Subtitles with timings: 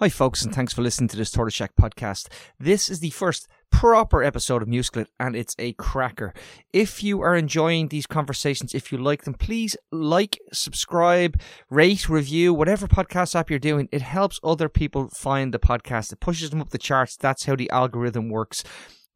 [0.00, 2.28] Hi, folks, and thanks for listening to this Tortoise Shack podcast.
[2.58, 6.32] This is the first proper episode of Musiclit, and it's a cracker.
[6.72, 12.54] If you are enjoying these conversations, if you like them, please like, subscribe, rate, review,
[12.54, 13.90] whatever podcast app you're doing.
[13.92, 16.14] It helps other people find the podcast.
[16.14, 17.18] It pushes them up the charts.
[17.18, 18.64] That's how the algorithm works.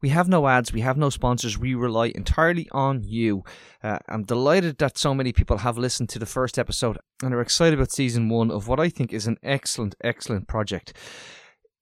[0.05, 3.43] We have no ads, we have no sponsors, we rely entirely on you.
[3.81, 7.41] Uh, I'm delighted that so many people have listened to the first episode and are
[7.41, 10.93] excited about season one of what I think is an excellent, excellent project.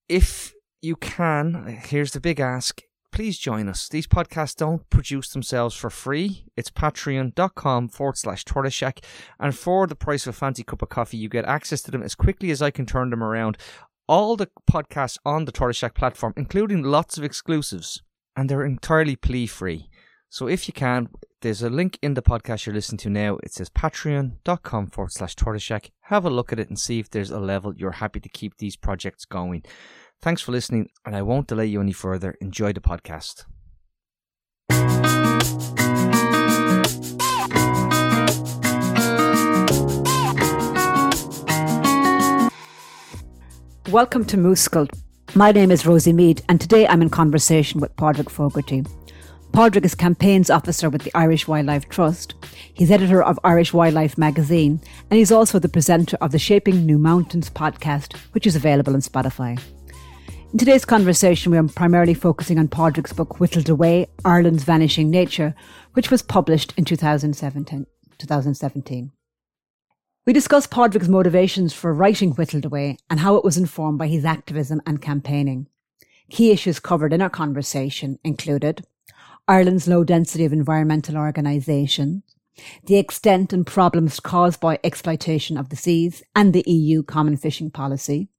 [0.07, 2.81] If you can, here's the big ask.
[3.11, 3.89] Please join us.
[3.89, 6.45] These podcasts don't produce themselves for free.
[6.55, 9.01] It's patreon.com forward slash tortoise shack.
[9.37, 12.01] And for the price of a fancy cup of coffee, you get access to them
[12.01, 13.57] as quickly as I can turn them around
[14.07, 18.01] all the podcasts on the Tortoise Shack platform, including lots of exclusives,
[18.35, 19.89] and they're entirely plea free.
[20.29, 21.09] So if you can,
[21.41, 23.37] there's a link in the podcast you're listening to now.
[23.43, 25.91] It says patreon.com forward slash tortoise shack.
[26.03, 28.57] Have a look at it and see if there's a level you're happy to keep
[28.57, 29.63] these projects going.
[30.21, 32.35] Thanks for listening, and I won't delay you any further.
[32.41, 33.45] Enjoy the podcast.
[43.91, 44.89] Welcome to Musicult.
[45.35, 48.83] My name is Rosie Mead, and today I'm in conversation with Pádraic Fogarty.
[49.51, 52.35] Pádraic is campaigns officer with the Irish Wildlife Trust.
[52.71, 56.99] He's editor of Irish Wildlife magazine, and he's also the presenter of the Shaping New
[56.99, 59.59] Mountains podcast, which is available on Spotify.
[60.51, 65.55] In today's conversation, we are primarily focusing on Pádraic's book Whittled Away Ireland's Vanishing Nature,
[65.93, 67.87] which was published in 2017.
[68.19, 69.11] 2017.
[70.25, 74.23] We discuss Pádraic's motivations for writing Whittled Away and how it was informed by his
[74.23, 75.67] activism and campaigning.
[76.29, 78.87] Key issues covered in our conversation included
[79.49, 82.23] Ireland's low density of environmental organisations,
[82.85, 87.69] the extent and problems caused by exploitation of the seas and the EU common fishing
[87.69, 88.29] policy,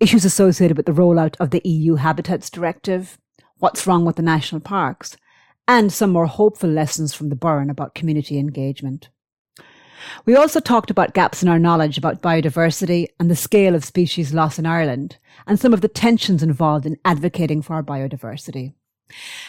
[0.00, 3.16] issues associated with the rollout of the EU Habitats Directive,
[3.58, 5.16] what's wrong with the national parks,
[5.68, 9.08] and some more hopeful lessons from the Burren about community engagement.
[10.24, 14.34] We also talked about gaps in our knowledge about biodiversity and the scale of species
[14.34, 18.74] loss in Ireland and some of the tensions involved in advocating for our biodiversity.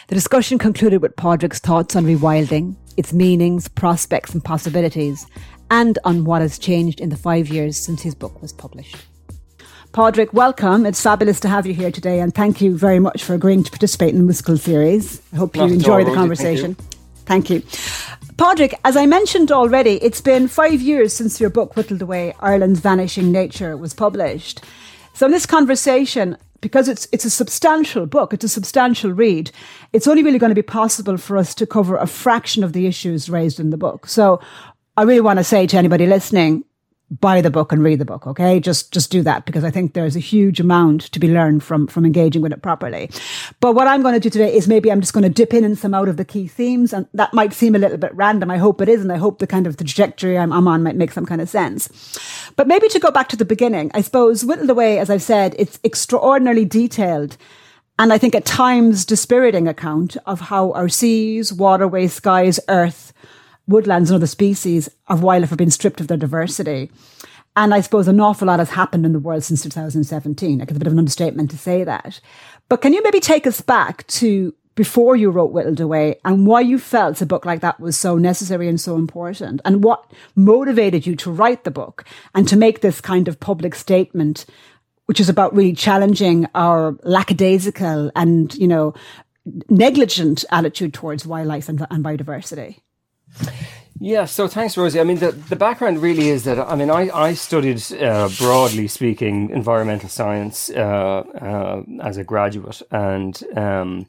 [0.06, 5.26] The discussion concluded with Pádraic's thoughts on rewilding, its meanings, prospects and possibilities,
[5.70, 8.96] and on what has changed in the five years since his book was published.
[9.92, 10.86] Pádraic, welcome.
[10.86, 13.70] It's fabulous to have you here today, and thank you very much for agreeing to
[13.70, 15.20] participate in the musical series.
[15.32, 16.14] I hope you Not at enjoy all, the Rosie.
[16.16, 16.76] conversation.
[17.28, 17.60] Thank you.
[18.36, 22.80] Pádraic, as I mentioned already, it's been five years since your book, Whittled Away Ireland's
[22.80, 24.64] Vanishing Nature, was published.
[25.12, 29.50] So, in this conversation, because it's, it's a substantial book, it's a substantial read,
[29.92, 32.86] it's only really going to be possible for us to cover a fraction of the
[32.86, 34.06] issues raised in the book.
[34.06, 34.40] So,
[34.96, 36.64] I really want to say to anybody listening,
[37.10, 38.60] buy the book and read the book okay?
[38.60, 41.86] Just just do that because i think there's a huge amount to be learned from
[41.86, 43.10] from engaging with it properly.
[43.60, 45.64] But what i'm going to do today is maybe i'm just going to dip in
[45.64, 48.50] and some out of the key themes and that might seem a little bit random.
[48.50, 50.82] I hope it is and i hope the kind of the trajectory i'm, I'm on
[50.82, 51.88] might make some kind of sense.
[52.56, 55.54] But maybe to go back to the beginning i suppose whittled away as i've said
[55.58, 57.36] it's extraordinarily detailed
[58.00, 63.12] and I think at times dispiriting account of how our seas, waterways, skies, earth,
[63.68, 66.90] woodlands and other species of wildlife have been stripped of their diversity.
[67.54, 70.58] And I suppose an awful lot has happened in the world since 2017.
[70.58, 72.20] Like it's a bit of an understatement to say that.
[72.68, 76.60] But can you maybe take us back to before you wrote Whittled Away and why
[76.60, 81.04] you felt a book like that was so necessary and so important and what motivated
[81.04, 84.46] you to write the book and to make this kind of public statement,
[85.06, 88.94] which is about really challenging our lackadaisical and, you know,
[89.68, 92.78] negligent attitude towards wildlife and, and biodiversity.
[94.00, 95.00] Yeah, so thanks, Rosie.
[95.00, 98.86] I mean, the, the background really is that, I mean, I, I studied, uh, broadly
[98.86, 102.80] speaking, environmental science uh, uh, as a graduate.
[102.92, 104.06] And um,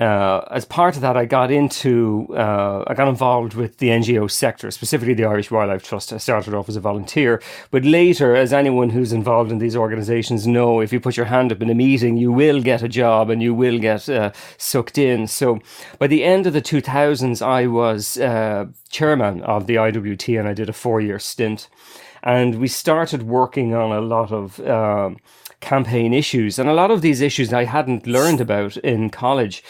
[0.00, 4.30] uh, as part of that, I got into, uh, I got involved with the NGO
[4.30, 6.14] sector, specifically the Irish Wildlife Trust.
[6.14, 10.46] I started off as a volunteer, but later, as anyone who's involved in these organisations
[10.46, 13.28] know, if you put your hand up in a meeting, you will get a job
[13.28, 15.26] and you will get uh, sucked in.
[15.26, 15.58] So
[15.98, 20.54] by the end of the 2000s, I was uh, chairman of the IWT and I
[20.54, 21.68] did a four year stint.
[22.22, 25.18] And we started working on a lot of um,
[25.62, 26.58] campaign issues.
[26.58, 29.64] And a lot of these issues I hadn't learned about in college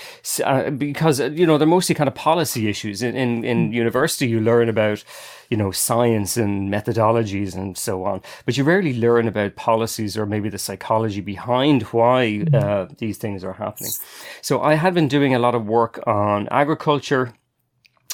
[0.44, 3.02] uh, because, uh, you know, they're mostly kind of policy issues.
[3.02, 5.04] In, in, in university, you learn about,
[5.50, 8.22] you know, science and methodologies and so on.
[8.44, 13.44] But you rarely learn about policies or maybe the psychology behind why uh, these things
[13.44, 13.92] are happening.
[14.40, 17.34] So I had been doing a lot of work on agriculture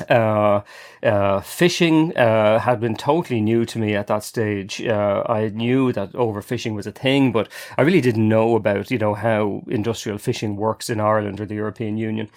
[0.02, 0.62] uh,
[1.02, 4.82] uh, fishing uh, had been totally new to me at that stage.
[4.82, 8.98] Uh, I knew that overfishing was a thing, but I really didn't know about you
[8.98, 12.28] know how industrial fishing works in Ireland or the European Union.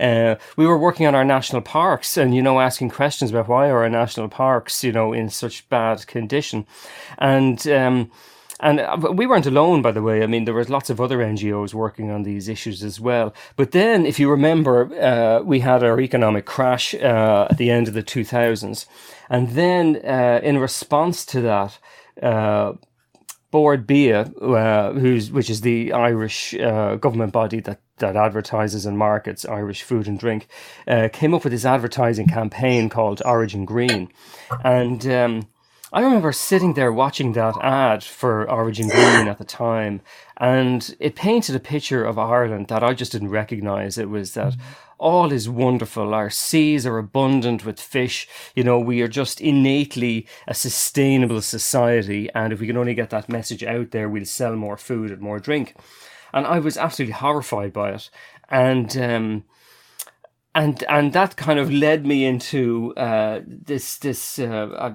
[0.00, 3.68] Uh, we were working on our national parks, and you know asking questions about why
[3.68, 6.66] are our national parks you know in such bad condition,
[7.18, 7.66] and.
[7.68, 8.10] Um,
[8.60, 10.22] and uh, we weren't alone, by the way.
[10.22, 13.32] I mean, there was lots of other NGOs working on these issues as well.
[13.56, 17.88] But then, if you remember, uh, we had our economic crash uh, at the end
[17.88, 18.86] of the 2000s.
[19.30, 21.78] And then, uh, in response to that,
[22.20, 22.72] uh,
[23.50, 29.46] Bord Bia, uh, who's which is the Irish government body that that advertises and markets
[29.46, 30.48] Irish food and drink,
[31.12, 34.12] came up with this advertising campaign called Origin Green,
[34.62, 35.48] and um,
[35.90, 40.02] I remember sitting there watching that ad for Origin Green at the time,
[40.36, 43.96] and it painted a picture of Ireland that I just didn't recognize.
[43.96, 44.54] It was that
[44.98, 46.12] all is wonderful.
[46.12, 48.28] Our seas are abundant with fish.
[48.54, 52.28] You know, we are just innately a sustainable society.
[52.34, 55.22] And if we can only get that message out there, we'll sell more food and
[55.22, 55.74] more drink.
[56.34, 58.10] And I was absolutely horrified by it.
[58.50, 59.44] And, um,
[60.58, 64.94] and and that kind of led me into uh, this this uh,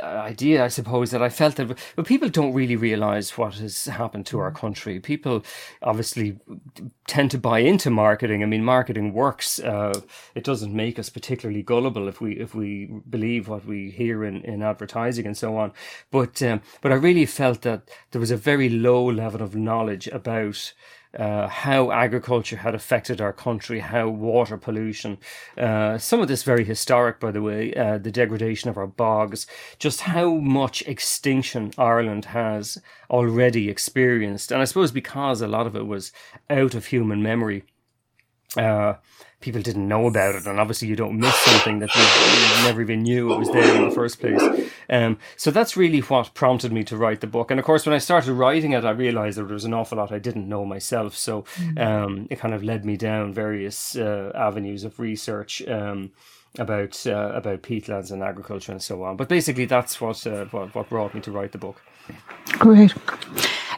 [0.00, 3.86] uh, idea, I suppose, that I felt that but people don't really realize what has
[3.86, 5.00] happened to our country.
[5.00, 5.44] People
[5.82, 6.38] obviously
[7.08, 8.44] tend to buy into marketing.
[8.44, 9.58] I mean, marketing works.
[9.58, 10.00] Uh,
[10.36, 14.42] it doesn't make us particularly gullible if we if we believe what we hear in,
[14.44, 15.72] in advertising and so on.
[16.12, 20.06] But um, but I really felt that there was a very low level of knowledge
[20.06, 20.72] about
[21.18, 25.18] uh, how agriculture had affected our country, how water pollution,
[25.58, 29.46] uh, some of this very historic, by the way, uh, the degradation of our bogs,
[29.78, 32.78] just how much extinction Ireland has
[33.10, 34.52] already experienced.
[34.52, 36.12] And I suppose because a lot of it was
[36.48, 37.64] out of human memory.
[39.40, 43.02] People didn't know about it, and obviously you don't miss something that you, never even
[43.02, 44.42] knew it was there in the first place.
[44.90, 47.50] Um, so that's really what prompted me to write the book.
[47.50, 49.98] And of course, when I started writing it, I realized that there was an awful
[49.98, 51.16] lot I didn't know myself.
[51.16, 51.80] So mm.
[51.80, 55.66] um, it kind of led me down various uh, avenues of research.
[55.66, 56.12] Um,
[56.58, 60.74] about uh, about peatlands and agriculture and so on, but basically that's what, uh, what
[60.74, 61.80] what brought me to write the book.
[62.58, 62.92] Great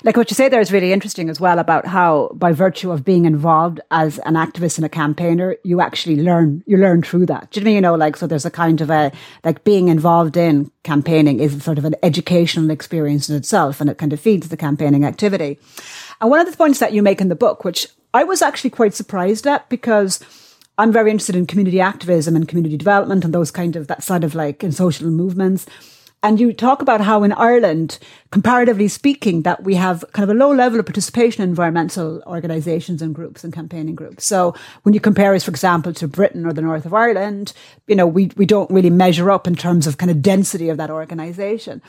[0.04, 3.04] like what you say there is really interesting as well about how by virtue of
[3.04, 7.50] being involved as an activist and a campaigner you actually learn you learn through that.
[7.50, 7.76] Do you mean?
[7.76, 9.12] You know like so there's a kind of a
[9.44, 13.98] like being involved in campaigning is sort of an educational experience in itself and it
[13.98, 15.58] kind of feeds the campaigning activity.
[16.20, 18.70] And one of the points that you make in the book which i was actually
[18.70, 20.20] quite surprised at because
[20.78, 24.24] I'm very interested in community activism and community development and those kind of that side
[24.24, 25.66] of like in social movements.
[26.24, 27.98] And you talk about how in Ireland,
[28.30, 33.02] comparatively speaking, that we have kind of a low level of participation in environmental organizations
[33.02, 34.24] and groups and campaigning groups.
[34.24, 34.54] So
[34.84, 37.52] when you compare us, for example, to Britain or the north of Ireland,
[37.88, 40.76] you know, we, we don't really measure up in terms of kind of density of
[40.76, 41.82] that organization.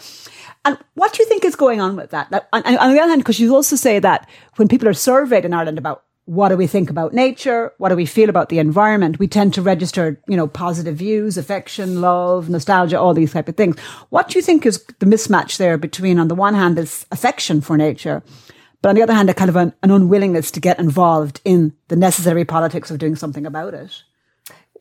[0.65, 2.33] And what do you think is going on with that?
[2.51, 5.53] on, on the other hand, because you also say that when people are surveyed in
[5.53, 7.73] Ireland about what do we think about nature?
[7.77, 9.19] What do we feel about the environment?
[9.19, 13.57] We tend to register, you know, positive views, affection, love, nostalgia, all these type of
[13.57, 13.77] things.
[14.09, 17.59] What do you think is the mismatch there between, on the one hand, this affection
[17.59, 18.23] for nature,
[18.81, 21.73] but on the other hand, a kind of an, an unwillingness to get involved in
[21.89, 24.03] the necessary politics of doing something about it?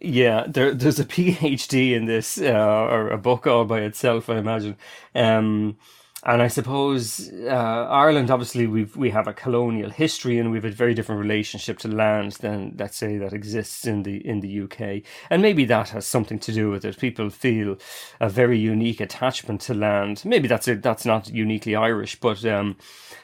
[0.00, 4.38] Yeah, there, there's a PhD in this, uh, or a book all by itself, I
[4.38, 4.76] imagine.
[5.14, 5.76] Um,
[6.24, 10.64] and I suppose uh, Ireland, obviously, we we have a colonial history, and we have
[10.64, 14.60] a very different relationship to land than, let's say, that exists in the in the
[14.60, 15.02] UK.
[15.31, 16.96] And maybe that has something to do with it.
[16.98, 17.76] People feel
[18.20, 20.22] a very unique attachment to land.
[20.24, 22.76] Maybe that's a, that's not uniquely Irish, but um,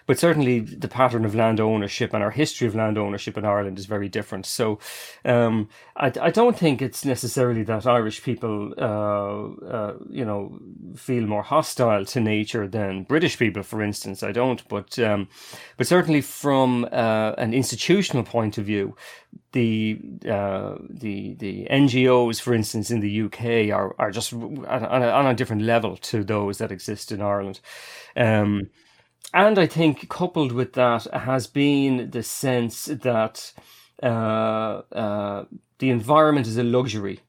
[0.09, 3.79] but certainly the pattern of land ownership and our history of land ownership in Ireland
[3.79, 4.47] is very different.
[4.47, 4.79] So
[5.23, 10.59] um, I, I don't think it's necessarily that Irish people, uh, uh, you know,
[10.97, 14.23] feel more hostile to nature than British people, for instance.
[14.23, 15.29] I don't, but um,
[15.77, 18.97] but certainly from uh, an institutional point of view,
[19.53, 24.65] the uh, the the NGOs, for instance, in the UK are are just on
[25.03, 27.61] a, on a different level to those that exist in Ireland.
[28.17, 28.71] Um,
[29.35, 33.53] and I think coupled with that has been the sense that
[34.03, 34.07] uh,
[34.93, 35.45] uh,
[35.79, 37.21] the environment is a luxury,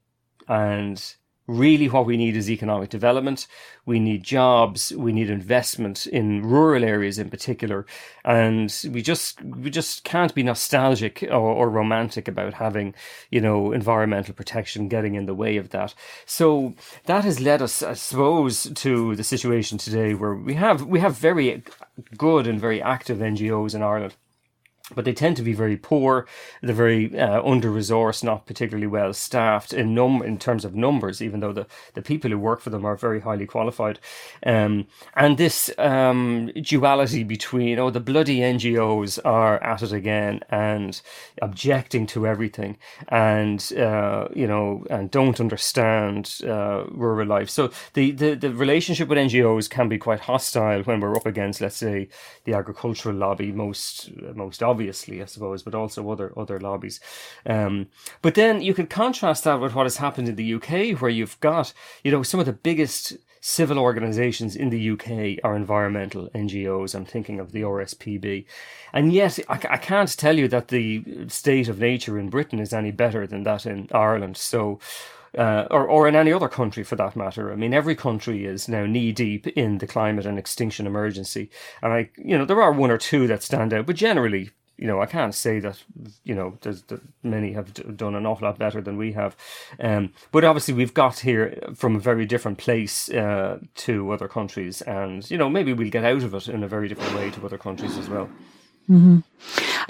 [0.48, 1.14] and
[1.50, 3.46] really what we need is economic development.
[3.84, 4.92] We need jobs.
[4.92, 7.86] We need investment in rural areas in particular.
[8.24, 12.94] And we just, we just can't be nostalgic or, or romantic about having,
[13.30, 15.94] you know, environmental protection getting in the way of that.
[16.24, 16.74] So
[17.06, 21.16] that has led us, I suppose, to the situation today where we have, we have
[21.16, 21.62] very
[22.16, 24.14] good and very active NGOs in Ireland
[24.94, 26.26] but they tend to be very poor.
[26.62, 31.22] They're very uh, under resourced, not particularly well staffed in num in terms of numbers,
[31.22, 33.98] even though the, the people who work for them are very highly qualified.
[34.44, 41.00] Um, and this um, duality between oh the bloody NGOs are at it again and
[41.40, 42.76] objecting to everything,
[43.08, 47.50] and uh, you know and don't understand uh, rural life.
[47.50, 51.60] So the, the the relationship with NGOs can be quite hostile when we're up against,
[51.60, 52.08] let's say,
[52.44, 57.00] the agricultural lobby most most obviously obviously, I suppose, but also other other lobbies.
[57.44, 57.88] Um,
[58.22, 61.38] but then you could contrast that with what has happened in the UK, where you've
[61.40, 66.94] got you know some of the biggest civil organisations in the UK are environmental NGOs.
[66.94, 68.44] I'm thinking of the RSPB.
[68.92, 72.74] And yet, I, I, can't tell you that the state of nature in Britain is
[72.74, 74.36] any better than that in Ireland.
[74.36, 74.78] So,
[75.38, 77.52] uh, or, or in any other country for that matter.
[77.52, 81.50] I mean, every country is now knee deep in the climate and extinction emergency.
[81.82, 84.86] And I, you know, there are one or two that stand out, but generally, you
[84.86, 85.82] know, I can't say that
[86.24, 89.36] you know there's that many have done an awful lot better than we have,
[89.78, 94.80] um, but obviously we've got here from a very different place uh, to other countries,
[94.82, 97.44] and you know maybe we'll get out of it in a very different way to
[97.44, 98.30] other countries as well.
[98.88, 99.18] Mm-hmm.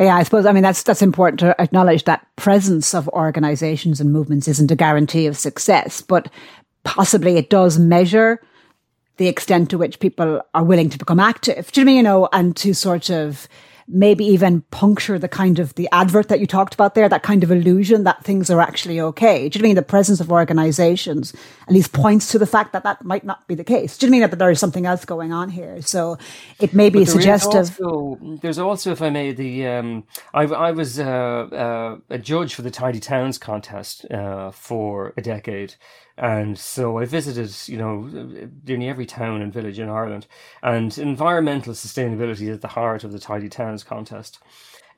[0.03, 0.45] Yeah, I suppose.
[0.45, 4.77] I mean, that's that's important to acknowledge that presence of organisations and movements isn't a
[4.77, 6.29] guarantee of success, but
[6.83, 8.43] possibly it does measure
[9.19, 11.71] the extent to which people are willing to become active.
[11.71, 13.47] Do you mean you know, and to sort of
[13.93, 17.43] maybe even puncture the kind of the advert that you talked about there, that kind
[17.43, 19.49] of illusion that things are actually okay.
[19.49, 21.35] Do you mean the presence of organizations
[21.67, 23.99] at least points to the fact that that might not be the case?
[23.99, 25.83] Do you mean that there is something else going on here?
[25.83, 26.19] So
[26.61, 27.79] it may be suggestive.
[27.83, 32.55] Also, there's also, if I may, the um, I, I was uh, uh, a judge
[32.55, 35.75] for the Tidy Towns contest uh, for a decade.
[36.21, 38.03] And so I visited, you know,
[38.67, 40.27] nearly every town and village in Ireland.
[40.63, 44.39] And environmental sustainability is at the heart of the Tidy Towns contest.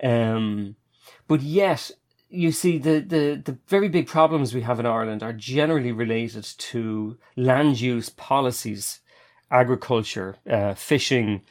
[0.03, 0.77] Um,
[1.29, 1.91] but yet,
[2.29, 6.45] you see, the, the, the very big problems we have in Ireland are generally related
[6.45, 9.01] to land use policies,
[9.51, 11.43] agriculture, uh, fishing,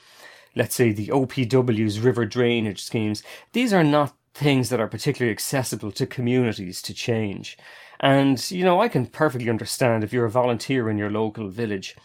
[0.56, 3.24] let's say the OPW's river drainage schemes.
[3.54, 7.58] These are not things that are particularly accessible to communities to change.
[8.00, 11.96] And, you know, I can perfectly understand if you're a volunteer in your local village,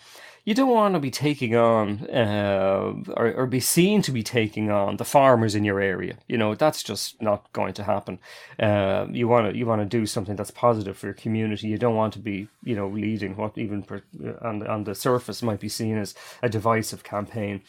[0.47, 4.71] you don't want to be taking on uh, or, or, be seen to be taking
[4.71, 6.17] on the farmers in your area.
[6.29, 8.21] You know, that's just not going to happen.
[8.59, 11.67] Uh, you want to you want to do something that's positive for your community.
[11.67, 14.03] You don't want to be, you know, leading what even per,
[14.41, 17.63] on, on the surface might be seen as a divisive campaign.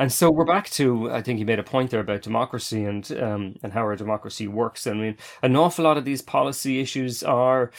[0.00, 3.12] And so we're back to I think you made a point there about democracy and
[3.20, 4.86] um, and how our democracy works.
[4.86, 7.70] I mean, an awful lot of these policy issues are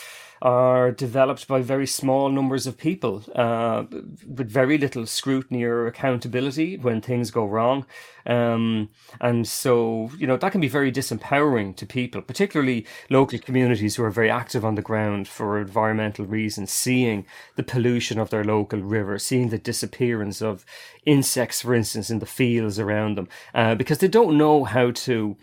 [0.42, 3.84] are developed by very small numbers of people uh,
[4.28, 7.86] with very little scrutiny or accountability when things go wrong.
[8.26, 13.96] Um, and so, you know, that can be very disempowering to people, particularly local communities
[13.96, 17.26] who are very active on the ground for environmental reasons, seeing
[17.56, 20.66] the pollution of their local river, seeing the disappearance of
[21.06, 25.38] insects, for instance, in the fields around them, uh, because they don't know how to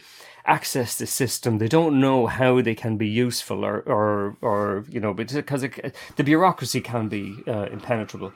[0.45, 1.59] access the system.
[1.59, 5.95] They don't know how they can be useful, or or, or you know, because it,
[6.17, 8.33] the bureaucracy can be uh, impenetrable.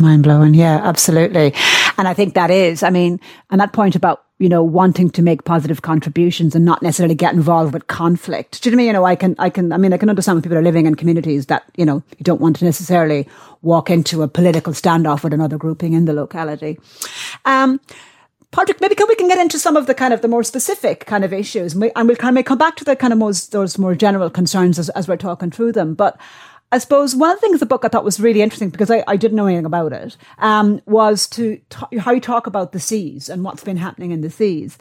[0.00, 1.54] Mind blowing, yeah, absolutely.
[1.96, 3.18] And I think that is, I mean,
[3.50, 7.34] and that point about you know wanting to make positive contributions and not necessarily get
[7.34, 8.62] involved with conflict.
[8.62, 8.86] Do you know I mean?
[8.86, 10.86] You know, I can, I can, I mean, I can understand when people are living
[10.86, 13.28] in communities that you know you don't want to necessarily
[13.62, 16.78] walk into a political standoff with another grouping in the locality.
[17.44, 17.80] Um,
[18.50, 21.04] Patrick, maybe can we can get into some of the kind of the more specific
[21.04, 23.52] kind of issues, and, we, we'll kind of come back to the kind of most
[23.52, 25.94] those more general concerns as, as we're talking through them.
[25.94, 26.18] But
[26.70, 29.02] I suppose one of the things the book I thought was really interesting because I,
[29.06, 32.80] I didn't know anything about it um, was to t- how you talk about the
[32.80, 34.76] seas and what's been happening in the seas.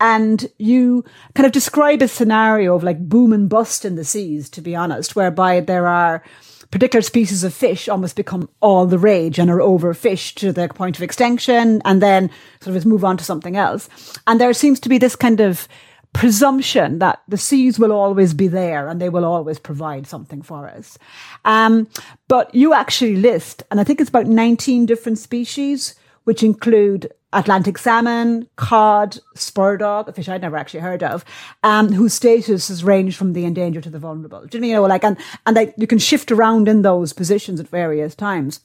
[0.00, 1.04] And you
[1.34, 4.74] kind of describe a scenario of like boom and bust in the seas, to be
[4.74, 6.22] honest, whereby there are
[6.70, 10.96] particular species of fish almost become all the rage and are overfished to the point
[10.96, 12.30] of extinction and then
[12.60, 13.88] sort of move on to something else.
[14.26, 15.66] And there seems to be this kind of
[16.12, 20.68] presumption that the seas will always be there and they will always provide something for
[20.68, 20.98] us.
[21.44, 21.88] Um,
[22.28, 27.76] but you actually list, and I think it's about 19 different species, which include Atlantic
[27.76, 31.24] salmon, cod, spur dog, a fish I'd never actually heard of,
[31.62, 34.46] um, whose status has ranged from the endangered to the vulnerable.
[34.46, 37.68] Do you know, like, and, and they, you can shift around in those positions at
[37.68, 38.60] various times.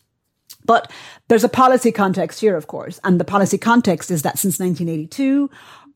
[0.65, 0.89] But
[1.27, 5.49] there's a policy context here, of course, and the policy context is that since 1982,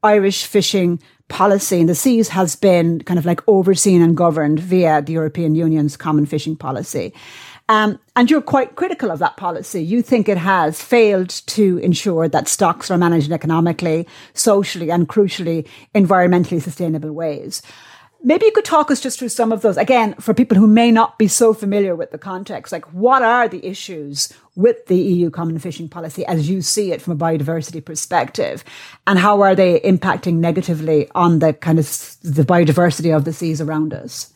[0.03, 5.01] Irish fishing policy in the seas has been kind of like overseen and governed via
[5.01, 7.13] the European Union's common fishing policy.
[7.69, 9.83] Um, and you're quite critical of that policy.
[9.83, 15.67] You think it has failed to ensure that stocks are managed economically, socially, and crucially,
[15.93, 17.61] environmentally sustainable ways.
[18.23, 20.91] Maybe you could talk us just through some of those again for people who may
[20.91, 22.71] not be so familiar with the context.
[22.71, 27.01] Like, what are the issues with the EU common fishing policy as you see it
[27.01, 28.63] from a biodiversity perspective,
[29.05, 31.85] and how are they impacting negatively on the kind of
[32.23, 34.33] the biodiversity of the seas around us?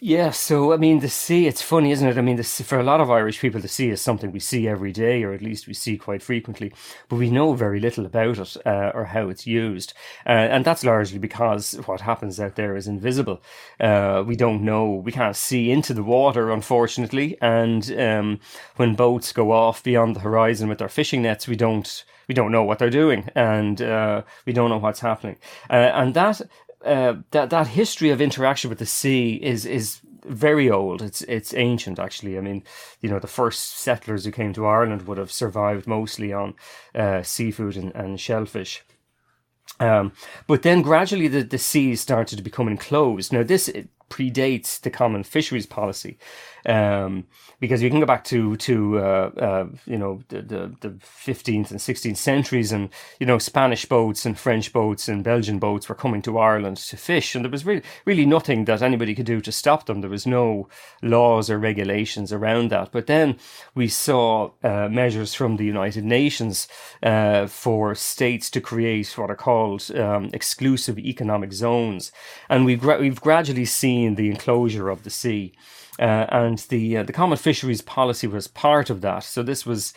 [0.00, 2.16] Yeah, so I mean, the sea, it's funny, isn't it?
[2.18, 4.68] I mean, the, for a lot of Irish people, the sea is something we see
[4.68, 6.72] every day, or at least we see quite frequently,
[7.08, 9.94] but we know very little about it uh, or how it's used.
[10.24, 13.42] Uh, and that's largely because what happens out there is invisible.
[13.80, 17.36] Uh, we don't know, we can't see into the water, unfortunately.
[17.42, 18.40] And um,
[18.76, 22.52] when boats go off beyond the horizon with their fishing nets, we don't we don't
[22.52, 25.36] know what they're doing and uh, we don't know what's happening.
[25.70, 26.42] Uh, and that
[26.84, 31.02] uh, that that history of interaction with the sea is is very old.
[31.02, 32.38] It's it's ancient actually.
[32.38, 32.62] I mean,
[33.00, 36.54] you know, the first settlers who came to Ireland would have survived mostly on
[36.94, 38.84] uh, seafood and, and shellfish.
[39.80, 40.12] Um,
[40.46, 43.32] but then gradually the, the seas started to become enclosed.
[43.32, 43.70] Now this
[44.10, 46.18] predates the common fisheries policy
[46.66, 47.26] um,
[47.60, 51.70] because you can go back to to uh, uh, you know the, the, the 15th
[51.70, 52.88] and 16th centuries, and
[53.20, 56.96] you know Spanish boats and French boats and Belgian boats were coming to Ireland to
[56.96, 60.00] fish, and there was really really nothing that anybody could do to stop them.
[60.00, 60.68] There was no
[61.02, 62.92] laws or regulations around that.
[62.92, 63.36] But then
[63.74, 66.68] we saw uh, measures from the United Nations
[67.02, 72.12] uh, for states to create what are called um, exclusive economic zones,
[72.48, 75.52] and we've gra- we've gradually seen the enclosure of the sea.
[75.98, 79.24] Uh, and the uh, the common fisheries policy was part of that.
[79.24, 79.94] So this was.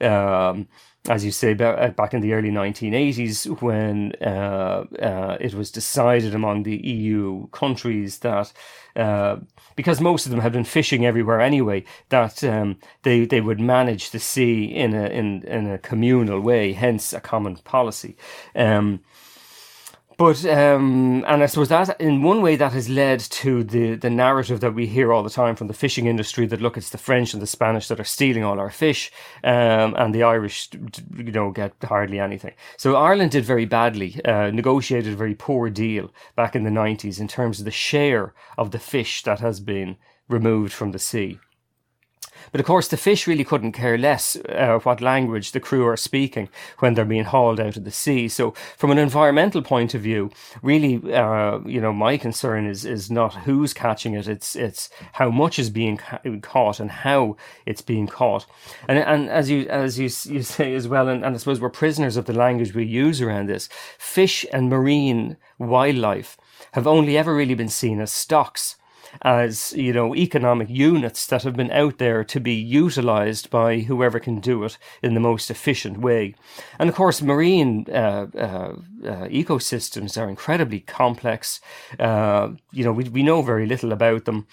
[0.00, 0.68] Um,
[1.08, 6.34] as you say, uh, back in the early 1980s, when uh, uh, it was decided
[6.34, 8.52] among the EU countries that,
[8.96, 9.36] uh,
[9.76, 14.10] because most of them had been fishing everywhere anyway, that um, they they would manage
[14.10, 16.72] the sea in a in in a communal way.
[16.72, 18.16] Hence, a common policy.
[18.56, 19.00] Um,
[20.16, 24.10] but um, and I suppose that in one way that has led to the the
[24.10, 26.98] narrative that we hear all the time from the fishing industry that look it's the
[26.98, 29.10] French and the Spanish that are stealing all our fish,
[29.42, 30.68] um, and the Irish
[31.16, 32.54] you know get hardly anything.
[32.76, 37.18] So Ireland did very badly, uh, negotiated a very poor deal back in the nineties
[37.18, 39.96] in terms of the share of the fish that has been
[40.28, 41.38] removed from the sea.
[42.52, 45.96] But of course, the fish really couldn't care less uh, what language the crew are
[45.96, 48.28] speaking when they're being hauled out of the sea.
[48.28, 50.30] So, from an environmental point of view,
[50.62, 55.30] really, uh, you know, my concern is is not who's catching it; it's it's how
[55.30, 58.46] much is being ca- caught and how it's being caught.
[58.88, 61.70] And and as you as you you say as well, and, and I suppose we're
[61.70, 63.68] prisoners of the language we use around this.
[63.98, 66.36] Fish and marine wildlife
[66.72, 68.76] have only ever really been seen as stocks
[69.22, 74.18] as you know economic units that have been out there to be utilized by whoever
[74.18, 76.34] can do it in the most efficient way.
[76.78, 78.74] And of course, marine uh, uh,
[79.04, 81.60] uh, ecosystems are incredibly complex.
[81.98, 84.46] Uh, you know, we we know very little about them.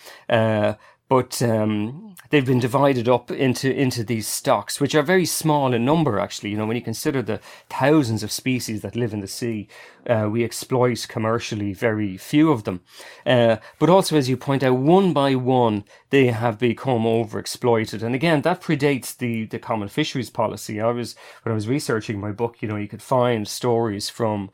[1.11, 5.83] But um, they've been divided up into into these stocks, which are very small in
[5.83, 6.17] number.
[6.17, 9.67] Actually, you know, when you consider the thousands of species that live in the sea,
[10.07, 12.79] uh, we exploit commercially very few of them.
[13.25, 18.01] Uh, but also, as you point out, one by one, they have become overexploited.
[18.01, 20.79] And again, that predates the the common fisheries policy.
[20.79, 24.49] I was when I was researching my book, you know, you could find stories from,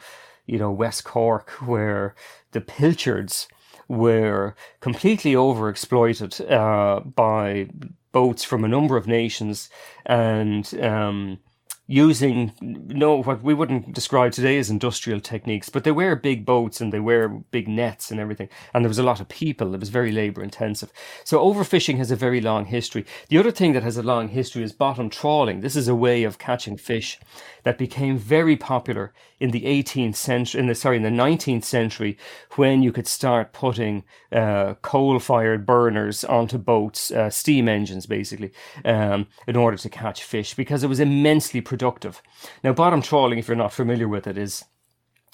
[0.48, 2.16] you know, West Cork where
[2.52, 3.48] the pilchards
[3.88, 7.70] were completely overexploited uh, by
[8.12, 9.70] boats from a number of nations
[10.06, 11.40] and um,
[11.88, 16.82] using no what we wouldn't describe today as industrial techniques but they were big boats
[16.82, 18.50] and they were big nets and everything.
[18.74, 19.74] And there was a lot of people.
[19.74, 20.92] It was very labor intensive.
[21.24, 23.06] So overfishing has a very long history.
[23.30, 25.62] The other thing that has a long history is bottom trawling.
[25.62, 27.20] This is a way of catching fish
[27.64, 32.18] that became very popular in the 18th century, in the sorry, in the 19th century,
[32.56, 38.52] when you could start putting uh, coal-fired burners onto boats, uh, steam engines, basically,
[38.84, 42.22] um, in order to catch fish, because it was immensely productive.
[42.64, 44.66] Now, bottom trawling, if you're not familiar with it, is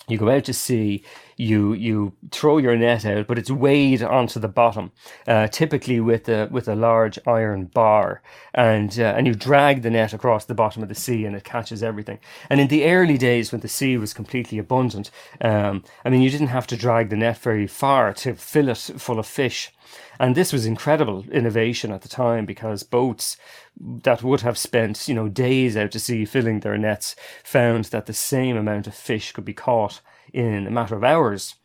[0.08, 1.04] you go out to sea,
[1.38, 4.92] you you throw your net out, but it's weighed onto the bottom,
[5.28, 8.22] uh, typically with a with a large iron bar,
[8.54, 11.44] and uh, and you drag the net across the bottom of the sea, and it
[11.44, 12.20] catches everything.
[12.50, 15.10] And in the early days, when the sea was completely abundant,
[15.42, 18.78] um, I mean, you didn't have to drag the net very far to fill it
[18.78, 19.72] full of fish.
[20.20, 23.38] And this was incredible innovation at the time because boats
[23.80, 28.06] that would have spent, you know, days out to sea filling their nets found that
[28.06, 31.56] the same amount of fish could be caught in a matter of hours.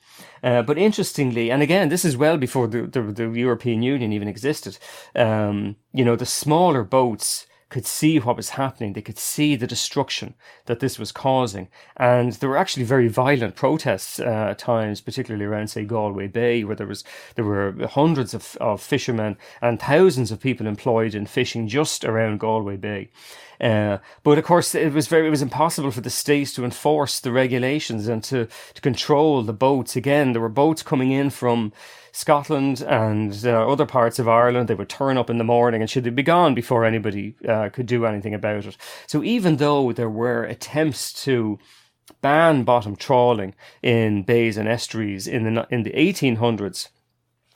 [0.43, 4.29] Uh, but interestingly, and again, this is well before the, the, the European Union even
[4.29, 4.79] existed,
[5.15, 8.93] um, you know, the smaller boats could see what was happening.
[8.93, 10.35] They could see the destruction
[10.67, 11.69] that this was causing.
[11.97, 16.65] And there were actually very violent protests uh, at times, particularly around, say, Galway Bay,
[16.65, 17.05] where there was
[17.35, 22.41] there were hundreds of, of fishermen and thousands of people employed in fishing just around
[22.41, 23.11] Galway Bay.
[23.61, 27.21] Uh, but of course, it was very it was impossible for the state to enforce
[27.21, 29.97] the regulations and to, to control the boats.
[29.97, 31.73] Again, there were boats coming in from
[32.19, 34.67] Scotland and uh, other parts of Ireland.
[34.67, 37.69] They would turn up in the morning and should they be gone before anybody uh,
[37.69, 38.77] could do anything about it.
[39.07, 41.61] So even though there were attempts to
[42.21, 43.55] ban bottom trawling
[43.85, 46.89] in bays and estuaries in the in the 1800s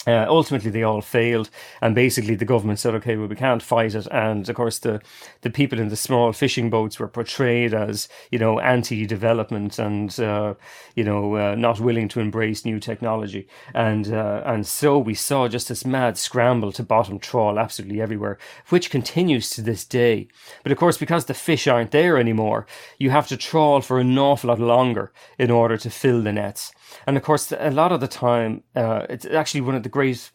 [0.06, 1.48] uh, ultimately, they all failed,
[1.80, 5.00] and basically the government said, "Okay, well, we can't fight it." And of course, the
[5.42, 10.54] the people in the small fishing boats were portrayed as, you know, anti-development and uh,
[10.96, 15.46] you know uh, not willing to embrace new technology, and uh, and so we saw
[15.46, 18.38] just this mad scramble to bottom trawl absolutely everywhere,
[18.70, 20.26] which continues to this day.
[20.64, 22.66] But of course, because the fish aren't there anymore,
[22.98, 26.72] you have to trawl for an awful lot longer in order to fill the nets.
[27.06, 30.30] And of course, a lot of the time, uh, it's actually one of the great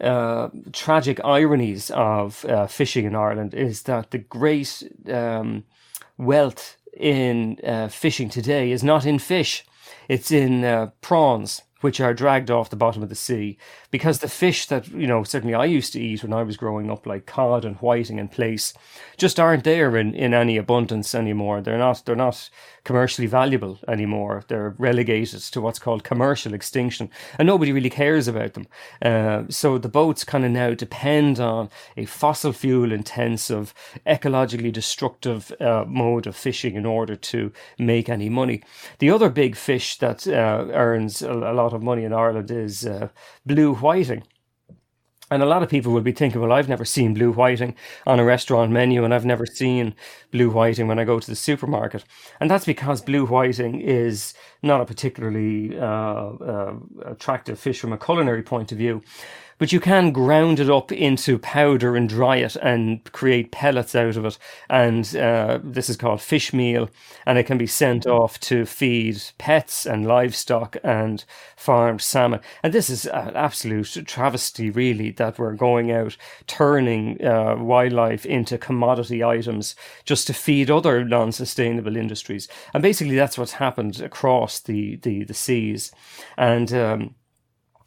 [0.00, 5.64] uh, tragic ironies of uh, fishing in Ireland is that the great um,
[6.16, 9.64] wealth in uh, fishing today is not in fish,
[10.08, 13.56] it's in uh, prawns which are dragged off the bottom of the sea
[13.90, 16.90] because the fish that you know certainly I used to eat when I was growing
[16.90, 18.74] up like cod and whiting and plaice
[19.16, 21.60] just aren't there in, in any abundance anymore.
[21.60, 22.50] They're not they're not
[22.84, 24.44] commercially valuable anymore.
[24.48, 28.66] They're relegated to what's called commercial extinction and nobody really cares about them.
[29.02, 33.74] Uh, so the boats kind of now depend on a fossil fuel intensive
[34.06, 38.62] ecologically destructive uh, mode of fishing in order to make any money.
[38.98, 42.50] The other big fish that uh, earns a, a lot lot of money in Ireland
[42.50, 43.08] is uh,
[43.44, 44.22] blue whiting.
[45.30, 47.74] And a lot of people will be thinking, well, I've never seen blue whiting
[48.06, 49.94] on a restaurant menu, and I've never seen
[50.30, 52.02] blue whiting when I go to the supermarket.
[52.40, 57.98] And that's because blue whiting is not a particularly uh, uh, attractive fish from a
[57.98, 59.02] culinary point of view
[59.58, 64.16] but you can ground it up into powder and dry it and create pellets out
[64.16, 64.38] of it.
[64.70, 66.88] And uh, this is called fish meal,
[67.26, 71.24] and it can be sent off to feed pets and livestock and
[71.56, 72.40] farmed salmon.
[72.62, 76.16] And this is an absolute travesty, really, that we're going out
[76.46, 82.48] turning uh, wildlife into commodity items just to feed other non-sustainable industries.
[82.72, 85.92] And basically, that's what's happened across the the, the seas,
[86.36, 86.72] and.
[86.72, 87.14] Um,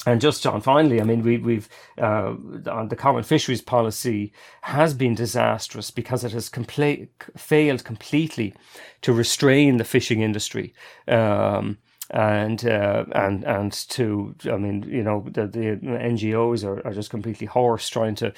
[0.07, 5.13] and just John, finally, I mean, we, we've uh, the common fisheries policy has been
[5.13, 6.49] disastrous because it has
[7.37, 8.53] failed completely
[9.01, 10.73] to restrain the fishing industry.
[11.07, 11.77] Um,
[12.09, 17.09] and uh, and and to I mean you know the, the NGOs are, are just
[17.09, 18.33] completely hoarse trying to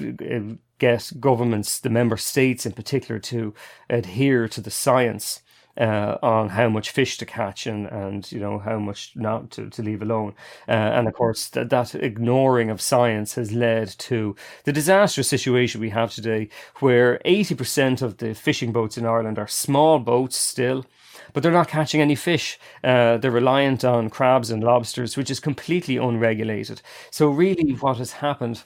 [0.00, 3.54] uh, get governments, the member states in particular, to
[3.88, 5.40] adhere to the science
[5.78, 9.70] uh, on how much fish to catch and, and you know how much not to,
[9.70, 10.34] to leave alone.
[10.68, 15.80] Uh, and of course, that, that ignoring of science has led to the disastrous situation
[15.80, 16.48] we have today,
[16.80, 20.84] where 80% of the fishing boats in Ireland are small boats still
[21.32, 22.58] but they're not catching any fish.
[22.82, 26.82] Uh, they're reliant on crabs and lobsters, which is completely unregulated.
[27.10, 28.62] So really, what has happened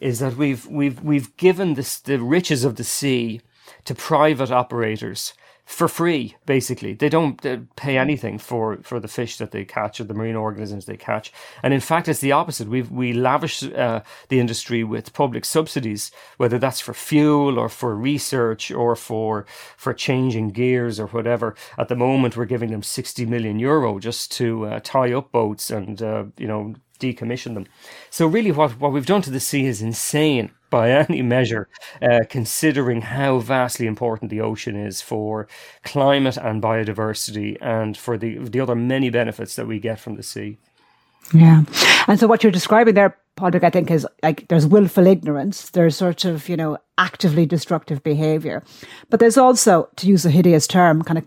[0.00, 3.40] is that we've we've we've given this the riches of the sea
[3.84, 6.92] to private operators for free, basically.
[6.92, 10.36] They don't uh, pay anything for, for the fish that they catch or the marine
[10.36, 11.32] organisms they catch.
[11.62, 12.68] And in fact, it's the opposite.
[12.68, 17.96] We we lavish uh, the industry with public subsidies, whether that's for fuel or for
[17.96, 19.46] research or for
[19.76, 21.54] for changing gears or whatever.
[21.78, 25.70] At the moment, we're giving them 60 million euro just to uh, tie up boats
[25.70, 27.66] and uh, you know decommission them.
[28.10, 31.68] So really, what what we've done to the sea is insane by any measure,
[32.02, 35.46] uh, considering how vastly important the ocean is for
[35.84, 40.22] climate and biodiversity, and for the the other many benefits that we get from the
[40.22, 40.58] sea.
[41.32, 41.64] Yeah,
[42.06, 45.96] and so what you're describing there, Pádraic, I think is like there's willful ignorance, there's
[45.96, 48.62] sort of you know actively destructive behaviour,
[49.10, 51.24] but there's also, to use a hideous term, kind of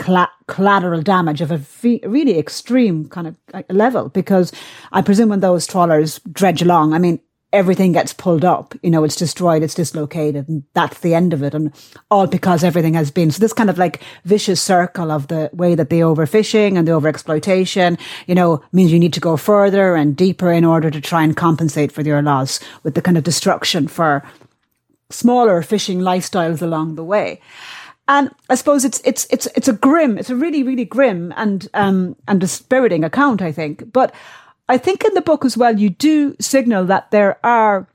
[0.47, 1.61] collateral damage of a
[2.07, 3.35] really extreme kind of
[3.69, 4.09] level.
[4.09, 4.51] Because
[4.91, 7.19] I presume when those trawlers dredge along, I mean,
[7.57, 8.75] everything gets pulled up.
[8.83, 11.55] You know, it's destroyed, it's dislocated, and that's the end of it.
[11.55, 11.73] And
[12.11, 13.31] all because everything has been.
[13.31, 16.91] So this kind of like vicious circle of the way that the overfishing and the
[16.91, 21.23] overexploitation, you know, means you need to go further and deeper in order to try
[21.23, 24.23] and compensate for your loss with the kind of destruction for
[25.09, 27.41] smaller fishing lifestyles along the way.
[28.07, 31.67] And I suppose it's it's it's it's a grim, it's a really really grim and
[31.73, 33.91] um and dispiriting account, I think.
[33.91, 34.13] But
[34.69, 37.87] I think in the book as well, you do signal that there are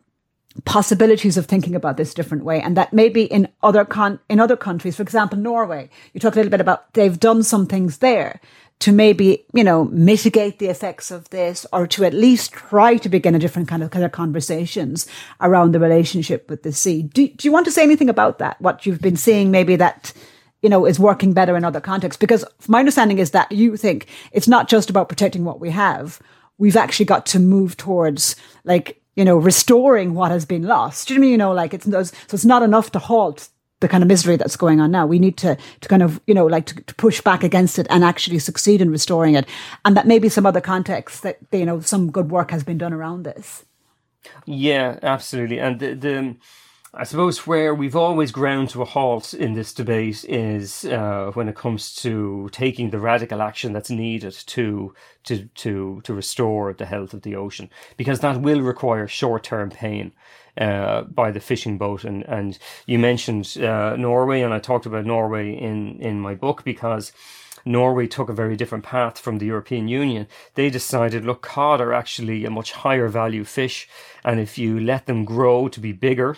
[0.65, 4.57] possibilities of thinking about this different way and that maybe in other con- in other
[4.57, 8.39] countries for example Norway you talk a little bit about they've done some things there
[8.81, 13.09] to maybe you know mitigate the effects of this or to at least try to
[13.09, 15.07] begin a different kind of kind of conversations
[15.41, 18.61] around the relationship with the sea do, do you want to say anything about that
[18.61, 20.13] what you've been seeing maybe that
[20.61, 22.21] you know, is working better in other contexts.
[22.21, 26.21] Because my understanding is that you think it's not just about protecting what we have,
[26.59, 31.09] we've actually got to move towards like you know restoring what has been lost.
[31.09, 31.31] Do you know mean?
[31.33, 33.49] You know, like it's so it's not enough to halt
[33.81, 35.07] the kind of misery that's going on now.
[35.07, 37.87] We need to to kind of you know like to, to, push back against it
[37.91, 39.47] and actually succeed in restoring it,
[39.85, 42.93] and that maybe some other context that you know some good work has been done
[42.93, 43.65] around this.
[44.47, 46.37] Yeah, absolutely, and the, the
[46.95, 51.49] I suppose where we've always ground to a halt in this debate is uh, when
[51.49, 56.85] it comes to taking the radical action that's needed to to to to restore the
[56.85, 60.13] health of the ocean, because that will require short term pain.
[60.59, 65.07] Uh, by the fishing boat, and and you mentioned uh, Norway, and I talked about
[65.07, 67.11] Norway in in my book because
[67.65, 70.27] Norway took a very different path from the European Union.
[70.57, 73.89] They decided, look, cod are actually a much higher value fish,
[74.23, 76.37] and if you let them grow to be bigger,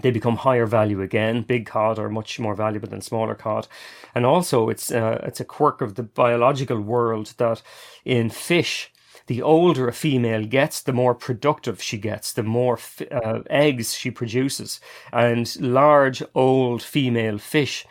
[0.00, 1.42] they become higher value again.
[1.42, 3.68] Big cod are much more valuable than smaller cod,
[4.14, 7.62] and also it's uh, it's a quirk of the biological world that
[8.04, 8.92] in fish.
[9.26, 12.78] The older a female gets, the more productive she gets, the more
[13.10, 14.80] uh, eggs she produces.
[15.12, 17.84] And large, old female fish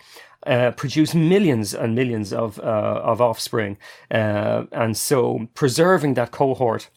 [0.45, 3.77] uh, produce millions and millions of, uh, of offspring.
[4.09, 6.89] Uh, and so preserving that cohort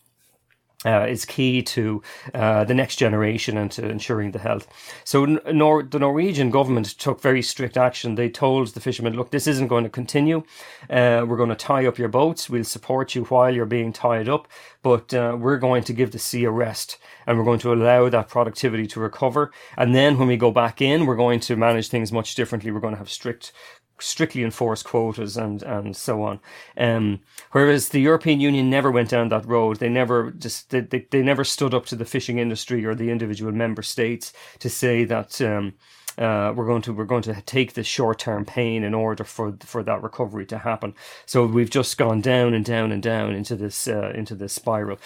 [0.84, 2.02] uh, is key to
[2.34, 4.68] uh, the next generation and to ensuring the health.
[5.04, 8.14] So, Nor- the Norwegian government took very strict action.
[8.14, 10.44] They told the fishermen, "Look, this isn't going to continue.
[10.88, 12.48] Uh, we're going to tie up your boats.
[12.48, 14.46] We'll support you while you're being tied up,
[14.82, 18.08] but uh, we're going to give the sea a rest, and we're going to allow
[18.08, 19.50] that productivity to recover.
[19.76, 22.70] And then, when we go back in, we're going to manage things much differently.
[22.70, 23.52] We're going to have strict
[24.00, 26.40] strictly enforce quotas and and so on.
[26.76, 27.20] Um,
[27.52, 29.78] whereas the European Union never went down that road.
[29.78, 33.10] They never just they, they, they never stood up to the fishing industry or the
[33.10, 35.40] individual member states to say that.
[35.40, 35.74] Um,
[36.16, 39.56] uh, we're going to we're going to take the short term pain in order for
[39.60, 40.92] for that recovery to happen.
[41.26, 44.98] So we've just gone down and down and down into this uh, into this spiral.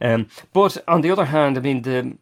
[0.00, 2.16] Um, but on the other hand, I mean the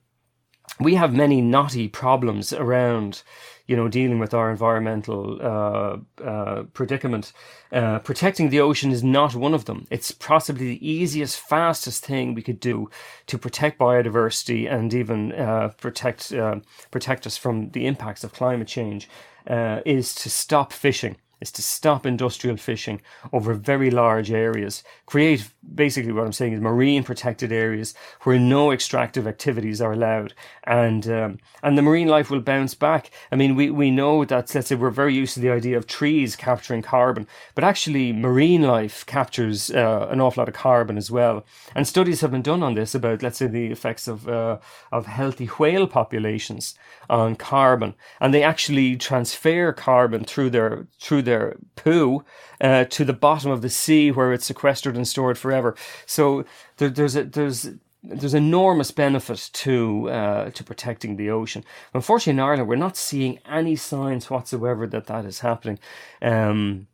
[0.80, 3.22] we have many knotty problems around
[3.68, 7.32] you know, dealing with our environmental uh, uh, predicament.
[7.70, 9.86] Uh, protecting the ocean is not one of them.
[9.90, 12.90] It's possibly the easiest, fastest thing we could do
[13.26, 16.56] to protect biodiversity and even uh, protect uh,
[16.90, 19.08] protect us from the impacts of climate change.
[19.46, 23.00] Uh, is to stop fishing is to stop industrial fishing
[23.32, 28.70] over very large areas, create basically what I'm saying is marine protected areas where no
[28.70, 33.10] extractive activities are allowed, and um, and the marine life will bounce back.
[33.30, 35.86] I mean, we, we know that let's say we're very used to the idea of
[35.86, 41.10] trees capturing carbon, but actually marine life captures uh, an awful lot of carbon as
[41.10, 41.44] well.
[41.74, 44.58] And studies have been done on this about let's say the effects of uh,
[44.92, 46.74] of healthy whale populations
[47.10, 52.24] on carbon, and they actually transfer carbon through their through their poo
[52.60, 55.76] uh, to the bottom of the sea where it's sequestered and stored forever.
[56.06, 56.44] So
[56.78, 57.70] there, there's a, there's
[58.02, 61.64] there's enormous benefit to uh, to protecting the ocean.
[61.92, 65.78] Unfortunately, in Ireland, we're not seeing any signs whatsoever that that is happening.
[66.22, 66.86] Um,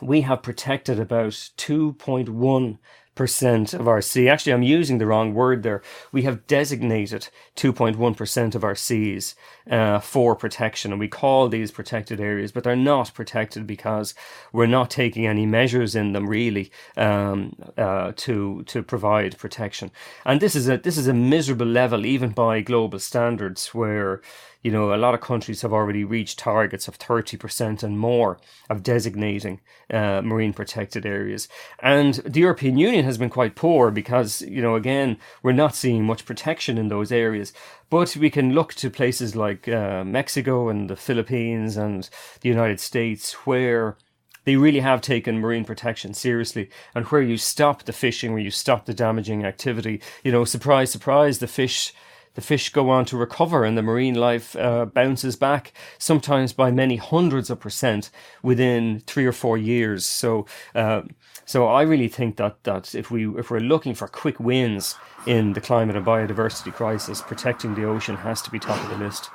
[0.00, 2.78] we have protected about 2.1
[3.18, 4.28] percent of our sea.
[4.28, 5.82] Actually, I'm using the wrong word there.
[6.12, 9.34] We have designated 2.1 percent of our seas
[9.68, 14.14] uh, for protection, and we call these protected areas, but they're not protected because
[14.52, 19.90] we're not taking any measures in them really um, uh, to to provide protection.
[20.24, 24.22] And this is a this is a miserable level, even by global standards, where
[24.62, 28.82] you know, a lot of countries have already reached targets of 30% and more of
[28.82, 31.48] designating uh, marine protected areas.
[31.78, 36.04] And the European Union has been quite poor because, you know, again, we're not seeing
[36.04, 37.52] much protection in those areas.
[37.88, 42.08] But we can look to places like uh, Mexico and the Philippines and
[42.40, 43.96] the United States where
[44.44, 46.68] they really have taken marine protection seriously.
[46.96, 50.90] And where you stop the fishing, where you stop the damaging activity, you know, surprise,
[50.90, 51.92] surprise, the fish
[52.38, 56.70] the fish go on to recover and the marine life uh, bounces back sometimes by
[56.70, 58.12] many hundreds of percent
[58.44, 60.06] within three or four years.
[60.06, 61.02] So, uh,
[61.44, 64.94] so I really think that that if we if we're looking for quick wins
[65.26, 69.04] in the climate and biodiversity crisis, protecting the ocean has to be top of the
[69.04, 69.30] list.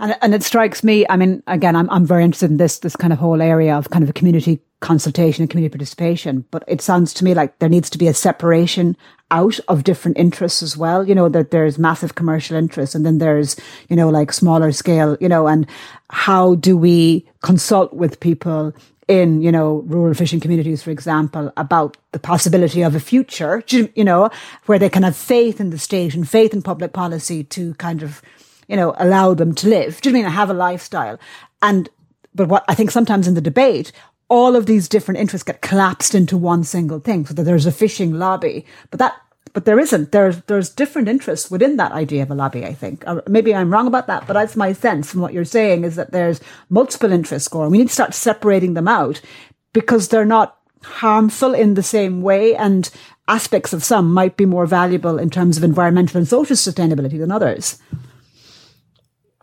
[0.00, 2.96] And, and it strikes me, I mean, again, I'm, I'm very interested in this, this
[2.96, 6.80] kind of whole area of kind of a community consultation and community participation, but it
[6.80, 8.96] sounds to me like there needs to be a separation
[9.30, 11.06] out of different interests as well.
[11.06, 13.56] You know, that there's massive commercial interests and then there's,
[13.90, 15.66] you know, like smaller scale, you know, and
[16.08, 18.72] how do we consult with people
[19.06, 24.04] in, you know, rural fishing communities, for example, about the possibility of a future, you
[24.04, 24.30] know,
[24.64, 28.02] where they can have faith in the state and faith in public policy to kind
[28.02, 28.22] of
[28.70, 30.00] you know, allow them to live.
[30.00, 31.18] Do you mean have a lifestyle?
[31.60, 31.88] And,
[32.34, 33.90] but what I think sometimes in the debate,
[34.28, 37.26] all of these different interests get collapsed into one single thing.
[37.26, 39.20] So that there's a fishing lobby, but that,
[39.52, 40.12] but there isn't.
[40.12, 43.02] There's, there's different interests within that idea of a lobby, I think.
[43.08, 45.96] Or maybe I'm wrong about that, but that's my sense from what you're saying is
[45.96, 47.72] that there's multiple interests going.
[47.72, 49.20] We need to start separating them out
[49.72, 52.88] because they're not harmful in the same way and
[53.26, 57.32] aspects of some might be more valuable in terms of environmental and social sustainability than
[57.32, 57.80] others.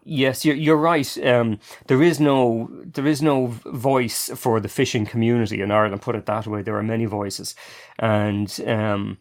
[0.10, 1.18] Yes, you're you're right.
[1.26, 6.02] Um, there is no there is no voice for the fishing community in Ireland.
[6.02, 6.62] Put it that way.
[6.62, 7.56] There are many voices,
[8.00, 9.18] and um,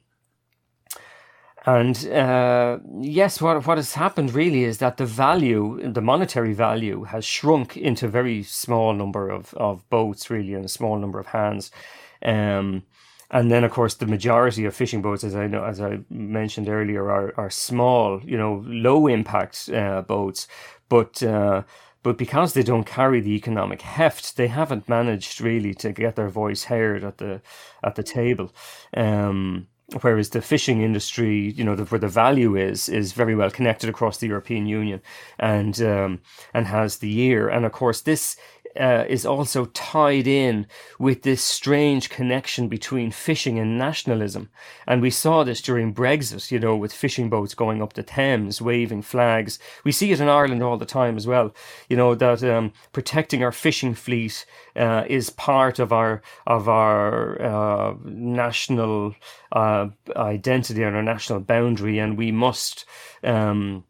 [1.66, 7.02] and uh, yes, what what has happened really is that the value, the monetary value,
[7.04, 11.18] has shrunk into a very small number of, of boats, really, and a small number
[11.18, 11.72] of hands.
[12.24, 12.84] Um,
[13.32, 16.68] and then, of course, the majority of fishing boats, as I know, as I mentioned
[16.68, 20.46] earlier, are are small, you know, low impact uh, boats
[20.88, 21.62] but uh,
[22.02, 26.28] but because they don't carry the economic heft, they haven't managed really to get their
[26.28, 27.42] voice heard at the
[27.82, 28.54] at the table.
[28.96, 29.66] Um,
[30.00, 33.88] whereas the fishing industry, you know, the, where the value is, is very well connected
[33.88, 35.00] across the European Union,
[35.38, 36.20] and um,
[36.54, 37.48] and has the year.
[37.48, 38.36] And of course, this
[38.78, 40.66] uh, is also tied in
[40.98, 44.48] with this strange connection between fishing and nationalism.
[44.86, 48.60] And we saw this during Brexit, you know, with fishing boats going up the Thames,
[48.60, 49.58] waving flags.
[49.84, 51.54] We see it in Ireland all the time as well,
[51.88, 57.42] you know, that um, protecting our fishing fleet uh, is part of our, of our
[57.42, 59.14] uh, national
[59.52, 61.98] uh, identity and our national boundary.
[61.98, 62.84] And we must,
[63.22, 63.84] um,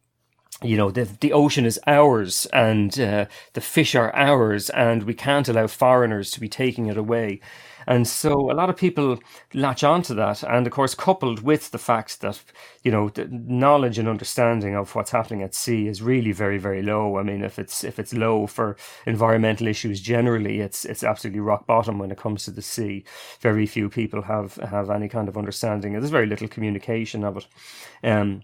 [0.62, 5.12] you know the the ocean is ours and uh, the fish are ours and we
[5.12, 7.40] can't allow foreigners to be taking it away.
[7.88, 9.21] And so a lot of people
[9.55, 12.42] latch onto that and of course coupled with the fact that
[12.83, 16.83] you know the knowledge and understanding of what's happening at sea is really very very
[16.83, 17.19] low.
[17.19, 21.66] I mean if it's if it's low for environmental issues generally it's it's absolutely rock
[21.66, 23.05] bottom when it comes to the sea.
[23.40, 25.92] Very few people have have any kind of understanding.
[25.92, 27.47] There's very little communication of it.
[28.03, 28.42] Um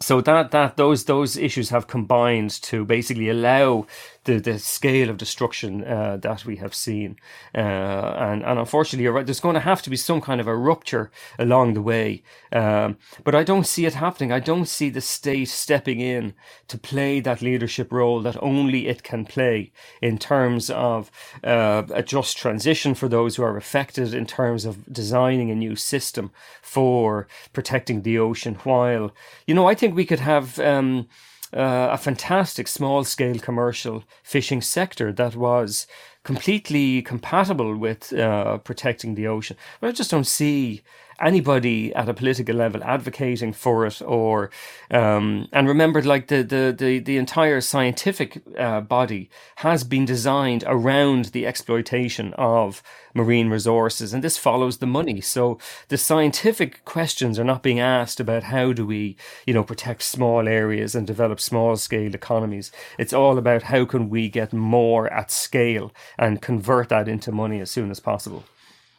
[0.00, 3.86] so that that those those issues have combined to basically allow
[4.26, 7.16] the, the scale of destruction uh, that we have seen.
[7.54, 10.56] Uh, and, and unfortunately, right, there's going to have to be some kind of a
[10.56, 12.22] rupture along the way.
[12.52, 14.32] Um, but I don't see it happening.
[14.32, 16.34] I don't see the state stepping in
[16.68, 21.10] to play that leadership role that only it can play in terms of
[21.42, 25.76] uh, a just transition for those who are affected, in terms of designing a new
[25.76, 26.30] system
[26.62, 28.56] for protecting the ocean.
[28.64, 29.14] While,
[29.46, 30.58] you know, I think we could have.
[30.58, 31.08] Um,
[31.52, 35.86] uh, a fantastic small scale commercial fishing sector that was
[36.24, 39.56] completely compatible with uh, protecting the ocean.
[39.80, 40.82] But I just don't see
[41.20, 44.50] anybody at a political level advocating for it or
[44.90, 50.64] um, and remember like the, the the the entire scientific uh, body has been designed
[50.66, 52.82] around the exploitation of
[53.14, 55.20] marine resources and this follows the money.
[55.20, 60.02] So the scientific questions are not being asked about how do we you know protect
[60.02, 62.70] small areas and develop small scale economies.
[62.98, 67.60] It's all about how can we get more at scale and convert that into money
[67.60, 68.44] as soon as possible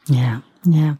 [0.07, 0.95] yeah, yeah.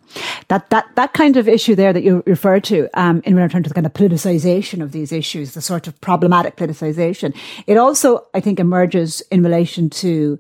[0.48, 3.70] That that that kind of issue there that you refer to, um, in return to
[3.70, 8.40] the kind of politicization of these issues, the sort of problematic politicization, it also, I
[8.40, 10.40] think, emerges in relation to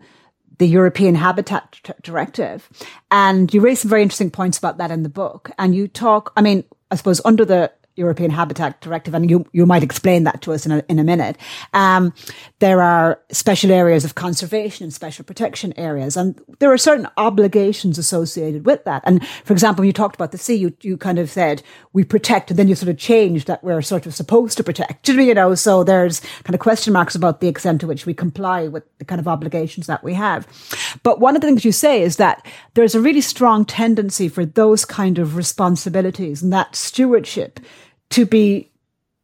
[0.58, 2.70] the European Habitat Directive.
[3.12, 5.52] And you raise some very interesting points about that in the book.
[5.60, 9.66] And you talk, I mean, I suppose under the European Habitat Directive, and you, you
[9.66, 11.38] might explain that to us in a, in a minute.
[11.74, 12.14] Um,
[12.60, 17.98] there are special areas of conservation and special protection areas, and there are certain obligations
[17.98, 19.04] associated with that.
[19.06, 22.04] And for example, when you talked about the sea, you, you kind of said we
[22.04, 25.34] protect, and then you sort of changed that we're sort of supposed to protect, you
[25.34, 28.84] know, so there's kind of question marks about the extent to which we comply with
[29.00, 30.48] the kind of obligations that we have.
[31.04, 34.46] But one of the things you say is that there's a really strong tendency for
[34.46, 37.60] those kind of responsibilities and that stewardship
[38.10, 38.70] to be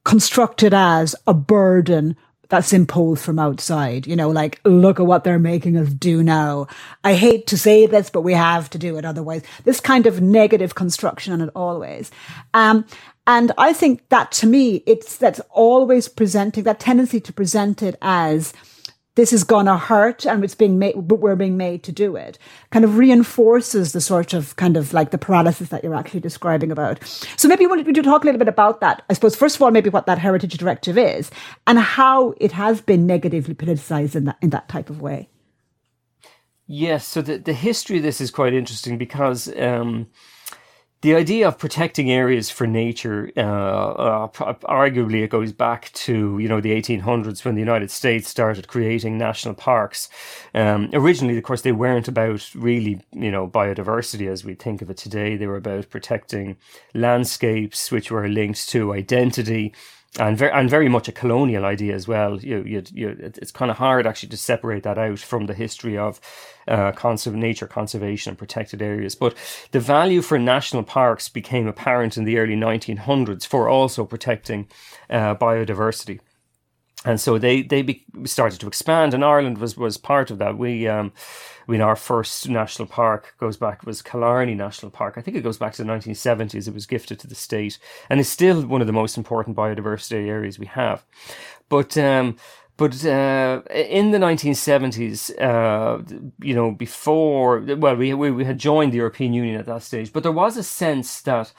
[0.04, 2.15] constructed as a burden
[2.50, 4.06] that's imposed from outside.
[4.06, 6.67] You know, like, look at what they're making us do now.
[7.04, 9.42] I hate to say this, but we have to do it otherwise.
[9.63, 12.12] This kind of negative construction on it always.
[12.54, 12.86] Um,
[13.25, 17.96] and I think that to me, it's that's always presenting that tendency to present it
[18.02, 18.54] as
[19.16, 22.16] this is going to hurt and it's being made, but we're being made to do
[22.16, 22.38] it
[22.72, 26.72] kind of reinforces the sort of kind of like the paralysis that you're actually describing
[26.72, 27.04] about.
[27.38, 29.04] So maybe wanted to talk a little bit about that.
[29.10, 31.30] I suppose, first of all, maybe what that heritage directive is
[31.68, 35.30] and how it has been negatively politicized in that, in that type of way.
[36.66, 37.06] Yes.
[37.06, 40.08] So the, the history of this is quite interesting because, um,
[41.04, 44.27] the idea of protecting areas for nature, uh, uh,
[44.63, 49.17] arguably, it goes back to you know the 1800s when the United States started creating
[49.17, 50.08] national parks.
[50.56, 54.89] Um, originally, of course, they weren't about really you know biodiversity as we think of
[54.89, 55.35] it today.
[55.35, 56.56] They were about protecting
[56.93, 59.73] landscapes, which were linked to identity
[60.20, 62.40] and very and very much a colonial idea as well.
[62.40, 65.98] You, you, you it's kind of hard actually to separate that out from the history
[65.98, 66.22] of
[66.68, 69.16] uh, conserv- nature conservation and protected areas.
[69.16, 69.36] But
[69.72, 74.68] the value for national parks became apparent in the early 1900s for also protecting
[75.10, 76.20] uh, biodiversity
[77.06, 80.58] and so they they be, started to expand, and Ireland was was part of that.
[80.58, 81.12] We um,
[81.67, 85.15] I mean, our first national park goes back was Killarney National Park.
[85.17, 86.67] I think it goes back to the 1970s.
[86.67, 87.77] It was gifted to the state,
[88.10, 91.06] and it's still one of the most important biodiversity areas we have.
[91.69, 92.37] But um,
[92.75, 96.01] but uh, in the 1970s, uh,
[96.41, 100.12] you know, before well, we, we we had joined the European Union at that stage,
[100.12, 101.54] but there was a sense that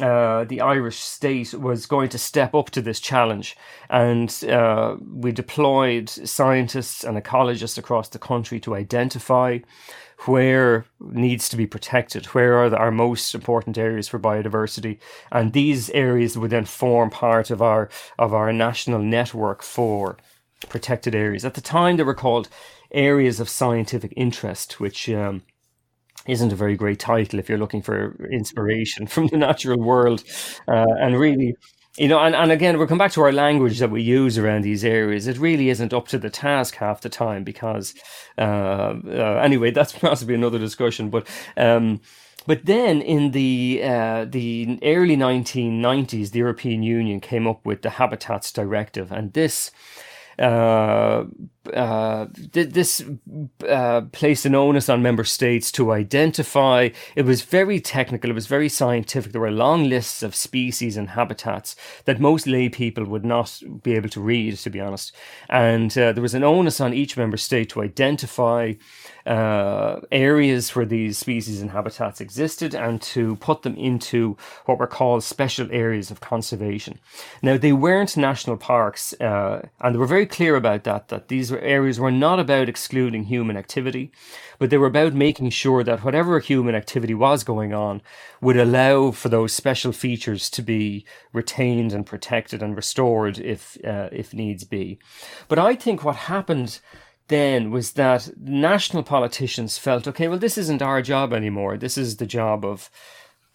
[0.00, 3.56] uh, the Irish state was going to step up to this challenge.
[3.88, 9.60] And uh, we deployed scientists and ecologists across the country to identify
[10.26, 14.98] where needs to be protected, where are the, our most important areas for biodiversity,
[15.30, 20.16] and these areas would then form part of our of our national network for
[20.68, 21.44] protected areas.
[21.44, 22.48] At the time, they were called
[22.90, 25.42] areas of scientific interest, which um,
[26.28, 30.22] isn't a very great title if you're looking for inspiration from the natural world.
[30.68, 31.56] Uh, and really,
[31.96, 34.62] you know, and, and again, we'll come back to our language that we use around
[34.62, 35.26] these areas.
[35.26, 37.94] It really isn't up to the task half the time because,
[38.36, 41.10] uh, uh, anyway, that's possibly another discussion.
[41.10, 41.26] But,
[41.56, 42.00] um,
[42.46, 47.90] but then in the uh, the early 1990s, the European Union came up with the
[47.90, 49.70] Habitats Directive, and this
[50.38, 51.24] uh,
[51.74, 53.04] uh, this
[53.68, 56.90] uh, placed an onus on member states to identify.
[57.14, 58.30] It was very technical.
[58.30, 59.32] It was very scientific.
[59.32, 63.94] There were long lists of species and habitats that most lay people would not be
[63.94, 65.14] able to read, to be honest.
[65.48, 68.74] And uh, there was an onus on each member state to identify
[69.28, 74.86] uh, areas where these species and habitats existed and to put them into what were
[74.86, 76.98] called special areas of conservation.
[77.42, 81.52] Now, they weren't national parks, uh, and they were very clear about that, that these
[81.60, 84.10] areas were not about excluding human activity,
[84.58, 88.02] but they were about making sure that whatever human activity was going on
[88.40, 94.08] would allow for those special features to be retained and protected and restored if, uh,
[94.12, 94.98] if needs be.
[95.48, 96.80] But I think what happened
[97.28, 101.76] then was that national politicians felt, okay, well, this isn't our job anymore.
[101.76, 102.90] This is the job of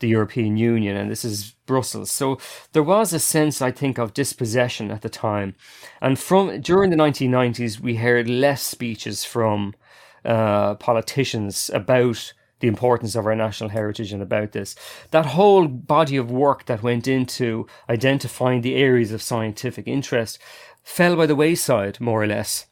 [0.04, 2.12] the European Union and this is Brussels.
[2.12, 2.38] So
[2.74, 5.56] there was a sense, I think, of dispossession at the time.
[6.02, 9.74] And from during the 1990s, we heard less speeches from
[10.26, 14.76] uh, politicians about the importance of our national heritage and about this.
[15.12, 20.38] That whole body of work that went into identifying the areas of scientific interest
[20.84, 22.66] fell by the wayside, more or less.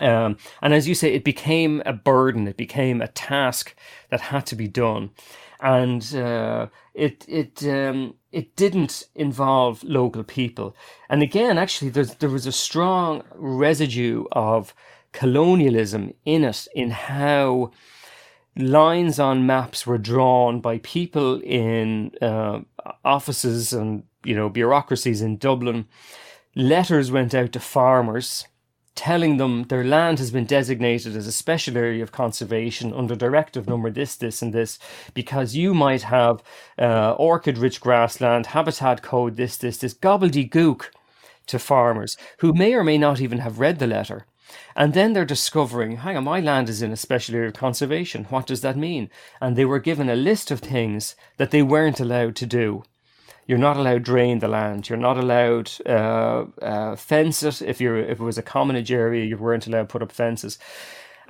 [0.00, 2.46] Um, and as you say, it became a burden.
[2.48, 3.74] It became a task
[4.10, 5.10] that had to be done,
[5.60, 10.76] and uh, it it um, it didn't involve local people.
[11.08, 14.74] And again, actually, there was a strong residue of
[15.12, 17.70] colonialism in it, in how
[18.56, 22.60] lines on maps were drawn by people in uh,
[23.04, 25.86] offices and you know bureaucracies in Dublin.
[26.54, 28.46] Letters went out to farmers
[28.96, 33.68] telling them their land has been designated as a special area of conservation under directive
[33.68, 34.78] number this, this, and this,
[35.14, 36.42] because you might have
[36.78, 40.86] uh, orchid rich grassland, habitat code this, this, this, gobbledygook
[41.46, 44.26] to farmers who may or may not even have read the letter.
[44.74, 48.24] And then they're discovering, hang on, my land is in a special area of conservation.
[48.24, 49.10] What does that mean?
[49.40, 52.84] And they were given a list of things that they weren't allowed to do.
[53.46, 54.88] You're not allowed to drain the land.
[54.88, 57.62] You're not allowed uh, uh, fence it.
[57.62, 60.58] If you're if it was a commonage area, you weren't allowed to put up fences.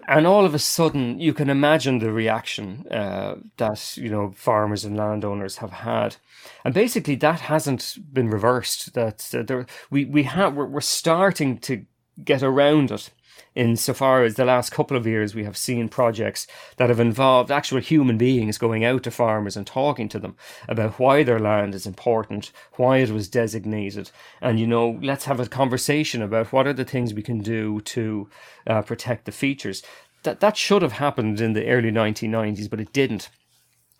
[0.08, 4.84] And all of a sudden, you can imagine the reaction uh, that you know farmers
[4.84, 6.16] and landowners have had,
[6.64, 8.94] and basically that hasn't been reversed.
[8.94, 11.84] That there, we we have we're, we're starting to
[12.24, 13.10] get around it
[13.56, 16.46] insofar as the last couple of years we have seen projects
[16.76, 20.36] that have involved actual human beings going out to farmers and talking to them
[20.68, 25.40] about why their land is important, why it was designated, and you know, let's have
[25.40, 28.28] a conversation about what are the things we can do to
[28.66, 29.82] uh, protect the features.
[30.22, 33.30] That that should have happened in the early 1990s, but it didn't.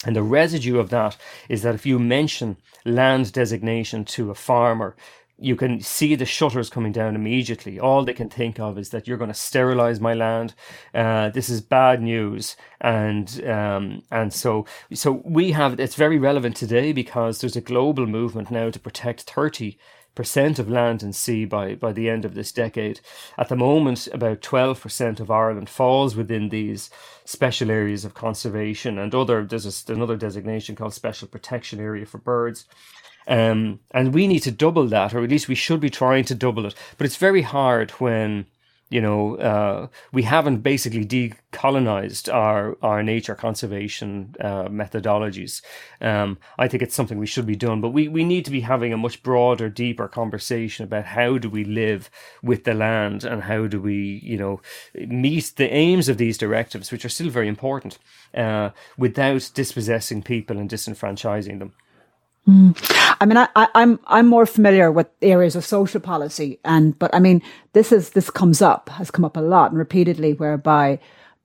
[0.05, 1.17] And the residue of that
[1.49, 4.95] is that if you mention land designation to a farmer,
[5.39, 7.79] you can see the shutters coming down immediately.
[7.79, 10.55] All they can think of is that you're going to sterilize my land.
[10.95, 15.79] Uh, this is bad news, and um, and so so we have.
[15.79, 19.79] It's very relevant today because there's a global movement now to protect thirty
[20.15, 23.01] percent of land and sea by by the end of this decade.
[23.37, 26.89] At the moment, about twelve percent of Ireland falls within these
[27.27, 29.45] special areas of conservation and other.
[29.45, 32.65] There's a, another designation called special protection area for birds.
[33.29, 36.35] Um, and we need to double that, or at least we should be trying to
[36.35, 36.75] double it.
[36.97, 38.47] But it's very hard when
[38.89, 45.61] you know uh, we haven't basically decolonized our our nature conservation uh, methodologies.
[46.01, 48.61] Um, I think it's something we should be doing, but we, we need to be
[48.61, 52.09] having a much broader, deeper conversation about how do we live
[52.45, 54.61] with the land and how do we you know
[54.95, 57.99] meet the aims of these directives, which are still very important,
[58.35, 61.73] uh, without dispossessing people and disenfranchising them.
[62.49, 63.17] Mm.
[63.21, 67.15] I mean, I, I, I'm I'm more familiar with areas of social policy, and but
[67.15, 67.43] I mean,
[67.73, 71.01] this is this comes up has come up a lot and repeatedly, whereby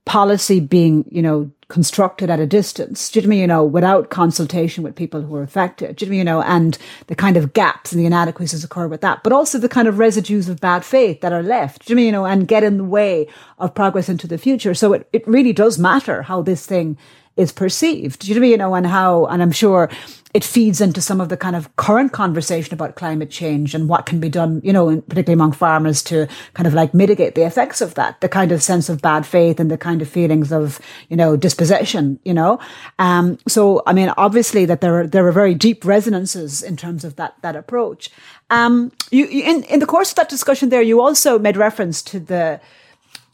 [0.06, 3.64] policy being you know constructed at a distance, do you know, I mean, you know,
[3.64, 6.78] without consultation with people who are affected, do you know, you know, and
[7.08, 9.98] the kind of gaps and the inadequacies occur with that, but also the kind of
[9.98, 12.78] residues of bad faith that are left, do you know, you know, and get in
[12.78, 13.26] the way
[13.58, 14.74] of progress into the future.
[14.74, 16.98] So it, it really does matter how this thing
[17.38, 19.90] is perceived, do you know, you know, and how, and I'm sure
[20.34, 24.06] it feeds into some of the kind of current conversation about climate change and what
[24.06, 27.82] can be done, you know, particularly among farmers to kind of like mitigate the effects
[27.82, 30.80] of that, the kind of sense of bad faith and the kind of feelings of,
[31.10, 32.60] you know, dispossession, you know.
[32.98, 37.04] Um, so, I mean, obviously that there are, there are very deep resonances in terms
[37.04, 38.10] of that, that approach.
[38.50, 42.20] Um, you, in, in the course of that discussion there, you also made reference to
[42.20, 42.62] the,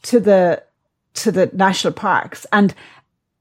[0.02, 0.62] to the,
[1.14, 2.74] to the national parks and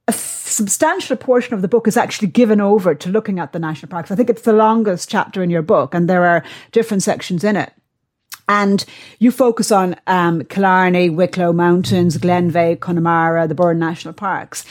[0.07, 3.89] a substantial portion of the book is actually given over to looking at the national
[3.89, 4.11] parks.
[4.11, 7.55] I think it's the longest chapter in your book, and there are different sections in
[7.55, 7.73] it.
[8.47, 8.85] And
[9.19, 14.65] you focus on um, Killarney, Wicklow Mountains, Glenveagh, Connemara, the Burren National Parks.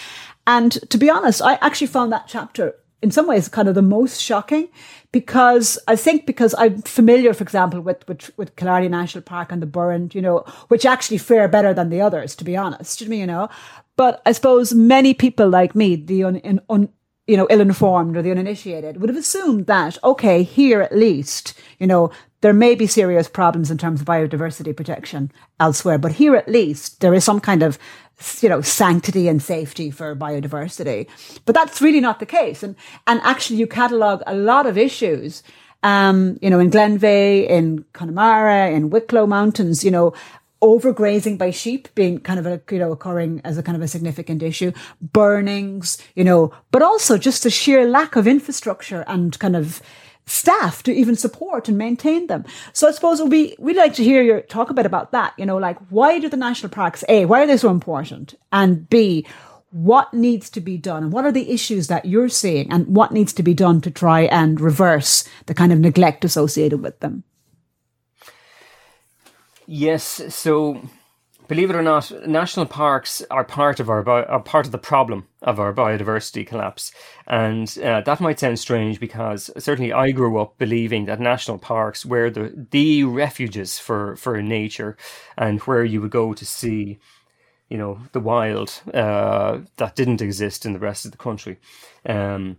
[0.46, 3.82] And to be honest, I actually found that chapter in some ways kind of the
[3.82, 4.68] most shocking
[5.12, 9.60] because I think because I'm familiar, for example, with, with, with Killarney National Park and
[9.60, 13.26] the Burren, you know, which actually fare better than the others, to be honest, you
[13.26, 13.48] know,
[13.96, 16.88] but I suppose many people like me, the un, un,
[17.26, 21.86] you know, ill-informed or the uninitiated would have assumed that, okay, here at least, you
[21.86, 22.10] know,
[22.42, 27.00] there may be serious problems in terms of biodiversity protection elsewhere, but here at least
[27.00, 27.78] there is some kind of,
[28.40, 31.08] you know, sanctity and safety for biodiversity.
[31.44, 32.62] But that's really not the case.
[32.62, 32.76] And,
[33.06, 35.42] and actually you catalogue a lot of issues
[35.82, 40.14] um, you know, in Glenveagh, in Connemara, in Wicklow Mountains, you know,
[40.62, 43.88] overgrazing by sheep being kind of a, you know, occurring as a kind of a
[43.88, 49.56] significant issue, burnings, you know, but also just the sheer lack of infrastructure and kind
[49.56, 49.82] of
[50.26, 52.44] staff to even support and maintain them.
[52.72, 55.46] So I suppose we we'd like to hear your talk a bit about that, you
[55.46, 58.34] know, like why do the national parks, A, why are they so important?
[58.50, 59.26] And B,
[59.70, 63.12] what needs to be done and what are the issues that you're seeing and what
[63.12, 67.24] needs to be done to try and reverse the kind of neglect associated with them?
[69.66, 70.80] Yes, so
[71.48, 75.26] believe it or not, national parks are part of our are part of the problem
[75.42, 76.92] of our biodiversity collapse,
[77.26, 82.06] and uh, that might sound strange because certainly I grew up believing that national parks
[82.06, 84.96] were the the refuges for for nature,
[85.36, 86.98] and where you would go to see,
[87.68, 91.58] you know, the wild uh, that didn't exist in the rest of the country.
[92.04, 92.58] Um,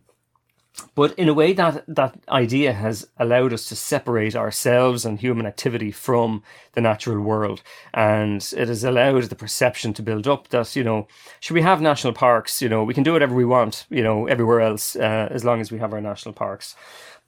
[0.95, 5.45] but in a way that that idea has allowed us to separate ourselves and human
[5.45, 7.61] activity from the natural world.
[7.93, 11.07] And it has allowed the perception to build up that you know
[11.39, 12.61] should we have national parks?
[12.61, 15.61] You know we can do whatever we want you know everywhere else uh, as long
[15.61, 16.75] as we have our national parks.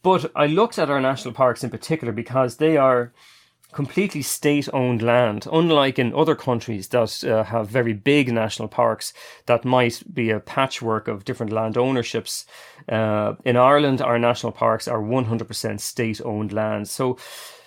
[0.02, 3.12] But i looked at our national parks in particular because they are
[3.72, 9.13] completely state owned land, unlike in other countries that uh, have very big national parks
[9.45, 12.45] that might be a patchwork of different land ownerships.
[12.88, 16.88] Uh, in Ireland, our national parks are 100% state owned land.
[16.88, 17.17] So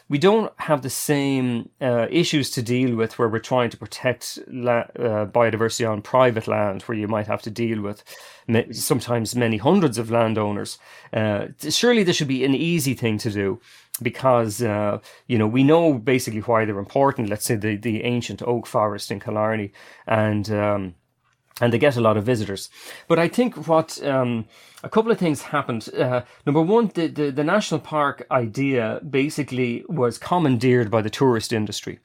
[0.09, 4.38] we don't have the same uh, issues to deal with where we're trying to protect
[4.48, 8.05] la- uh, biodiversity on private land, where you might have to deal with
[8.72, 10.78] sometimes many hundreds of landowners.
[11.12, 13.61] Uh, surely this should be an easy thing to do
[14.01, 17.28] because uh, you know we know basically why they're important.
[17.28, 19.72] Let's say the the ancient oak forest in Killarney,
[20.07, 20.95] and um,
[21.61, 22.70] and they get a lot of visitors.
[23.09, 24.47] But I think what um,
[24.82, 25.88] a couple of things happened.
[25.95, 31.53] Uh, number one, the, the, the national park idea basically was commandeered by the tourist
[31.53, 31.99] industry,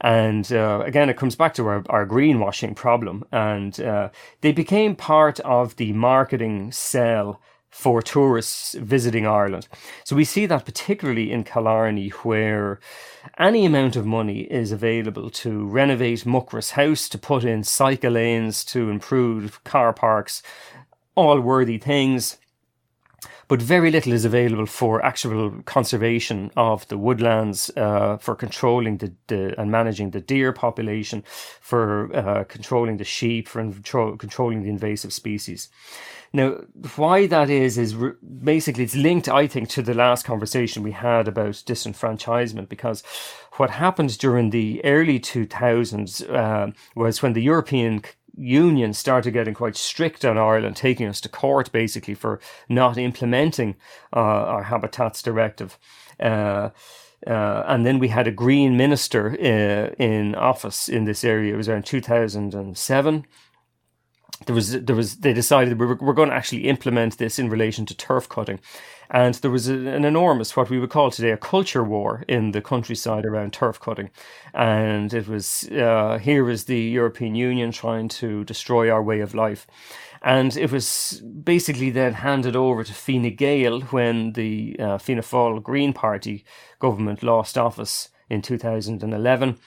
[0.00, 3.24] and uh, again, it comes back to our, our greenwashing problem.
[3.30, 4.08] And uh,
[4.40, 7.40] they became part of the marketing sell
[7.74, 9.66] for tourists visiting Ireland.
[10.04, 12.78] So we see that particularly in Killarney, where
[13.36, 18.64] any amount of money is available to renovate Muckross House, to put in cycle lanes,
[18.66, 20.40] to improve car parks,
[21.16, 22.38] all worthy things.
[23.48, 29.12] But very little is available for actual conservation of the woodlands, uh, for controlling the,
[29.26, 31.24] the, and managing the deer population,
[31.60, 35.68] for uh, controlling the sheep, for control, controlling the invasive species.
[36.34, 36.56] Now,
[36.96, 40.90] why that is, is re- basically it's linked, I think, to the last conversation we
[40.90, 43.04] had about disenfranchisement, because
[43.52, 48.02] what happened during the early 2000s uh, was when the European
[48.36, 53.76] Union started getting quite strict on Ireland, taking us to court basically for not implementing
[54.12, 55.78] uh, our Habitats Directive.
[56.18, 56.70] Uh,
[57.28, 61.54] uh, and then we had a Green minister uh, in office in this area.
[61.54, 63.24] It was around 2007
[64.46, 67.50] there was there was they decided we were, we're going to actually implement this in
[67.50, 68.60] relation to turf cutting.
[69.10, 72.62] And there was an enormous what we would call today a culture war in the
[72.62, 74.10] countryside around turf cutting.
[74.54, 79.34] And it was uh, here was the European Union trying to destroy our way of
[79.34, 79.66] life.
[80.22, 85.62] And it was basically then handed over to Fine Gael when the uh, Fianna Fáil
[85.62, 86.44] Green Party
[86.78, 89.58] government lost office in 2011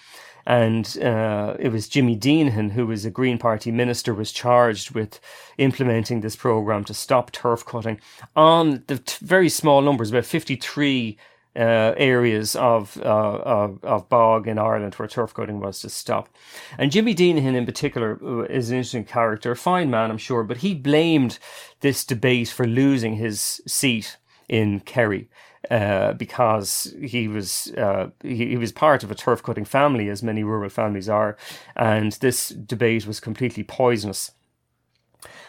[0.48, 5.20] and uh, it was Jimmy Deenihan, who was a Green Party minister, was charged with
[5.58, 8.00] implementing this program to stop turf cutting
[8.34, 11.18] on the t- very small numbers, about 53
[11.58, 11.60] uh,
[11.98, 16.30] areas of, uh, of, of bog in Ireland where turf cutting was to stop.
[16.78, 20.45] And Jimmy Deenihan in particular uh, is an interesting character, a fine man, I'm sure,
[20.45, 21.39] but he blamed
[21.82, 24.16] this debate for losing his seat
[24.48, 25.28] in Kerry
[25.70, 30.24] uh, because he was uh, he, he, was part of a turf cutting family, as
[30.24, 31.38] many rural families are,
[31.76, 34.32] and this debate was completely poisonous.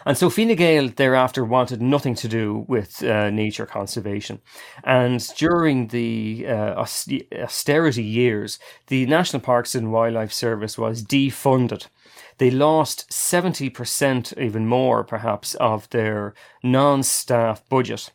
[0.05, 4.41] And so Fine Gael thereafter wanted nothing to do with uh, nature conservation.
[4.83, 6.85] And during the uh,
[7.33, 11.87] austerity years, the National Parks and Wildlife Service was defunded.
[12.37, 18.11] They lost 70%, even more perhaps, of their non staff budget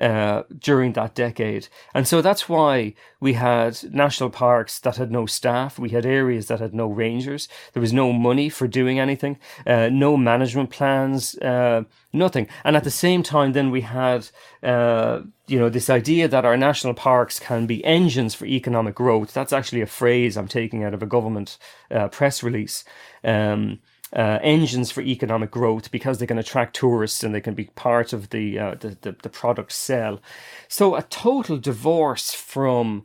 [0.00, 1.68] uh, during that decade.
[1.94, 5.78] And so that's why we had national parks that had no staff.
[5.78, 7.48] We had areas that had no rangers.
[7.74, 12.48] There was no money for doing anything, uh, no management plans, uh, nothing.
[12.64, 14.28] And at the same time, then we had,
[14.62, 19.34] uh, you know, this idea that our national parks can be engines for economic growth.
[19.34, 21.58] That's actually a phrase I'm taking out of a government
[21.90, 22.84] uh, press release.
[23.22, 23.80] Um,
[24.14, 28.12] uh, engines for economic growth because they can attract tourists and they can be part
[28.12, 30.20] of the, uh, the, the, the product sell.
[30.68, 33.04] So a total divorce from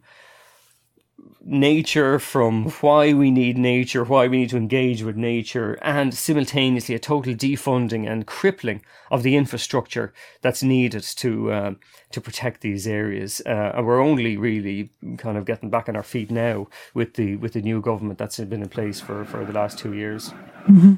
[1.45, 6.95] nature, from why we need nature, why we need to engage with nature, and simultaneously
[6.95, 8.81] a total defunding and crippling
[9.11, 11.73] of the infrastructure that's needed to uh,
[12.11, 13.41] to protect these areas.
[13.45, 17.35] Uh, and we're only really kind of getting back on our feet now with the
[17.37, 20.31] with the new government that's been in place for, for the last two years.
[20.67, 20.95] Mm-hmm.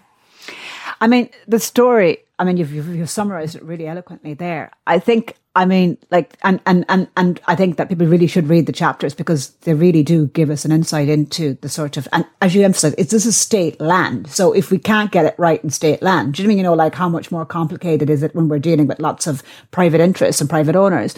[1.02, 2.20] I mean, the story.
[2.39, 4.72] I mean, you've, you've, you've summarized it really eloquently there.
[4.86, 8.48] I think I mean, like, and, and, and, and I think that people really should
[8.48, 12.08] read the chapters because they really do give us an insight into the sort of,
[12.14, 14.30] and as you emphasize, it's this is state land.
[14.30, 16.58] So if we can't get it right in state land, do you know I mean?
[16.60, 19.41] You know, like how much more complicated is it when we're dealing with lots of
[19.72, 21.16] private interests and private owners?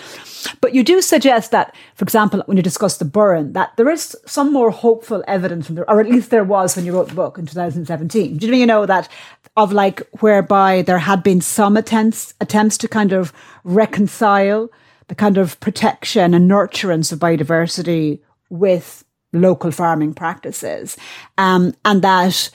[0.61, 4.15] But you do suggest that, for example, when you discuss the Burren, that there is
[4.25, 7.13] some more hopeful evidence from there, or at least there was when you wrote the
[7.15, 8.37] book in 2017.
[8.37, 9.09] Do you know, you know that
[9.57, 13.33] of like whereby there had been some attempts attempts to kind of
[13.63, 14.69] reconcile
[15.07, 18.19] the kind of protection and nurturance of biodiversity
[18.49, 20.97] with local farming practices,
[21.37, 22.49] um, and that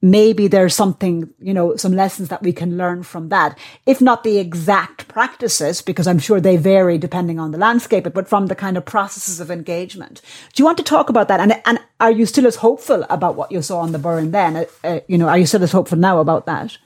[0.00, 3.58] maybe there's something, you know, some lessons that we can learn from that.
[3.84, 8.28] If not the exact practices, because I'm sure they vary depending on the landscape, but
[8.28, 10.20] from the kind of processes of engagement.
[10.54, 11.40] Do you want to talk about that?
[11.40, 14.56] And, and are you still as hopeful about what you saw on the Burren then?
[14.56, 16.78] Uh, uh, you know, are you still as hopeful now about that?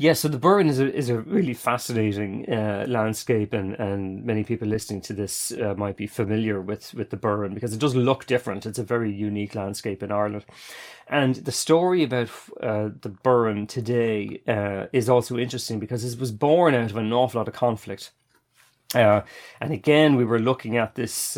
[0.00, 4.44] Yeah, so the Burren is a, is a really fascinating uh, landscape, and, and many
[4.44, 7.94] people listening to this uh, might be familiar with, with the Burren because it does
[7.94, 8.64] look different.
[8.64, 10.46] It's a very unique landscape in Ireland.
[11.06, 12.30] And the story about
[12.62, 17.12] uh, the Burren today uh, is also interesting because it was born out of an
[17.12, 18.10] awful lot of conflict.
[18.94, 19.20] Uh,
[19.60, 21.36] and again, we were looking at this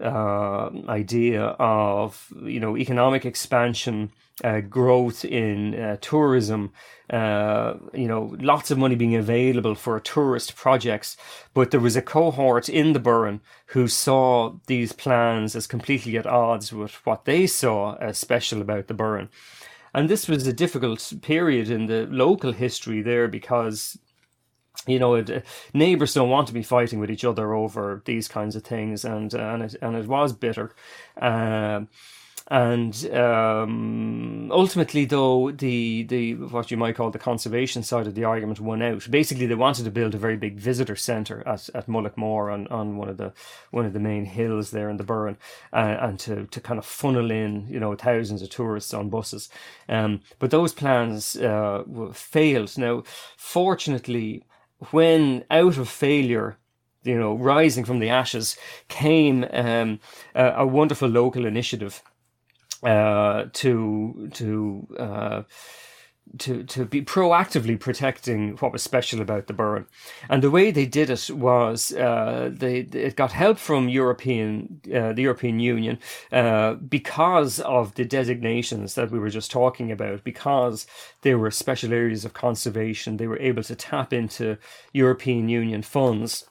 [0.00, 4.10] uh, idea of you know economic expansion
[4.42, 6.72] uh, growth in uh, tourism,
[7.10, 11.16] uh, you know, lots of money being available for tourist projects.
[11.52, 16.26] But there was a cohort in the Burren who saw these plans as completely at
[16.26, 19.28] odds with what they saw as special about the Burren.
[19.92, 23.98] And this was a difficult period in the local history there because
[24.86, 28.56] you know, it, neighbors don't want to be fighting with each other over these kinds
[28.56, 30.74] of things, and and it and it was bitter.
[31.20, 31.82] Uh,
[32.50, 38.24] and um, ultimately, though, the the what you might call the conservation side of the
[38.24, 39.08] argument won out.
[39.08, 42.96] Basically, they wanted to build a very big visitor centre at, at Mullaghmore on, on
[42.96, 43.32] one of the
[43.70, 45.36] one of the main hills there in the Burren,
[45.72, 49.48] uh, and to, to kind of funnel in you know thousands of tourists on buses.
[49.88, 52.76] Um, but those plans uh, failed.
[52.76, 53.04] Now,
[53.36, 54.42] fortunately,
[54.90, 56.56] when out of failure
[57.02, 58.56] you know, rising from the ashes
[58.88, 60.00] came um,
[60.34, 62.02] a, a, wonderful local initiative
[62.82, 65.42] uh, to to uh,
[66.38, 69.86] to to be proactively protecting what was special about the Burren.
[70.28, 75.12] and the way they did it was uh, they it got help from European uh,
[75.12, 75.98] the European Union
[76.32, 80.24] uh, because of the designations that we were just talking about.
[80.24, 80.86] Because
[81.22, 84.56] they were special areas of conservation, they were able to tap into
[84.92, 86.44] European Union funds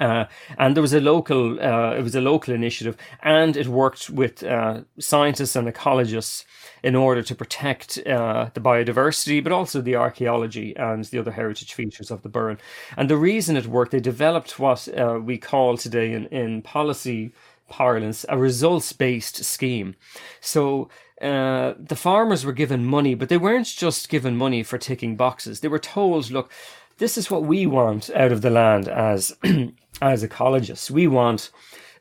[0.00, 0.26] uh,
[0.58, 4.42] and there was a local, uh, it was a local initiative, and it worked with
[4.42, 6.44] uh, scientists and ecologists
[6.82, 11.74] in order to protect uh, the biodiversity, but also the archaeology and the other heritage
[11.74, 12.58] features of the Burren.
[12.96, 17.32] And the reason it worked, they developed what uh, we call today in, in policy
[17.68, 19.94] parlance a results-based scheme.
[20.40, 20.88] So
[21.20, 25.60] uh, the farmers were given money, but they weren't just given money for ticking boxes.
[25.60, 26.50] They were told, look,
[26.98, 29.36] this is what we want out of the land as
[30.02, 30.90] as ecologists.
[30.90, 31.50] We want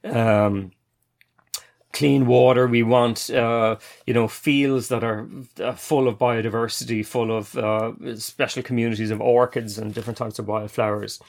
[0.03, 0.71] um,
[1.93, 2.67] clean water.
[2.67, 5.27] We want uh, you know fields that are
[5.59, 10.47] uh, full of biodiversity, full of uh, special communities of orchids and different types of
[10.47, 11.19] wildflowers.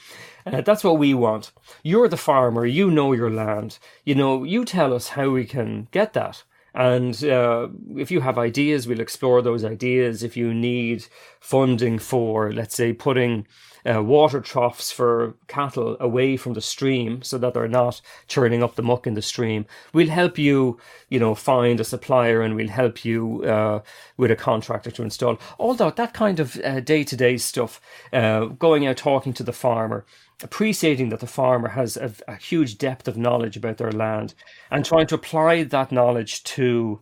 [0.47, 1.53] Uh, that's what we want.
[1.83, 2.67] You're the farmer.
[2.67, 3.79] You know your land.
[4.05, 4.45] You know.
[4.45, 6.43] You tell us how we can get that.
[6.79, 10.23] And uh, if you have ideas, we'll explore those ideas.
[10.23, 11.07] If you need
[11.41, 13.49] funding for, let's say, putting
[13.85, 18.77] uh, water troughs for cattle away from the stream so that they're not churning up
[18.77, 22.69] the muck in the stream, we'll help you, you know, find a supplier and we'll
[22.69, 23.81] help you uh,
[24.17, 25.37] with a contractor to install.
[25.59, 26.53] All that, that kind of
[26.85, 27.81] day to day stuff,
[28.13, 30.07] uh, going out talking to the farmer
[30.43, 34.35] appreciating that the farmer has a, a, huge depth of knowledge about their land
[34.71, 37.01] and trying to apply that knowledge to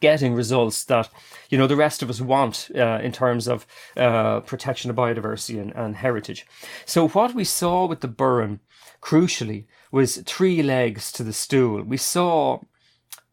[0.00, 1.08] getting results that
[1.48, 5.60] you know the rest of us want uh, in terms of uh, protection of biodiversity
[5.60, 6.46] and, and, heritage.
[6.84, 8.60] So what we saw with the Burren,
[9.00, 11.82] crucially, was three legs to the stool.
[11.82, 12.60] We saw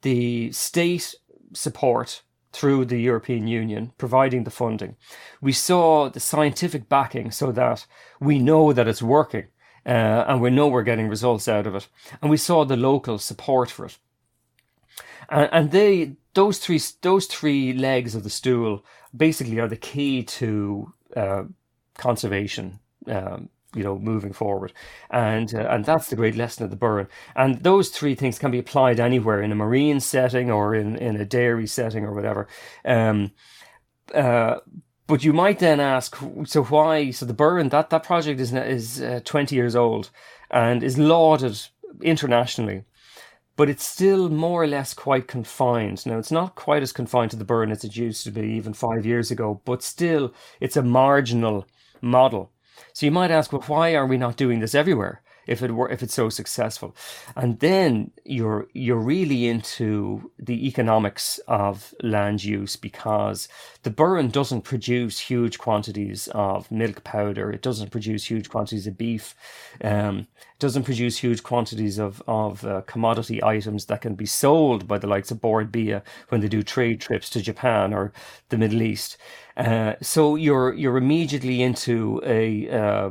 [0.02, 1.16] the state
[1.54, 2.22] support
[2.56, 4.96] through the European Union providing the funding.
[5.42, 7.86] We saw the scientific backing so that
[8.20, 9.48] we know that it's working
[9.86, 11.88] uh, and we know we're getting results out of it.
[12.22, 13.98] And we saw the local support for it.
[15.30, 18.86] And, and they, those three, those three legs of the stool
[19.16, 21.44] basically are the key to uh,
[21.98, 24.74] conservation um, you know moving forward.
[25.10, 28.52] And uh, and that's the great lesson of the Burren and those three things can
[28.52, 32.48] be applied anywhere in a marine setting or in in a dairy setting or whatever.
[32.84, 33.32] Um,
[34.14, 34.58] uh,
[35.08, 39.02] but you might then ask so why so the Burren that that project is is
[39.02, 40.10] uh, 20 years old
[40.50, 41.60] and is lauded
[42.02, 42.86] internationally
[43.56, 46.06] but it's still more or less quite confined.
[46.06, 48.74] Now, it's not quite as confined to the Burren as it used to be even
[48.74, 51.66] five years ago, but still, it's a marginal
[52.02, 52.52] model
[52.96, 55.22] so you might ask, well, why are we not doing this everywhere?
[55.48, 56.96] If it were if it's so successful,
[57.36, 63.48] and then you're you're really into the economics of land use because
[63.84, 67.52] the Burren doesn't produce huge quantities of milk powder.
[67.52, 69.36] It doesn't produce huge quantities of beef.
[69.84, 70.28] Um,
[70.58, 75.08] doesn't produce huge quantities of of uh, commodity items that can be sold by the
[75.08, 78.14] likes of Bord Bia when they do trade trips to Japan or
[78.50, 79.18] the Middle East.
[79.58, 83.10] Uh, so you're you're immediately into a uh,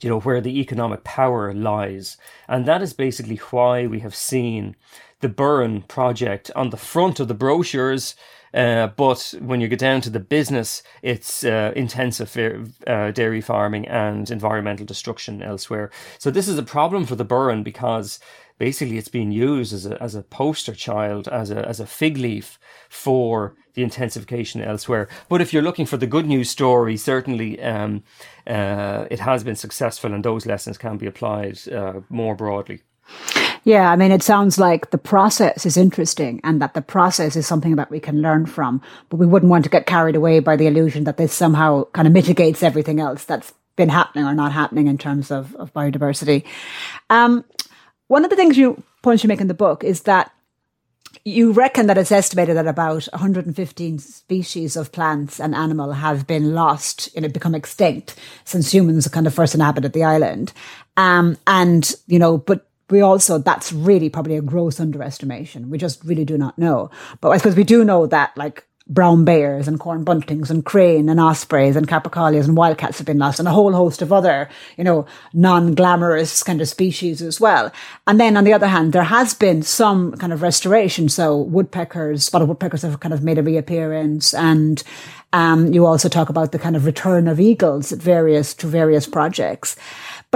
[0.00, 2.16] you know where the economic power lies,
[2.48, 4.76] and that is basically why we have seen
[5.20, 8.14] the Burren project on the front of the brochures.
[8.54, 13.86] Uh, but when you get down to the business, it's uh, intensive uh, dairy farming
[13.86, 15.90] and environmental destruction elsewhere.
[16.18, 18.18] So this is a problem for the Burren because
[18.58, 22.18] basically it's being used as a as a poster child, as a as a fig
[22.18, 25.08] leaf for the intensification elsewhere.
[25.28, 28.02] But if you're looking for the good news story, certainly um,
[28.46, 32.82] uh, it has been successful, and those lessons can be applied uh, more broadly.
[33.64, 37.48] Yeah, I mean, it sounds like the process is interesting and that the process is
[37.48, 40.54] something that we can learn from, but we wouldn't want to get carried away by
[40.54, 44.52] the illusion that this somehow kind of mitigates everything else that's been happening or not
[44.52, 46.44] happening in terms of, of biodiversity.
[47.10, 47.44] Um,
[48.08, 50.32] one of the things you points you make in the book is that
[51.24, 56.54] you reckon that it's estimated that about 115 species of plants and animal have been
[56.54, 60.52] lost, you know, become extinct since humans kind of first inhabited the island.
[60.96, 65.70] Um, and, you know, but we also, that's really probably a gross underestimation.
[65.70, 66.90] We just really do not know.
[67.20, 71.08] But I suppose we do know that like brown bears and corn buntings and crane
[71.08, 74.48] and ospreys and capercaillias and wildcats have been lost and a whole host of other,
[74.76, 77.72] you know, non-glamorous kind of species as well.
[78.06, 81.08] And then on the other hand, there has been some kind of restoration.
[81.08, 84.82] So woodpeckers, spotted woodpeckers have kind of made a reappearance and,
[85.32, 89.06] um, you also talk about the kind of return of eagles at various, to various
[89.06, 89.76] projects.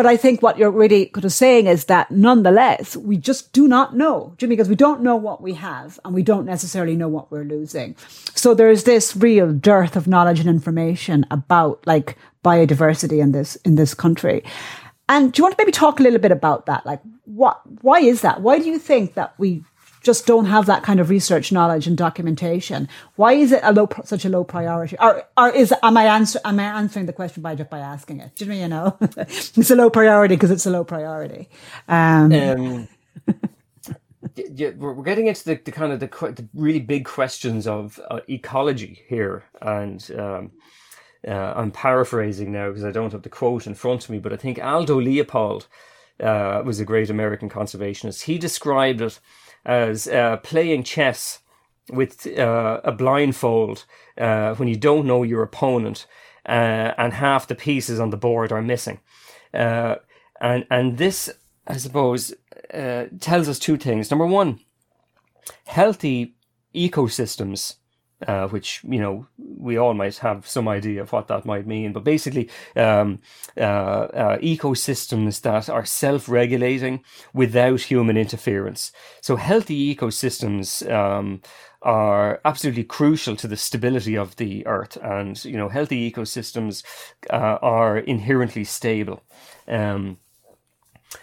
[0.00, 3.68] But I think what you're really kind of saying is that nonetheless, we just do
[3.68, 7.06] not know, Jimmy, because we don't know what we have and we don't necessarily know
[7.06, 7.94] what we're losing.
[8.34, 13.74] So there's this real dearth of knowledge and information about like biodiversity in this, in
[13.74, 14.42] this country.
[15.06, 16.86] And do you want to maybe talk a little bit about that?
[16.86, 18.40] Like what, why is that?
[18.40, 19.64] Why do you think that we
[20.00, 22.88] just don't have that kind of research knowledge and documentation.
[23.16, 24.96] Why is it a low, such a low priority?
[24.98, 28.20] Or, or is, am I answer, am I answering the question by just by asking
[28.20, 28.34] it?
[28.36, 31.48] Do you know, it's a low priority because it's a low priority.
[31.88, 32.88] Um, um,
[34.34, 38.20] yeah, we're getting into the, the kind of the, the, really big questions of uh,
[38.28, 39.44] ecology here.
[39.60, 40.52] And, um,
[41.28, 44.32] uh, I'm paraphrasing now because I don't have the quote in front of me, but
[44.32, 45.66] I think Aldo Leopold,
[46.22, 48.22] uh, was a great American conservationist.
[48.22, 49.20] He described it
[49.64, 51.40] as uh, playing chess
[51.90, 53.84] with uh, a blindfold
[54.18, 56.06] uh, when you don't know your opponent
[56.46, 59.00] uh, and half the pieces on the board are missing.
[59.52, 59.96] Uh,
[60.40, 61.30] and and this,
[61.66, 62.32] I suppose,
[62.72, 64.10] uh, tells us two things.
[64.10, 64.60] Number one,
[65.66, 66.36] healthy
[66.74, 67.76] ecosystems
[68.26, 71.92] uh, which you know we all might have some idea of what that might mean.
[71.92, 73.20] But basically, um,
[73.56, 77.02] uh, uh, ecosystems that are self-regulating
[77.32, 78.92] without human interference.
[79.20, 80.88] So healthy ecosystems.
[80.90, 81.40] Um,
[81.82, 86.82] are absolutely crucial to the stability of the earth and you know healthy ecosystems
[87.30, 89.22] uh, are inherently stable
[89.66, 90.18] um,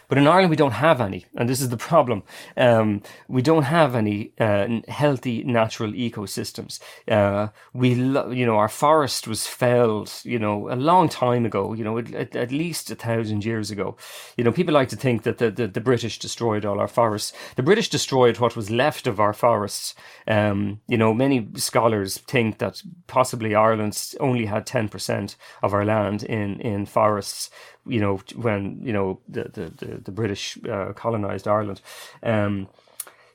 [0.08, 2.24] but in Ireland, we don't have any, and this is the problem.
[2.56, 6.80] Um, we don't have any uh, healthy natural ecosystems.
[7.10, 11.74] Uh, we, lo- you know, our forest was felled, you know, a long time ago.
[11.74, 13.98] You know, at, at, least a thousand years ago.
[14.38, 17.34] You know, people like to think that the, the, the, British destroyed all our forests.
[17.56, 19.94] The British destroyed what was left of our forests.
[20.26, 25.84] Um, you know, many scholars think that possibly Ireland only had ten percent of our
[25.84, 27.50] land in in forests
[27.88, 31.82] you know, when, you know, the, the, the, the British uh, colonized Ireland.
[32.24, 32.68] Um,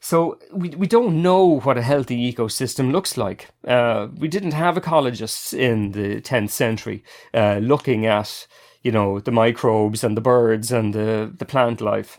[0.05, 3.51] so we, we don't know what a healthy ecosystem looks like.
[3.65, 8.49] Uh, we didn't have ecologists in the 10th century uh, looking at,
[8.83, 12.19] you know, the microbes and the birds and the, the plant life.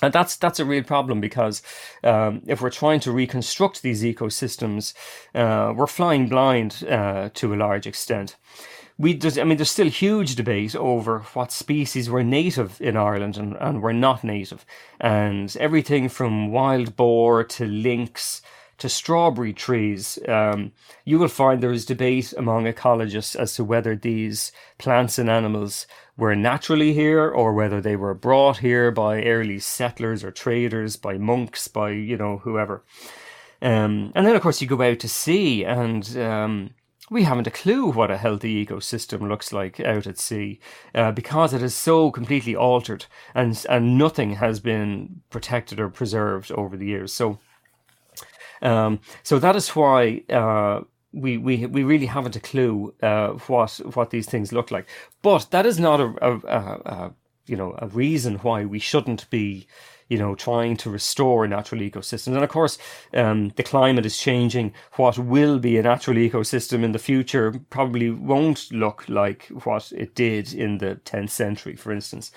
[0.00, 1.62] And that's that's a real problem because
[2.02, 4.92] um, if we're trying to reconstruct these ecosystems,
[5.34, 8.36] uh, we're flying blind uh, to a large extent
[8.98, 13.36] we there's, I mean, there's still huge debate over what species were native in Ireland
[13.36, 14.64] and, and were not native.
[15.00, 18.40] And everything from wild boar to lynx
[18.78, 20.72] to strawberry trees, um,
[21.04, 25.86] you will find there is debate among ecologists as to whether these plants and animals
[26.16, 31.18] were naturally here or whether they were brought here by early settlers or traders, by
[31.18, 32.82] monks, by, you know, whoever.
[33.62, 36.70] Um, and then, of course, you go out to sea and, um,
[37.10, 40.58] we haven't a clue what a healthy ecosystem looks like out at sea
[40.94, 46.50] uh, because it is so completely altered and and nothing has been protected or preserved
[46.52, 47.12] over the years.
[47.12, 47.38] So,
[48.62, 50.22] um, so that is why.
[50.28, 50.82] Uh,
[51.16, 54.88] we, we we really haven't a clue uh, what what these things look like,
[55.22, 57.14] but that is not a, a, a, a
[57.46, 59.68] you know a reason why we shouldn't be
[60.08, 62.34] you know, trying to restore natural ecosystems.
[62.34, 62.78] And of course,
[63.14, 64.72] um, the climate is changing.
[64.94, 70.14] What will be a natural ecosystem in the future probably won't look like what it
[70.14, 72.30] did in the 10th century, for instance.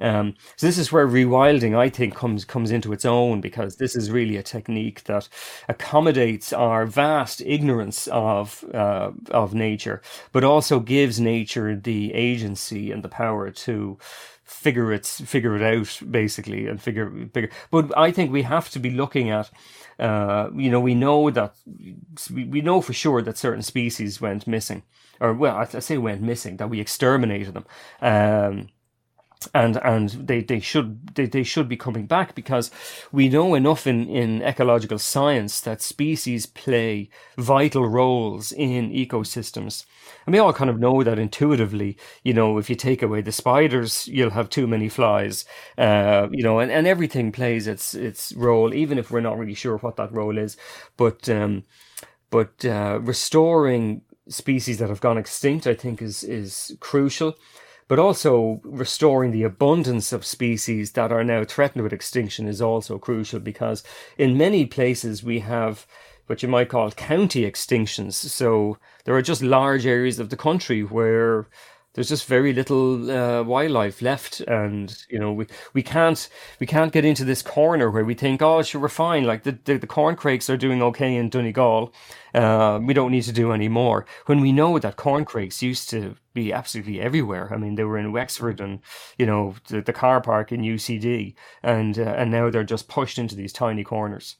[0.00, 3.96] Um, so this is where rewilding, I think, comes comes into its own because this
[3.96, 5.28] is really a technique that
[5.68, 10.02] accommodates our vast ignorance of uh, of nature,
[10.32, 13.98] but also gives nature the agency and the power to
[14.44, 17.50] figure it figure it out basically and figure figure.
[17.70, 19.50] But I think we have to be looking at.
[19.98, 21.54] Uh, you know, we know that
[22.32, 24.82] we, we know for sure that certain species went missing,
[25.20, 27.64] or well, I, say went missing that we exterminated them.
[28.00, 28.68] Um,
[29.52, 32.70] and and they, they should they, they should be coming back because
[33.12, 39.84] we know enough in, in ecological science that species play vital roles in ecosystems.
[40.26, 43.32] And we all kind of know that intuitively, you know, if you take away the
[43.32, 45.44] spiders, you'll have too many flies.
[45.76, 49.54] Uh, you know, and, and everything plays its its role, even if we're not really
[49.54, 50.56] sure what that role is.
[50.96, 51.64] But um,
[52.30, 57.36] but uh, restoring species that have gone extinct, I think, is is crucial
[57.88, 62.98] but also restoring the abundance of species that are now threatened with extinction is also
[62.98, 63.82] crucial because
[64.16, 65.86] in many places we have
[66.26, 68.14] what you might call county extinctions.
[68.14, 71.46] So there are just large areas of the country where
[71.94, 76.92] there's just very little uh, wildlife left, and you know we, we can't we can't
[76.92, 79.24] get into this corner where we think, oh, sure, we're fine.
[79.24, 81.94] Like the the, the corncrakes are doing okay in Donegal,
[82.34, 84.06] uh, we don't need to do any more.
[84.26, 87.48] When we know that corncrakes used to be absolutely everywhere.
[87.54, 88.80] I mean, they were in Wexford and
[89.16, 93.18] you know the, the car park in UCD, and uh, and now they're just pushed
[93.18, 94.36] into these tiny corners.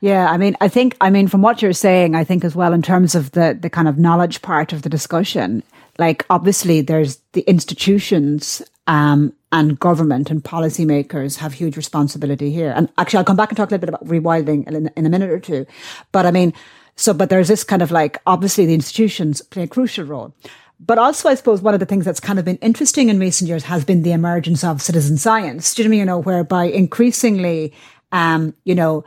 [0.00, 2.72] Yeah, I mean, I think, I mean, from what you're saying, I think as well
[2.72, 5.62] in terms of the the kind of knowledge part of the discussion,
[5.98, 12.72] like obviously there's the institutions um, and government and policymakers have huge responsibility here.
[12.74, 15.10] And actually, I'll come back and talk a little bit about rewilding in, in a
[15.10, 15.66] minute or two.
[16.12, 16.54] But I mean,
[16.96, 20.34] so, but there's this kind of like, obviously the institutions play a crucial role.
[20.78, 23.48] But also, I suppose one of the things that's kind of been interesting in recent
[23.48, 25.74] years has been the emergence of citizen science.
[25.74, 27.74] Do you know, you know, whereby increasingly,
[28.12, 29.04] um, you know,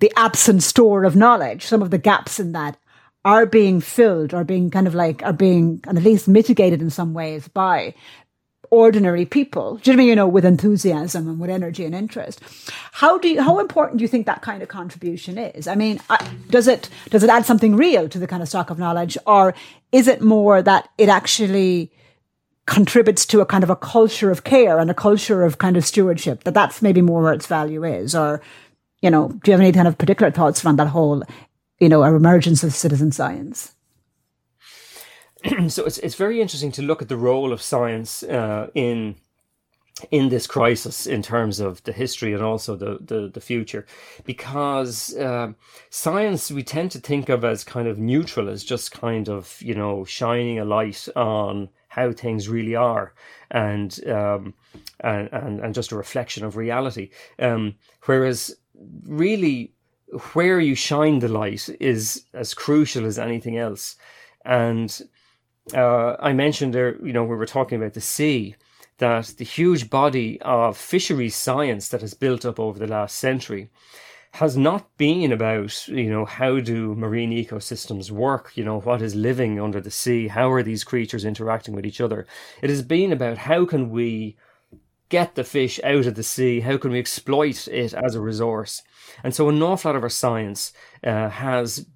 [0.00, 2.78] the absent store of knowledge, some of the gaps in that
[3.24, 7.12] are being filled or being kind of like are being at least mitigated in some
[7.12, 7.94] ways by
[8.70, 12.40] ordinary people, do you know, you know, with enthusiasm and with energy and interest.
[12.92, 15.66] How do you, how important do you think that kind of contribution is?
[15.66, 16.00] I mean,
[16.50, 19.16] does it, does it add something real to the kind of stock of knowledge?
[19.26, 19.54] Or
[19.92, 21.92] is it more that it actually
[22.66, 25.86] contributes to a kind of a culture of care and a culture of kind of
[25.86, 28.14] stewardship that that's maybe more where its value is?
[28.14, 28.40] Or,
[29.06, 31.22] you know, do you have any kind of particular thoughts around that whole
[31.78, 33.74] you know, emergence of citizen science.
[35.68, 39.16] so it's it's very interesting to look at the role of science uh, in
[40.10, 43.86] in this crisis in terms of the history and also the the, the future,
[44.24, 45.52] because uh,
[45.90, 49.74] science we tend to think of as kind of neutral, as just kind of you
[49.74, 53.12] know shining a light on how things really are,
[53.50, 54.54] and um,
[55.00, 57.10] and, and and just a reflection of reality.
[57.38, 57.74] Um,
[58.06, 58.56] whereas
[59.04, 59.72] really
[60.32, 63.96] where you shine the light is as crucial as anything else.
[64.44, 65.02] And
[65.74, 68.54] uh, I mentioned there, you know, we were talking about the sea,
[68.98, 73.68] that the huge body of fisheries science that has built up over the last century
[74.32, 78.52] has not been about, you know, how do marine ecosystems work?
[78.54, 80.28] You know, what is living under the sea?
[80.28, 82.26] How are these creatures interacting with each other?
[82.62, 84.36] It has been about how can we
[85.08, 86.60] get the fish out of the sea?
[86.60, 88.82] How can we exploit it as a resource?
[89.22, 90.72] And so an awful lot of our science
[91.04, 91.86] uh, has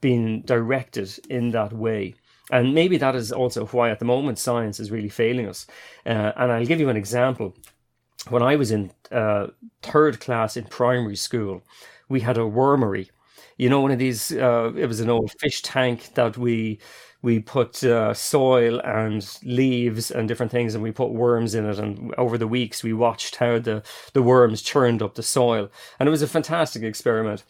[0.00, 2.14] been directed in that way.
[2.50, 5.66] And maybe that is also why at the moment science is really failing us.
[6.04, 7.54] Uh, and I'll give you an example.
[8.28, 9.48] When I was in uh,
[9.82, 11.62] third class in primary school,
[12.08, 13.10] we had a wormery.
[13.56, 16.78] You know, one of these, uh, it was an old fish tank that we
[17.26, 21.76] we put uh, soil and leaves and different things and we put worms in it
[21.76, 25.68] and over the weeks we watched how the, the worms churned up the soil
[25.98, 27.42] and it was a fantastic experiment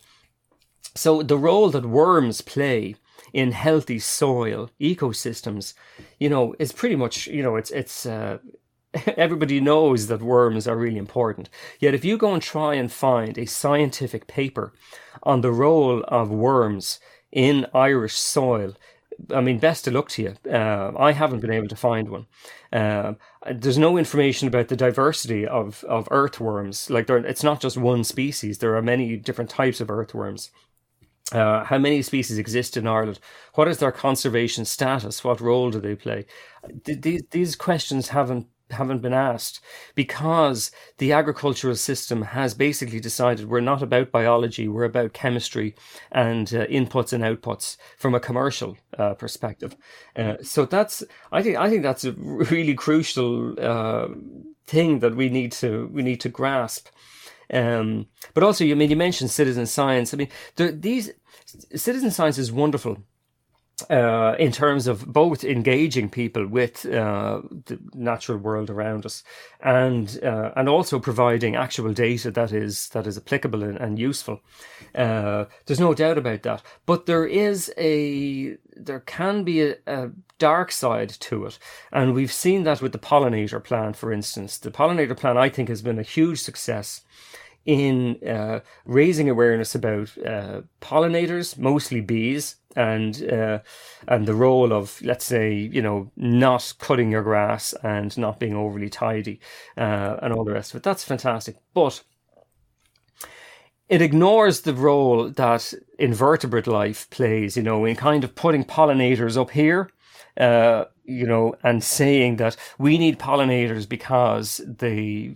[0.94, 2.96] so the role that worms play
[3.34, 5.74] in healthy soil ecosystems
[6.18, 8.38] you know is pretty much you know it's it's uh,
[9.18, 11.50] everybody knows that worms are really important
[11.80, 14.72] yet if you go and try and find a scientific paper
[15.22, 16.98] on the role of worms
[17.36, 18.74] in Irish soil.
[19.34, 20.34] I mean, best of luck to you.
[20.50, 22.26] Uh, I haven't been able to find one.
[22.72, 23.14] Uh,
[23.50, 26.90] there's no information about the diversity of, of earthworms.
[26.90, 28.58] Like, it's not just one species.
[28.58, 30.50] There are many different types of earthworms.
[31.32, 33.18] Uh, how many species exist in Ireland?
[33.54, 35.24] What is their conservation status?
[35.24, 36.26] What role do they play?
[36.84, 39.60] These these questions haven't haven't been asked
[39.94, 45.74] because the agricultural system has basically decided we're not about biology, we're about chemistry
[46.10, 49.76] and uh, inputs and outputs from a commercial uh, perspective.
[50.16, 51.02] Uh, so that's
[51.32, 54.08] I think I think that's a really crucial uh,
[54.66, 56.88] thing that we need to we need to grasp.
[57.52, 60.12] Um, but also, you I mean you mentioned citizen science.
[60.12, 61.12] I mean, these
[61.74, 62.98] citizen science is wonderful
[63.90, 69.22] uh, in terms of both engaging people with uh, the natural world around us
[69.60, 74.40] and uh, and also providing actual data that is that is applicable and, and useful.
[74.94, 76.62] Uh, there's no doubt about that.
[76.86, 81.58] But there is a there can be a, a, dark side to it,
[81.92, 84.56] and we've seen that with the pollinator plan, for instance.
[84.58, 87.02] The pollinator plan, I think, has been a huge success
[87.66, 93.58] in uh, raising awareness about uh, pollinators, mostly bees, and uh,
[94.06, 98.54] and the role of let's say you know not cutting your grass and not being
[98.54, 99.40] overly tidy
[99.76, 100.82] uh, and all the rest of it.
[100.82, 102.02] That's fantastic, but
[103.88, 107.56] it ignores the role that invertebrate life plays.
[107.56, 109.90] You know, in kind of putting pollinators up here.
[110.36, 115.34] Uh, you know, and saying that we need pollinators because they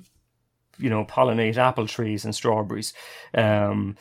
[0.80, 2.92] you know, pollinate apple trees and strawberries.
[3.34, 3.96] Um,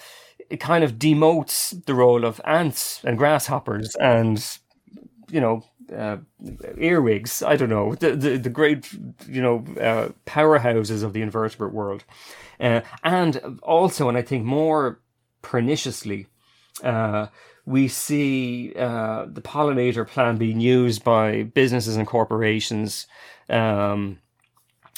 [0.49, 4.57] it kind of demotes the role of ants and grasshoppers and,
[5.29, 5.63] you know,
[5.95, 6.17] uh,
[6.77, 7.41] earwigs.
[7.41, 8.91] I don't know the, the the, great
[9.27, 12.03] you know uh, powerhouses of the invertebrate world,
[12.59, 14.99] uh, and also, and I think more
[15.41, 16.27] perniciously,
[16.83, 17.27] uh,
[17.65, 23.07] we see uh, the pollinator plan being used by businesses and corporations.
[23.49, 24.19] Um,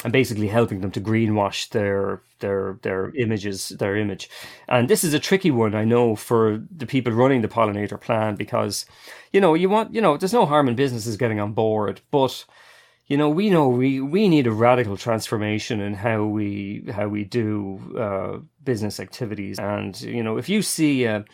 [0.04, 4.30] and basically helping them to greenwash their their their images their image.
[4.68, 8.36] And this is a tricky one i know for the people running the pollinator plan
[8.36, 8.86] because
[9.32, 12.46] you know you want you know there's no harm in businesses getting on board but
[13.08, 17.24] you know we know we we need a radical transformation in how we how we
[17.24, 19.60] do uh, business activities.
[19.60, 21.26] And you know if you see a,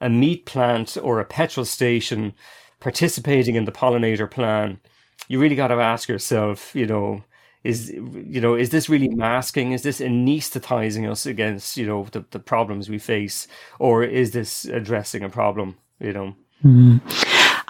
[0.00, 2.34] a meat plant or a petrol station
[2.80, 4.78] participating in the pollinator plan
[5.26, 7.22] you really got to ask yourself you know
[7.68, 12.24] is you know is this really masking is this anesthetizing us against you know the,
[12.30, 13.46] the problems we face
[13.78, 17.00] or is this addressing a problem you know mm.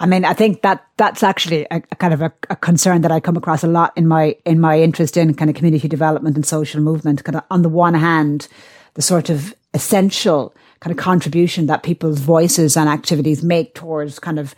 [0.01, 3.11] I mean, I think that that's actually a, a kind of a, a, concern that
[3.11, 6.37] I come across a lot in my in my interest in kind of community development
[6.37, 7.25] and social movement.
[7.25, 8.47] Kind of on the one hand,
[8.93, 14.39] the sort of essential kind of contribution that people's voices and activities make towards kind
[14.39, 14.55] of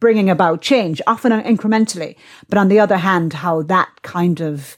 [0.00, 2.16] bringing about change, often incrementally.
[2.48, 4.76] But on the other hand, how that kind of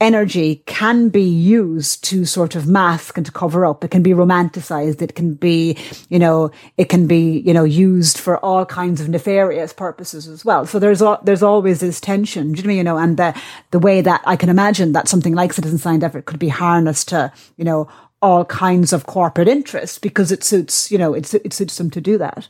[0.00, 3.84] energy can be used to sort of mask and to cover up.
[3.84, 5.00] It can be romanticized.
[5.00, 5.78] It can be,
[6.08, 10.44] you know, it can be, you know, used for all kinds of nefarious purposes as
[10.44, 10.66] well.
[10.66, 14.00] So there's, there's always this tension, do you know, you know, and the, the way
[14.00, 17.64] that I can imagine that something like citizen science effort could be harnessed to, you
[17.64, 17.88] know,
[18.20, 22.00] all kinds of corporate interests because it suits, you know, it, it suits them to
[22.00, 22.48] do that.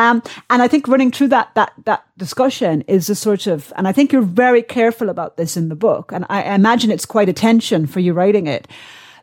[0.00, 3.86] Um, and I think running through that that that discussion is a sort of, and
[3.86, 7.28] I think you're very careful about this in the book, and I imagine it's quite
[7.28, 8.66] a tension for you writing it,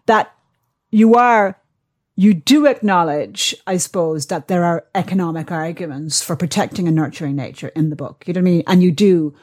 [0.06, 0.32] that
[0.92, 1.60] you are
[2.16, 7.70] you do acknowledge, I suppose, that there are economic arguments for protecting and nurturing nature
[7.70, 8.24] in the book.
[8.28, 8.64] You know what I mean?
[8.68, 9.36] And you do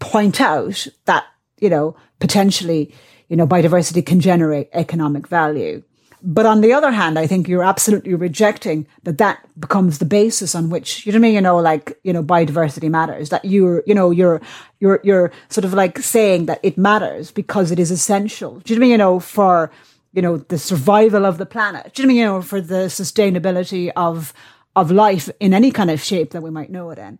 [0.00, 1.24] point out that,
[1.60, 2.92] you know, potentially,
[3.28, 5.82] you know, biodiversity can generate economic value.
[6.22, 10.54] But on the other hand, I think you're absolutely rejecting that that becomes the basis
[10.54, 11.34] on which, you know I mean?
[11.34, 14.40] You know, like, you know, biodiversity matters, that you're, you know, you're,
[14.80, 18.60] you're, you're sort of like saying that it matters because it is essential.
[18.60, 18.90] Do you know I mean?
[18.90, 19.70] You know, for,
[20.12, 21.94] you know, the survival of the planet.
[21.94, 22.16] Do you know I mean?
[22.18, 24.34] You know, for the sustainability of,
[24.76, 27.18] of life in any kind of shape that we might know it in.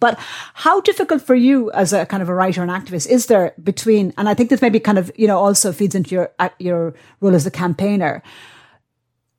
[0.00, 0.18] But
[0.54, 4.12] how difficult for you as a kind of a writer and activist is there between,
[4.16, 7.34] and I think this maybe kind of, you know, also feeds into your, your role
[7.34, 8.22] as a campaigner,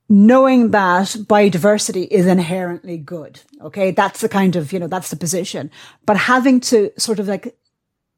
[0.07, 3.41] knowing that biodiversity is inherently good.
[3.61, 3.91] Okay.
[3.91, 5.71] That's the kind of, you know, that's the position,
[6.05, 7.57] but having to sort of like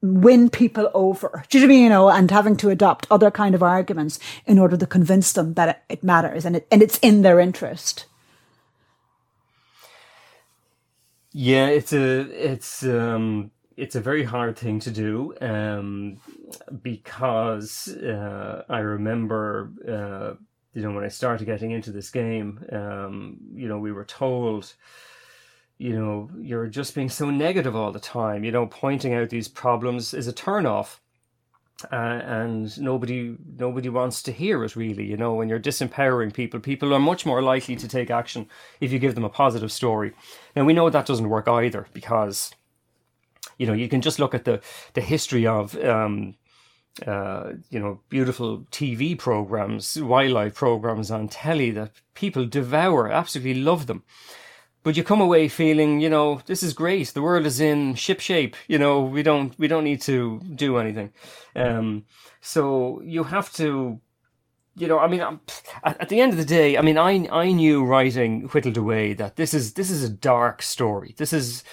[0.01, 1.43] win people over.
[1.49, 1.83] Do you know I mean?
[1.83, 5.55] You know, and having to adopt other kind of arguments in order to convince them
[5.55, 8.05] that it matters and it, and it's in their interest.
[11.39, 16.17] Yeah, it's a it's um it's a very hard thing to do um
[16.81, 20.33] because uh, I remember uh,
[20.73, 24.73] you know, when I started getting into this game, um, you know, we were told,
[25.77, 28.43] you know, you're just being so negative all the time.
[28.43, 30.99] You know, pointing out these problems is a turnoff.
[31.91, 36.59] Uh, and nobody nobody wants to hear it really you know when you're disempowering people
[36.59, 38.49] people are much more likely to take action
[38.81, 40.11] if you give them a positive story
[40.55, 42.51] now we know that doesn't work either because
[43.59, 44.59] you know you can just look at the
[44.95, 46.33] the history of um,
[47.05, 53.87] uh, you know, beautiful TV programs, wildlife programs on telly that people devour, absolutely love
[53.87, 54.03] them.
[54.83, 57.09] But you come away feeling, you know, this is great.
[57.09, 58.55] The world is in ship shape.
[58.67, 61.11] You know, we don't we don't need to do anything.
[61.55, 62.05] Um,
[62.39, 63.99] so you have to,
[64.75, 65.41] you know, I mean, at,
[65.83, 69.35] at the end of the day, I mean, I I knew writing Whittled Away that
[69.35, 71.15] this is this is a dark story.
[71.17, 71.63] This is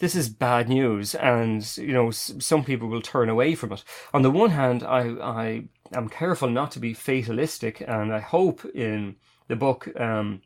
[0.00, 3.84] this is bad news, and you know some people will turn away from it.
[4.12, 8.64] On the one hand, I I am careful not to be fatalistic, and I hope
[8.74, 9.16] in
[9.48, 9.88] the book.
[10.00, 10.42] Um,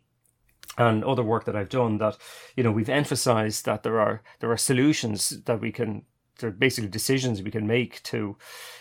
[0.76, 2.16] and other work that I've done that
[2.56, 6.02] you know we've emphasized that there are there are solutions that we can
[6.40, 8.36] there are basically decisions we can make to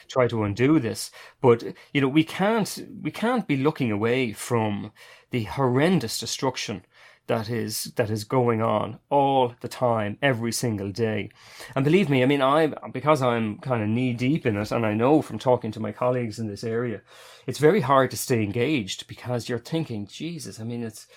[0.07, 1.11] try to undo this
[1.41, 1.63] but
[1.93, 4.91] you know we can't we can't be looking away from
[5.31, 6.83] the horrendous destruction
[7.27, 11.29] that is that is going on all the time, every single day.
[11.75, 14.85] And believe me, I mean, I because I'm kind of knee deep in it, and
[14.85, 17.01] I know from talking to my colleagues in this area,
[17.47, 21.07] it's very hard to stay engaged because you're thinking, Jesus, I mean, it's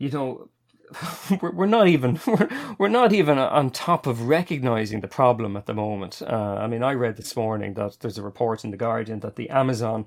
[0.00, 0.48] you know.
[1.40, 5.66] We're we're not even we're, we're not even on top of recognizing the problem at
[5.66, 6.20] the moment.
[6.20, 9.36] Uh, I mean, I read this morning that there's a report in the Guardian that
[9.36, 10.06] the Amazon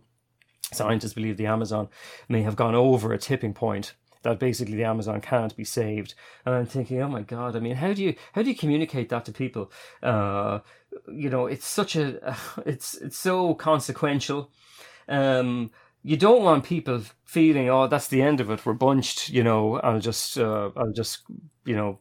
[0.73, 1.87] scientists believe the Amazon
[2.27, 3.93] may have gone over a tipping point
[4.23, 6.15] that basically the Amazon can't be saved.
[6.45, 9.09] And I'm thinking, oh my god, I mean, how do you how do you communicate
[9.09, 9.71] that to people?
[10.01, 10.59] Uh,
[11.07, 14.51] you know, it's such a it's it's so consequential.
[15.07, 15.71] Um,
[16.03, 18.65] you don't want people feeling, oh, that's the end of it.
[18.65, 19.29] We're bunched.
[19.29, 21.23] You know, I'll just uh, I'll just
[21.65, 21.99] you know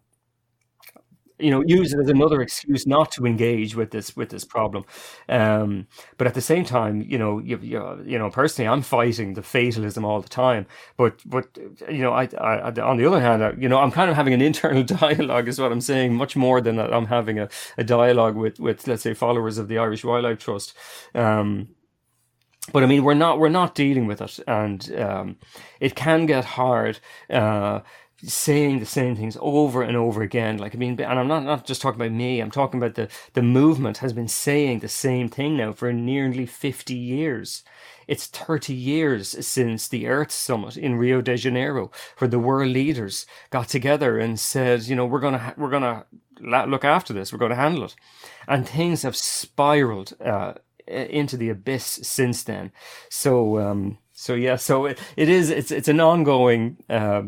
[1.43, 4.85] you know use it as another excuse not to engage with this with this problem
[5.29, 9.35] um, but at the same time you know you, you, you know personally i'm fighting
[9.35, 10.67] the fatalism all the time
[10.97, 11.47] but but
[11.91, 14.35] you know I, I on the other hand I, you know i'm kind of having
[14.35, 18.37] an internal dialogue is what i'm saying much more than i'm having a, a dialogue
[18.37, 20.75] with with let's say followers of the irish wildlife trust
[21.15, 21.69] um,
[22.73, 25.37] but I mean, we're not we're not dealing with it, and um,
[25.81, 27.01] it can get hard.
[27.29, 27.81] Uh,
[28.25, 30.57] saying the same things over and over again.
[30.57, 33.09] Like, I mean, and I'm not, not just talking about me, I'm talking about the,
[33.33, 37.65] the movement has been saying the same thing now for nearly 50 years.
[38.07, 43.27] It's 30 years since the Earth Summit in Rio de Janeiro, where the world leaders
[43.51, 46.05] got together and said, you know, we're to, we're to
[46.41, 47.97] look after this, we're going to handle it.
[48.47, 50.55] And things have spiraled, uh,
[50.87, 52.73] into the abyss since then.
[53.09, 57.23] So, um, so yeah, so it, it is, it's, it's an ongoing, uh,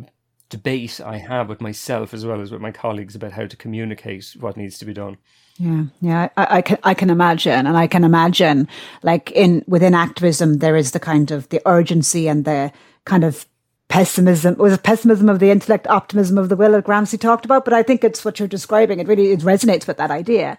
[0.51, 4.37] debate I have with myself as well as with my colleagues about how to communicate
[4.39, 5.17] what needs to be done.
[5.59, 8.69] Yeah, yeah, I, I, can I can imagine, and I can imagine,
[9.03, 12.73] like in within activism, there is the kind of the urgency and the
[13.05, 13.47] kind of
[13.89, 14.57] pessimism.
[14.57, 17.65] Was it pessimism of the intellect, optimism of the will that Gramsci talked about?
[17.65, 18.99] But I think it's what you're describing.
[18.99, 20.59] It really it resonates with that idea.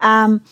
[0.00, 0.42] Um,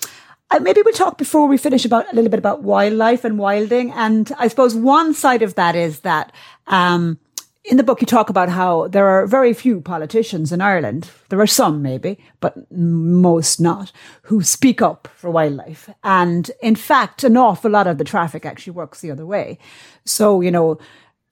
[0.60, 4.30] maybe we'll talk before we finish about a little bit about wildlife and wilding, and
[4.38, 6.32] I suppose one side of that is that.
[6.66, 7.18] Um,
[7.64, 11.10] in the book, you talk about how there are very few politicians in Ireland.
[11.28, 13.92] There are some, maybe, but most not,
[14.22, 15.90] who speak up for wildlife.
[16.02, 19.58] And in fact, an awful lot of the traffic actually works the other way.
[20.06, 20.78] So, you know,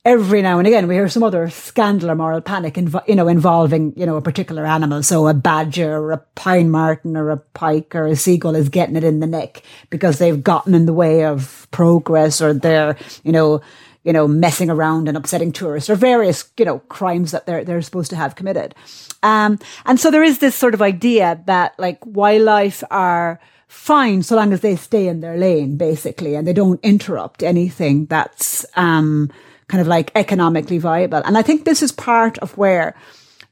[0.07, 3.27] every now and again we hear some other scandal or moral panic, inv- you know,
[3.27, 5.03] involving, you know, a particular animal.
[5.03, 8.95] So a badger or a pine marten or a pike or a seagull is getting
[8.95, 13.33] it in the neck because they've gotten in the way of progress or they're, you
[13.33, 13.61] know,
[14.05, 17.83] you know, messing around and upsetting tourists or various, you know, crimes that they're, they're
[17.83, 18.77] supposed to have committed.
[19.25, 24.37] Um, and so there is this sort of idea that like wildlife are fine so
[24.37, 29.33] long as they stay in their lane, basically, and they don't interrupt anything that's, um,
[29.69, 31.23] kind of like economically viable.
[31.25, 32.95] And I think this is part of where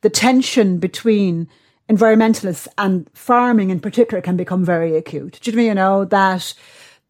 [0.03, 1.49] the tension between
[1.89, 5.39] environmentalists and farming in particular can become very acute.
[5.43, 6.55] Do you mean, you know, that,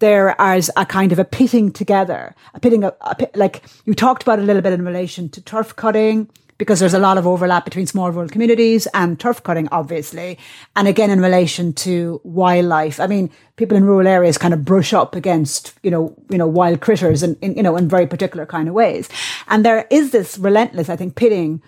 [0.01, 4.23] there is a kind of a pitting together, a pitting, a, a like you talked
[4.23, 6.29] about a little bit in relation to turf cutting,
[6.59, 10.39] because there's a lot of overlap between small rural communities and turf cutting, obviously.
[10.77, 13.01] And again, in relation to wildlife.
[13.01, 16.47] I mean, people in rural areas kind of brush up against, you know, you know,
[16.47, 19.09] wild critters in, in you know, in very particular kind of ways.
[19.49, 21.63] And there is this relentless, I think, pitting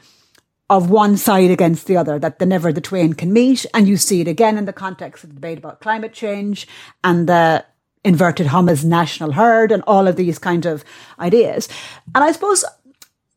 [0.69, 3.67] of one side against the other, that the never the twain can meet.
[3.73, 6.67] And you see it again in the context of the debate about climate change
[7.05, 7.65] and the
[8.05, 10.85] inverted commas national herd and all of these kind of
[11.19, 11.69] ideas.
[12.15, 12.65] And I suppose,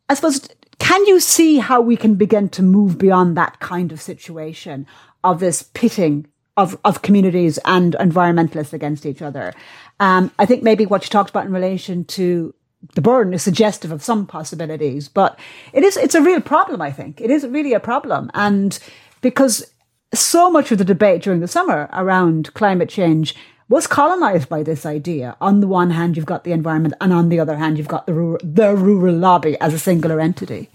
[0.07, 0.47] I suppose,
[0.79, 4.87] can you see how we can begin to move beyond that kind of situation
[5.23, 6.25] of this pitting
[6.57, 9.53] of, of communities and environmentalists against each other?
[9.99, 12.53] Um, I think maybe what you talked about in relation to
[12.95, 15.37] the Burren is suggestive of some possibilities, but
[15.73, 17.19] it is, it's a real problem, I think.
[17.19, 18.31] It is really a problem.
[18.33, 18.79] And
[19.21, 19.73] because
[20.13, 23.35] so much of the debate during the summer around climate change
[23.69, 25.37] was colonized by this idea.
[25.39, 28.07] On the one hand, you've got the environment, and on the other hand, you've got
[28.07, 30.69] the rural, the rural lobby as a singular entity.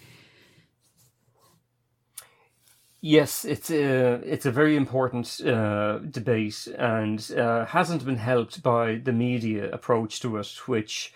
[3.00, 8.94] Yes, it's a it's a very important uh, debate, and uh, hasn't been helped by
[8.94, 11.12] the media approach to it, which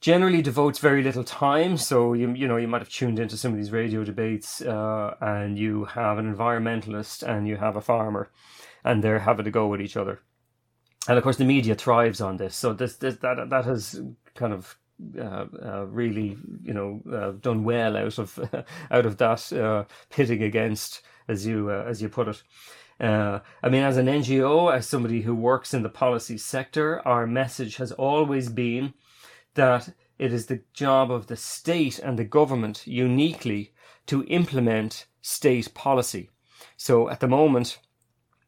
[0.00, 1.76] generally devotes very little time.
[1.76, 5.16] So you you know you might have tuned into some of these radio debates, uh,
[5.20, 8.30] and you have an environmentalist and you have a farmer,
[8.84, 10.20] and they're having to go with each other.
[11.08, 12.54] And of course, the media thrives on this.
[12.54, 14.00] So this, this that that has
[14.34, 14.78] kind of
[15.18, 18.38] uh, uh, really, you know, uh, done well out of
[18.90, 22.42] out of that uh, pitting against, as you uh, as you put it.
[23.00, 27.26] Uh, I mean, as an NGO, as somebody who works in the policy sector, our
[27.26, 28.94] message has always been
[29.54, 33.72] that it is the job of the state and the government uniquely
[34.06, 36.30] to implement state policy.
[36.76, 37.78] So at the moment,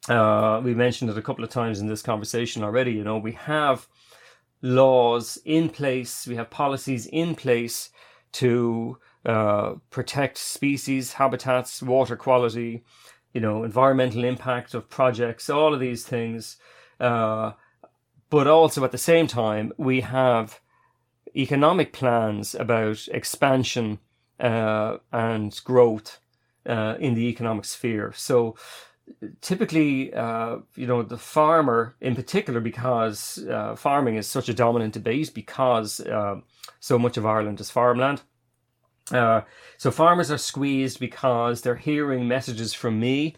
[0.09, 2.93] uh, we mentioned it a couple of times in this conversation already.
[2.93, 3.87] You know, we have
[4.63, 7.91] laws in place, we have policies in place
[8.33, 12.85] to uh, protect species, habitats, water quality,
[13.33, 16.57] you know, environmental impact of projects, all of these things.
[17.01, 17.53] Uh,
[18.31, 20.61] but also at the same time, we have
[21.37, 23.99] economic plans about expansion
[24.41, 26.19] uh, and growth
[26.67, 28.13] uh, in the economic sphere.
[28.15, 28.57] So
[29.41, 34.95] typically, uh, you know, the farmer in particular, because uh, farming is such a dominant
[34.95, 36.37] debate, because uh,
[36.81, 38.23] so much of Ireland is farmland.
[39.11, 39.43] Uh,
[39.77, 43.37] so farmers are squeezed because they're hearing messages from me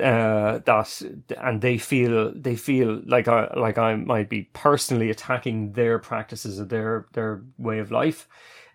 [0.00, 1.02] uh, that
[1.38, 6.58] and they feel they feel like I like I might be personally attacking their practices
[6.58, 8.28] of their their way of life.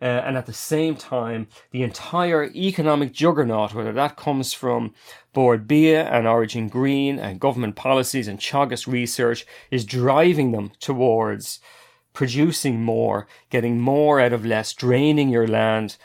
[0.03, 4.93] Uh, and at the same time, the entire economic juggernaut, whether that comes from
[5.31, 11.61] Bord Bia and Origin Green and government policies and Teagasc research, is driving them towards
[12.11, 15.95] producing more, getting more out of less, draining your land,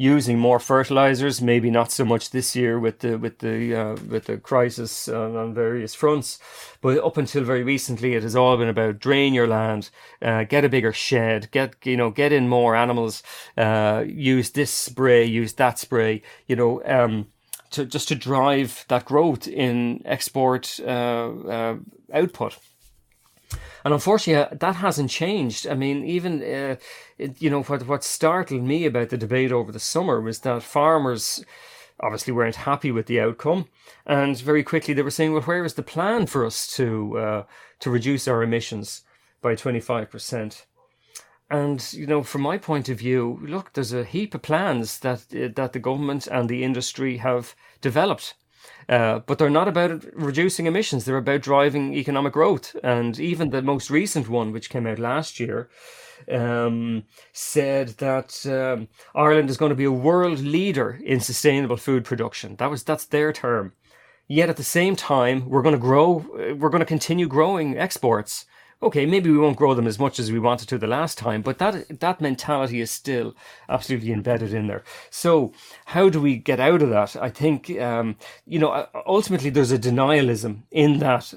[0.00, 1.42] using more fertilizers.
[1.42, 5.36] Maybe not so much this year with the with the uh, with the crisis on,
[5.36, 6.38] on, various fronts,
[6.80, 9.90] but up until very recently, it has all been about drain your land,
[10.22, 13.22] uh, get a bigger shed, get you know get in more animals,
[13.58, 16.82] uh, use this spray, use that spray, you know.
[16.84, 17.26] Um,
[17.70, 21.76] to just to drive that growth in export uh, uh,
[22.12, 22.58] output.
[23.84, 25.66] And unfortunately, that hasn't changed.
[25.66, 26.76] I mean, even, uh,
[27.20, 30.62] it, you know, what, what startled me about the debate over the summer was that
[30.62, 31.44] farmers
[32.00, 33.66] obviously weren't happy with the outcome.
[34.06, 37.42] And very quickly they were saying, well, where is the plan for us to, uh,
[37.80, 39.02] to reduce our emissions
[39.42, 40.64] by 25%?
[41.50, 45.28] And you know, from my point of view, look, there's a heap of plans that
[45.56, 48.34] that the government and the industry have developed
[48.88, 51.04] uh, but they're not about reducing emissions.
[51.04, 52.74] They're about driving economic growth.
[52.82, 55.68] And even the most recent one, which came out last year,
[56.30, 62.04] um, said that um, Ireland is going to be a world leader in sustainable food
[62.04, 62.56] production.
[62.56, 63.72] That was that's their term.
[64.28, 66.24] Yet at the same time, we're going to grow.
[66.56, 68.46] We're going to continue growing exports
[68.82, 71.42] okay, maybe we won't grow them as much as we wanted to the last time,
[71.42, 73.34] but that that mentality is still
[73.68, 74.82] absolutely embedded in there.
[75.10, 75.52] So
[75.86, 77.16] how do we get out of that?
[77.16, 78.16] I think um,
[78.46, 81.34] you know ultimately there's a denialism in that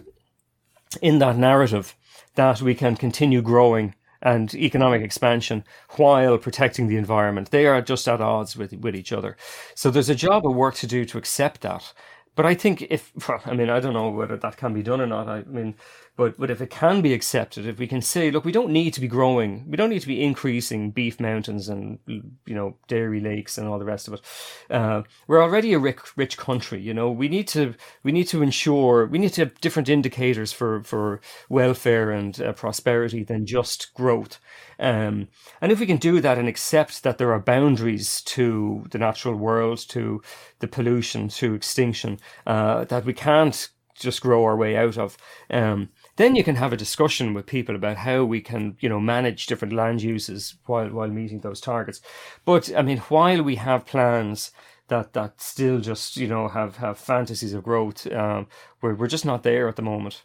[1.02, 1.96] in that narrative
[2.36, 5.64] that we can continue growing and economic expansion
[5.98, 7.52] while protecting the environment.
[7.52, 9.38] They are just at odds with with each other.
[9.76, 11.94] So there's a job of work to do to accept that.
[12.36, 13.12] But I think if
[13.46, 15.28] I mean I don't know whether that can be done or not.
[15.28, 15.76] I mean
[16.16, 18.94] but but if it can be accepted, if we can say, look, we don't need
[18.94, 22.24] to be growing, we don't need to be increasing beef mountains and you
[22.54, 24.22] know dairy lakes and all the rest of it.
[24.70, 26.80] Uh, we're already a rich rich country.
[26.80, 27.74] You know, we need to
[28.04, 31.20] we need to ensure we need to have different indicators for for
[31.50, 34.40] welfare and uh, prosperity than just growth.
[34.80, 35.30] Um,
[35.62, 39.36] and if we can do that and accept that there are boundaries to the natural
[39.36, 40.22] world, to
[40.60, 45.18] the pollution, to extinction, uh, that we can't just grow our way out of.
[45.50, 49.00] Um, then you can have a discussion with people about how we can, you know,
[49.00, 52.02] manage different land uses while while meeting those targets.
[52.46, 54.52] But I mean, while we have plans
[54.90, 58.48] that that still just you know have have fantasies of growth, um,
[58.82, 60.24] we're we're just not there at the moment.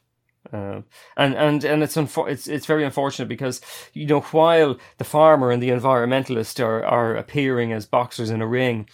[0.52, 0.82] Uh,
[1.16, 3.60] and and and it's unfo- it's it's very unfortunate because
[3.92, 8.46] you know while the farmer and the environmentalist are are appearing as boxers in a
[8.46, 8.88] ring,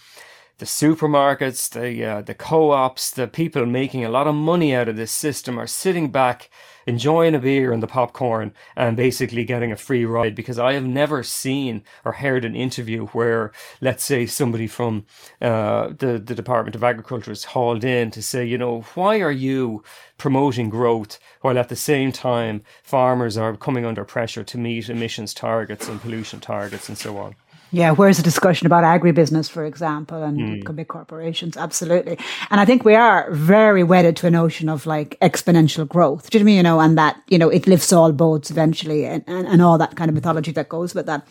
[0.57, 4.95] the supermarkets, the uh, the co-ops, the people making a lot of money out of
[4.95, 6.49] this system are sitting back
[6.85, 10.85] enjoying a beer and the popcorn and basically getting a free ride because I have
[10.85, 13.51] never seen or heard an interview where,
[13.81, 15.05] let's say, somebody from
[15.41, 19.31] uh, the, the Department of Agriculture is hauled in to say, you know, why are
[19.31, 19.83] you
[20.17, 25.33] promoting growth while at the same time farmers are coming under pressure to meet emissions
[25.33, 27.35] targets and pollution targets and so on?
[27.75, 30.75] Yeah, where's the discussion about agribusiness, for example, and mm.
[30.77, 31.57] big corporations?
[31.57, 32.17] Absolutely.
[32.49, 36.29] And I think we are very wedded to a notion of like exponential growth.
[36.29, 36.55] Do you know I mean?
[36.55, 39.77] You know, and that, you know, it lifts all boats eventually and, and, and all
[39.77, 41.27] that kind of mythology that goes with that.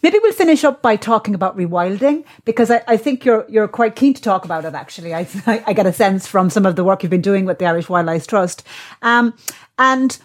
[0.00, 3.96] Maybe we'll finish up by talking about rewilding because I, I think you're, you're quite
[3.96, 5.12] keen to talk about it, actually.
[5.12, 5.26] I,
[5.66, 7.88] I get a sense from some of the work you've been doing with the Irish
[7.88, 8.62] Wildlife Trust.
[9.02, 9.34] Um,
[9.76, 10.16] and,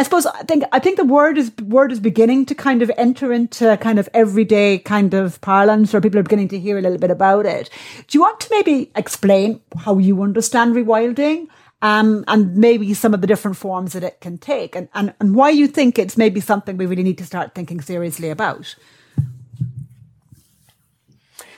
[0.00, 2.90] I suppose I think I think the word is word is beginning to kind of
[2.96, 6.80] enter into kind of everyday kind of parlance, or people are beginning to hear a
[6.80, 7.68] little bit about it.
[8.06, 11.48] Do you want to maybe explain how you understand rewilding,
[11.82, 15.34] um, and maybe some of the different forms that it can take, and, and and
[15.34, 18.76] why you think it's maybe something we really need to start thinking seriously about?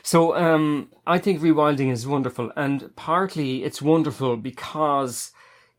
[0.02, 5.32] So um, I think rewilding is wonderful, and partly it's wonderful because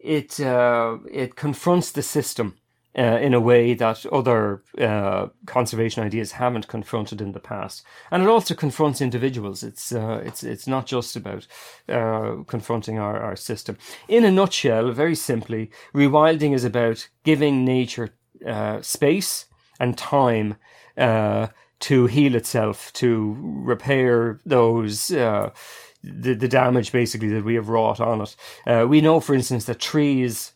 [0.04, 2.58] it uh, it confronts the system
[2.98, 8.24] uh, in a way that other uh, conservation ideas haven't confronted in the past, and
[8.24, 9.64] it also confronts individuals.
[9.64, 11.48] It's uh, it's it's not just about
[11.88, 13.78] uh, confronting our, our system.
[14.08, 18.10] In a nutshell, very simply, rewilding is about giving nature
[18.46, 19.46] uh, space
[19.80, 20.56] and time
[21.80, 25.12] to heal itself, to repair those
[26.04, 28.36] the, the damage basically that we have wrought on it.
[28.66, 30.54] Uh, we know, for instance, that trees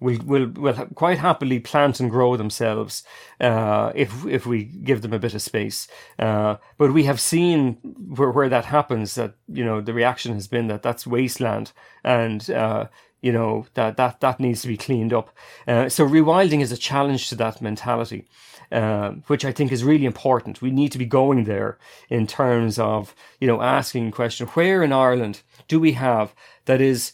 [0.00, 3.02] will will will quite happily plant and grow themselves
[3.40, 5.88] uh, if if we give them a bit of space.
[6.18, 7.74] Uh, but we have seen
[8.16, 11.72] where where that happens that you know the reaction has been that that's wasteland
[12.04, 12.50] and.
[12.50, 12.86] Uh,
[13.22, 15.34] you know that that that needs to be cleaned up.
[15.66, 18.28] Uh, so rewilding is a challenge to that mentality.
[18.72, 20.60] Uh, which I think is really important.
[20.60, 21.78] We need to be going there
[22.10, 26.34] in terms of, you know, asking the question, where in Ireland do we have
[26.64, 27.12] that is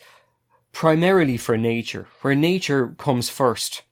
[0.73, 3.83] primarily for nature, where nature comes first?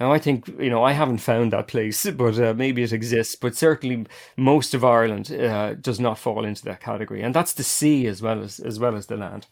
[0.00, 3.36] Now, I think, you know, I haven't found that place, but uh, maybe it exists,
[3.36, 4.06] but certainly
[4.36, 7.22] most of Ireland uh, does not fall into that category.
[7.22, 9.46] And that's the sea as well as, as well as the land.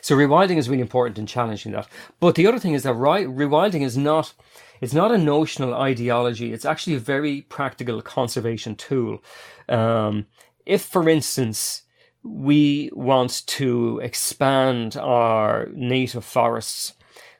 [0.00, 1.88] So rewilding is really important in challenging that.
[2.20, 4.34] But the other thing is that right, rewilding is not
[4.80, 6.52] it's not a notional ideology.
[6.52, 9.22] It's actually a very practical conservation tool.
[9.68, 10.26] Um,
[10.66, 11.82] if, for instance,
[12.22, 16.94] we want to expand our native forests,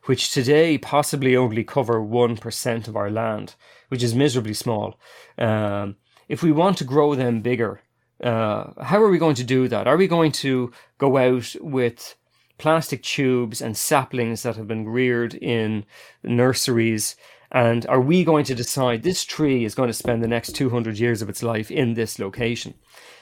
[0.04, 3.54] which today possibly only cover 1% of our land,
[3.88, 4.98] which is miserably small.
[5.36, 5.96] Um,
[6.28, 7.82] if we want to grow them bigger,
[8.22, 9.86] uh, how are we going to do that?
[9.86, 12.16] Are we going to go out with
[12.58, 15.84] plastic tubes and saplings that have been reared in
[16.22, 17.16] nurseries.
[17.50, 20.98] And are we going to decide this tree is going to spend the next 200
[20.98, 22.74] years of its life in this location?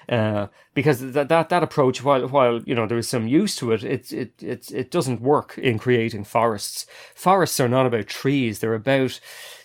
[0.09, 3.73] Uh, because that, that that approach, while while you know there is some use to
[3.73, 6.87] it, it it it it doesn't work in creating forests.
[7.15, 9.19] Forests are not about trees; they're about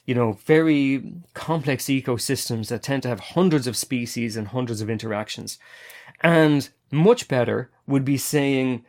[0.05, 4.89] you know very complex ecosystems that tend to have hundreds of species and hundreds of
[4.89, 5.59] interactions.
[6.21, 8.83] And much better would be saying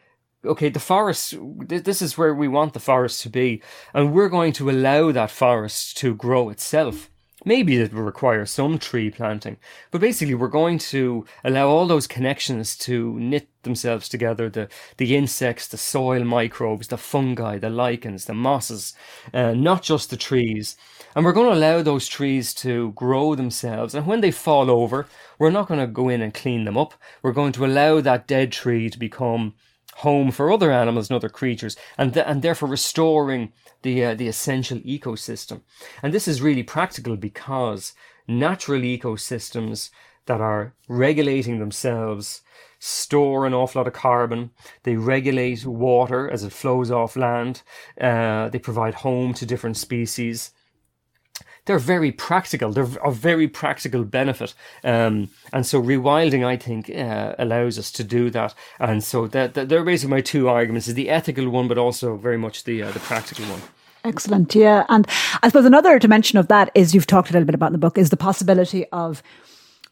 [0.44, 1.35] okay, the forest,
[1.69, 3.62] this is where we want the forest to be,
[3.94, 7.09] and we're going to allow that forest to grow itself.
[7.44, 9.56] Maybe it will require some tree planting,
[9.90, 14.48] but basically we're going to allow all those connections to knit themselves together.
[14.48, 18.94] The, the insects, the soil microbes, the fungi, the lichens, the mosses,
[19.35, 20.77] uh, not just the trees.
[21.16, 23.94] And we're going to allow those trees to grow themselves.
[23.97, 25.06] And when they fall over,
[25.39, 26.94] we're not going to go in and clean them up.
[27.23, 29.55] We're going to allow that dead tree to become
[29.97, 33.52] home for other animals and other creatures, and th- and therefore restoring
[33.82, 35.62] the uh, the essential ecosystem.
[36.02, 37.94] And this is really practical because
[38.27, 39.90] natural ecosystems
[40.27, 42.43] that are regulating themselves
[42.78, 44.51] store an awful lot of carbon.
[44.82, 47.62] They regulate water as it flows off land.
[48.01, 50.52] Uh, they provide home to different species
[51.64, 52.72] they're very practical.
[52.72, 54.55] They're of very practical benefit.
[54.82, 58.55] Um, and so rewilding, I think, uh, allows us to do that.
[58.80, 62.16] And so that, that they're basically my two arguments: is the ethical one, but also
[62.16, 63.62] very much the uh, the practical one.
[64.05, 64.84] Excellent, yeah.
[64.89, 65.06] And
[65.43, 67.78] I suppose another dimension of that is you've talked a little bit about in the
[67.78, 69.22] book is the possibility of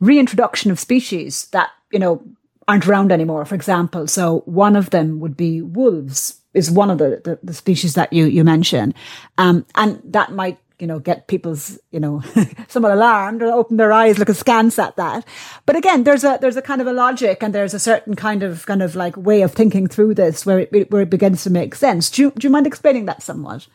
[0.00, 2.22] reintroduction of species that you know
[2.66, 3.44] aren't around anymore.
[3.44, 7.54] For example, so one of them would be wolves is one of the, the, the
[7.54, 8.92] species that you you mention,
[9.38, 12.22] um, and that might you know, get people's, you know,
[12.68, 15.26] somewhat alarmed or open their eyes, look askance at that.
[15.66, 18.42] But again, there's a, there's a kind of a logic and there's a certain kind
[18.42, 21.50] of, kind of like way of thinking through this where it, where it begins to
[21.50, 22.10] make sense.
[22.10, 23.66] Do you, do you mind explaining that somewhat?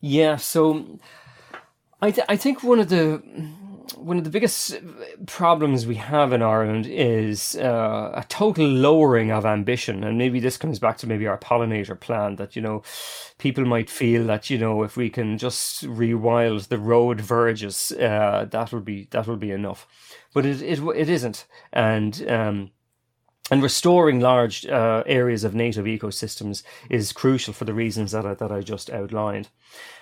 [0.00, 0.36] Yeah.
[0.36, 0.98] So
[2.00, 3.22] I, th- I think one of the,
[3.96, 4.78] one of the biggest
[5.26, 10.56] problems we have in Ireland is uh, a total lowering of ambition, and maybe this
[10.56, 12.82] comes back to maybe our pollinator plan that you know
[13.38, 18.46] people might feel that you know if we can just rewild the road verges, uh,
[18.50, 19.86] that will be that will be enough,
[20.34, 22.70] but it it it isn't, and um,
[23.50, 28.34] and restoring large uh, areas of native ecosystems is crucial for the reasons that I,
[28.34, 29.48] that I just outlined.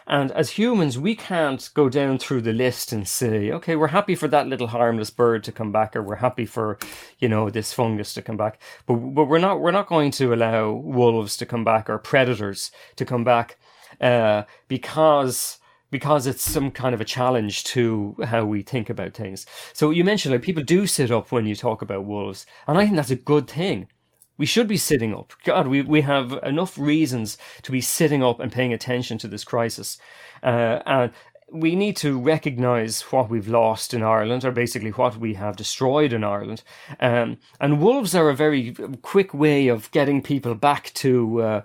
[0.07, 4.15] And as humans, we can't go down through the list and say, okay, we're happy
[4.15, 6.79] for that little harmless bird to come back, or we're happy for,
[7.19, 8.59] you know, this fungus to come back.
[8.87, 12.71] But, but we're not we're not going to allow wolves to come back or predators
[12.97, 13.59] to come back
[14.01, 15.58] uh, because
[15.91, 19.47] because it's some kind of a challenge to how we think about things.
[19.73, 22.85] So you mentioned like people do sit up when you talk about wolves, and I
[22.85, 23.89] think that's a good thing.
[24.37, 25.33] We should be sitting up.
[25.45, 29.43] God, we, we have enough reasons to be sitting up and paying attention to this
[29.43, 29.99] crisis.
[30.45, 31.11] Uh, and
[31.51, 36.13] we need to recognise what we've lost in Ireland, or basically what we have destroyed
[36.13, 36.63] in Ireland.
[37.01, 41.43] Um, and wolves are a very quick way of getting people back to.
[41.43, 41.63] Uh,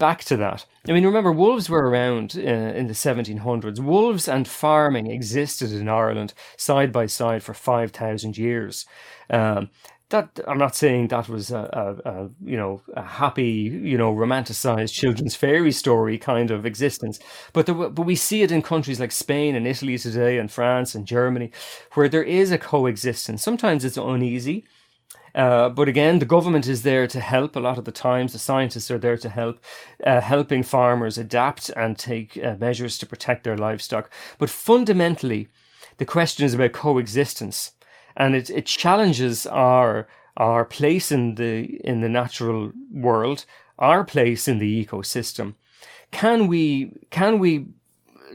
[0.00, 0.66] back to that.
[0.88, 3.78] I mean, remember, wolves were around uh, in the 1700s.
[3.78, 8.86] Wolves and farming existed in Ireland side by side for 5,000 years.
[9.28, 9.70] Um,
[10.08, 14.12] that I'm not saying that was a, a, a, you know a happy you know
[14.12, 17.20] romanticized children's fairy story kind of existence,
[17.52, 20.96] but there, but we see it in countries like Spain and Italy today and France
[20.96, 21.52] and Germany,
[21.92, 23.40] where there is a coexistence.
[23.42, 24.64] Sometimes it's uneasy,
[25.34, 28.32] uh, but again, the government is there to help a lot of the times.
[28.32, 29.62] The scientists are there to help,
[30.04, 34.10] uh, helping farmers adapt and take uh, measures to protect their livestock.
[34.38, 35.48] But fundamentally,
[35.98, 37.72] the question is about coexistence,
[38.16, 43.44] and it, it challenges our our place in the in the natural world,
[43.78, 45.54] our place in the ecosystem.
[46.10, 47.66] Can we can we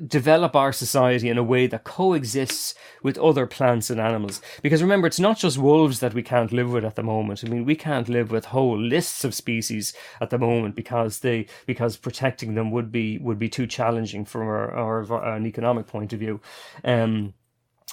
[0.05, 2.73] develop our society in a way that coexists
[3.03, 4.41] with other plants and animals.
[4.61, 7.43] Because remember, it's not just wolves that we can't live with at the moment.
[7.45, 11.47] I mean, we can't live with whole lists of species at the moment because they
[11.65, 16.13] because protecting them would be would be too challenging from our, our an economic point
[16.13, 16.41] of view.
[16.83, 17.33] Um,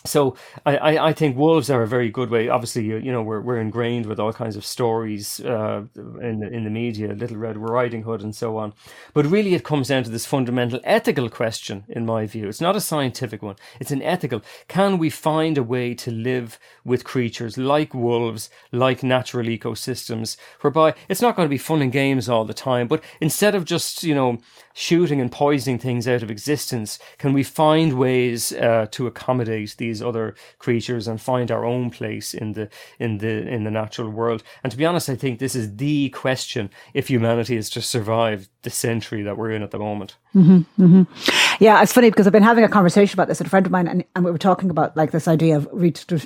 [0.04, 0.34] so
[0.66, 2.48] I, I, think wolves are a very good way.
[2.48, 6.48] Obviously, you, you know we're we're ingrained with all kinds of stories uh, in the
[6.48, 8.74] in the media, Little Red Riding Hood, and so on.
[9.14, 12.48] But really, it comes down to this fundamental ethical question, in my view.
[12.48, 14.42] It's not a scientific one; it's an ethical.
[14.66, 20.94] Can we find a way to live with creatures like wolves, like natural ecosystems, whereby
[21.08, 24.02] it's not going to be fun and games all the time, but instead of just
[24.02, 24.38] you know
[24.74, 30.02] shooting and poisoning things out of existence, can we find ways uh, to accommodate these
[30.02, 32.68] other creatures and find our own place in the
[32.98, 34.42] in the in the natural world?
[34.62, 38.48] And to be honest, I think this is the question if humanity is to survive
[38.62, 40.16] the century that we're in at the moment.
[40.34, 41.62] Mm-hmm, mm-hmm.
[41.62, 43.72] Yeah, it's funny because I've been having a conversation about this with a friend of
[43.72, 45.68] mine, and, and we were talking about like this idea of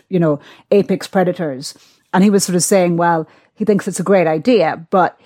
[0.09, 0.41] you know
[0.71, 1.75] apex predators,
[2.13, 5.19] and he was sort of saying, well, he thinks it's a great idea, but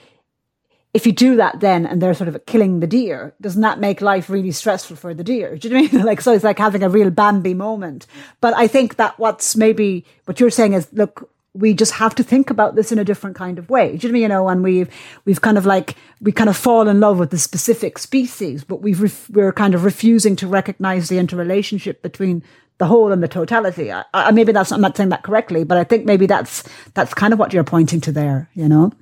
[0.92, 4.00] if you do that then and they're sort of killing the deer, doesn't that make
[4.00, 5.56] life really stressful for the deer?
[5.60, 6.06] Do you know what I mean?
[6.10, 8.06] Like, so it's like having a real Bambi moment.
[8.40, 12.22] But I think that what's maybe what you're saying is, look, we just have to
[12.22, 13.96] think about this in a different kind of way.
[13.96, 14.88] Do you know, you know, and we've
[15.24, 18.82] we've kind of like we kind of fall in love with the specific species, but
[18.82, 22.42] we've ref, we're kind of refusing to recognize the interrelationship between
[22.78, 23.92] the whole and the totality.
[23.92, 26.62] I, I, maybe that's I'm not saying that correctly, but I think maybe that's
[26.94, 28.48] that's kind of what you're pointing to there.
[28.54, 28.92] You know.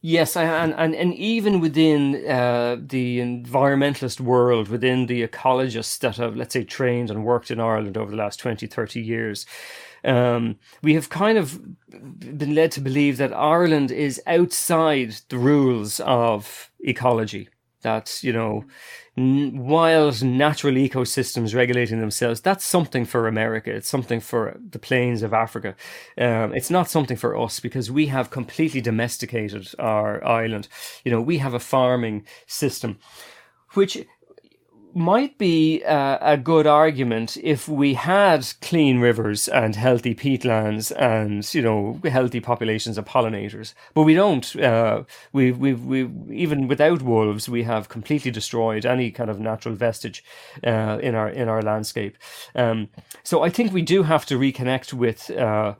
[0.00, 6.36] Yes, and, and, and even within uh, the environmentalist world, within the ecologists that have,
[6.36, 9.44] let's say, trained and worked in Ireland over the last 20, 30 years,
[10.04, 11.60] um, we have kind of
[11.90, 17.48] been led to believe that Ireland is outside the rules of ecology.
[17.82, 18.64] That, you know,
[19.18, 23.70] wild natural ecosystems regulating themselves that's something for america.
[23.70, 25.74] It's something for the plains of africa.
[26.16, 30.68] Um, it's not something for us because we have completely domesticated our island.
[31.04, 32.98] You know we have a farming system
[33.74, 34.06] which
[34.94, 41.52] might be uh, a good argument if we had clean rivers and healthy peatlands and
[41.54, 44.56] you know healthy populations of pollinators, but we don't.
[44.56, 49.74] Uh, we we we even without wolves, we have completely destroyed any kind of natural
[49.74, 50.24] vestige
[50.64, 52.16] uh, in our in our landscape.
[52.54, 52.88] Um,
[53.22, 55.74] so I think we do have to reconnect with uh,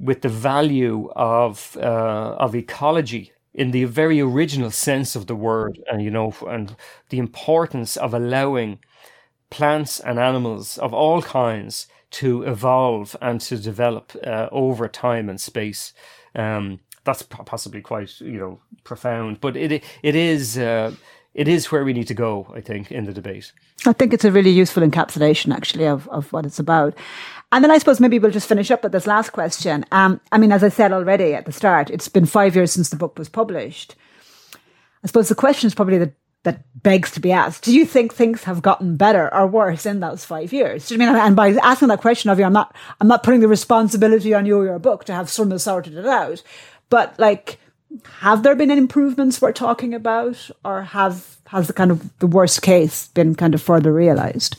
[0.00, 5.80] with the value of uh, of ecology in the very original sense of the word,
[5.90, 6.76] and you know, and
[7.08, 8.78] the importance of allowing
[9.50, 15.40] plants and animals of all kinds to evolve and to develop uh, over time and
[15.40, 15.92] space.
[16.36, 20.92] Um, that's possibly quite you know profound, but it it is uh,
[21.34, 22.46] it is where we need to go.
[22.54, 23.52] I think in the debate.
[23.86, 26.94] I think it's a really useful encapsulation, actually, of of what it's about.
[27.50, 29.84] And then I suppose maybe we'll just finish up with this last question.
[29.90, 32.90] Um, I mean, as I said already at the start, it's been five years since
[32.90, 33.94] the book was published.
[35.02, 36.12] I suppose the question is probably the
[36.44, 37.64] that begs to be asked.
[37.64, 40.90] Do you think things have gotten better or worse in those five years?
[40.90, 41.08] You mean?
[41.08, 44.46] And by asking that question of you, I'm not, I'm not putting the responsibility on
[44.46, 46.42] you or your book to have somehow sorted it out.
[46.90, 47.58] But like,
[48.20, 52.26] have there been any improvements we're talking about, or have has the kind of the
[52.26, 54.56] worst case been kind of further realised?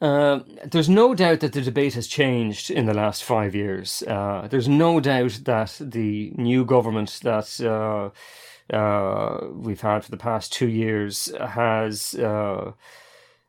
[0.00, 4.02] Uh, there's no doubt that the debate has changed in the last five years.
[4.06, 10.16] Uh, there's no doubt that the new government that uh, uh, we've had for the
[10.16, 12.72] past two years has uh,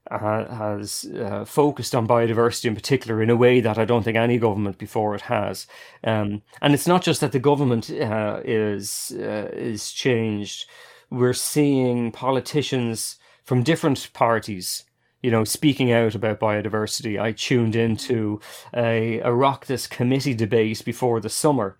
[0.09, 4.37] has uh, focused on biodiversity in particular in a way that I don't think any
[4.37, 5.67] government before it has.
[6.03, 10.65] Um, and it's not just that the government uh, is uh, is changed.
[11.09, 14.83] We're seeing politicians from different parties
[15.21, 17.21] you know, speaking out about biodiversity.
[17.21, 18.39] I tuned into
[18.73, 21.77] a, a committee debate before the summer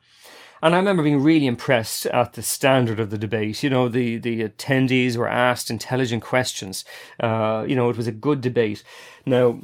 [0.63, 3.63] and I remember being really impressed at the standard of the debate.
[3.63, 6.85] You know, the, the attendees were asked intelligent questions.
[7.19, 8.84] Uh, you know, it was a good debate.
[9.26, 9.61] Now,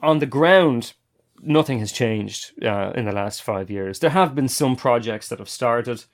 [0.00, 0.92] on the ground,
[1.40, 4.00] nothing has changed uh, in the last five years.
[4.00, 6.04] There have been some projects that have started.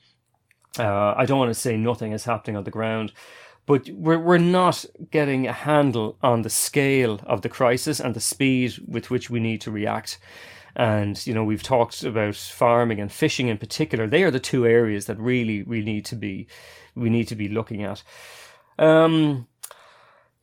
[0.78, 3.12] Uh, I don't want to say nothing is happening on the ground,
[3.66, 8.20] but we're, we're not getting a handle on the scale of the crisis and the
[8.20, 10.18] speed with which we need to react.
[10.74, 14.06] And, you know, we've talked about farming and fishing in particular.
[14.06, 16.46] They are the two areas that really we need to be,
[16.94, 18.02] we need to be looking at.
[18.78, 19.46] Um,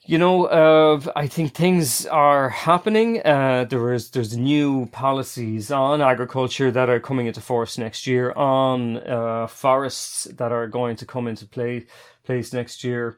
[0.05, 3.21] you know, uh, I think things are happening.
[3.23, 8.31] Uh, there is there's new policies on agriculture that are coming into force next year,
[8.31, 11.85] on uh, forests that are going to come into play
[12.29, 13.17] place next year.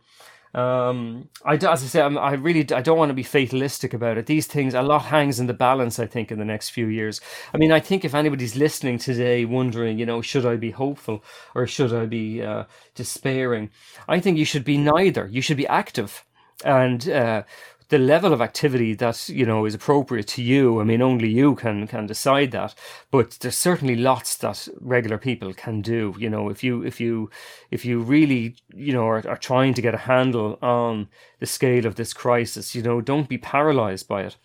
[0.54, 4.18] Um, I, as I say, I'm, i really I don't want to be fatalistic about
[4.18, 4.26] it.
[4.26, 6.00] These things, a lot hangs in the balance.
[6.00, 7.20] I think in the next few years.
[7.54, 11.24] I mean, I think if anybody's listening today, wondering, you know, should I be hopeful
[11.56, 12.64] or should I be uh,
[12.96, 13.70] despairing?
[14.08, 15.28] I think you should be neither.
[15.28, 16.26] You should be active
[16.64, 17.44] and uh,
[17.92, 21.56] the level of activity that you know is appropriate to you i mean only you
[21.56, 22.74] can can decide that.
[23.12, 27.30] But there's certainly lots that regular people can do you know if you if you
[27.70, 31.10] if you really you know are, are trying to get a handle on
[31.40, 34.38] the scale of this crisis you know don't be paralyzed by it.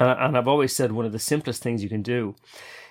[0.00, 2.34] Uh, and i've always said one of the simplest things you can do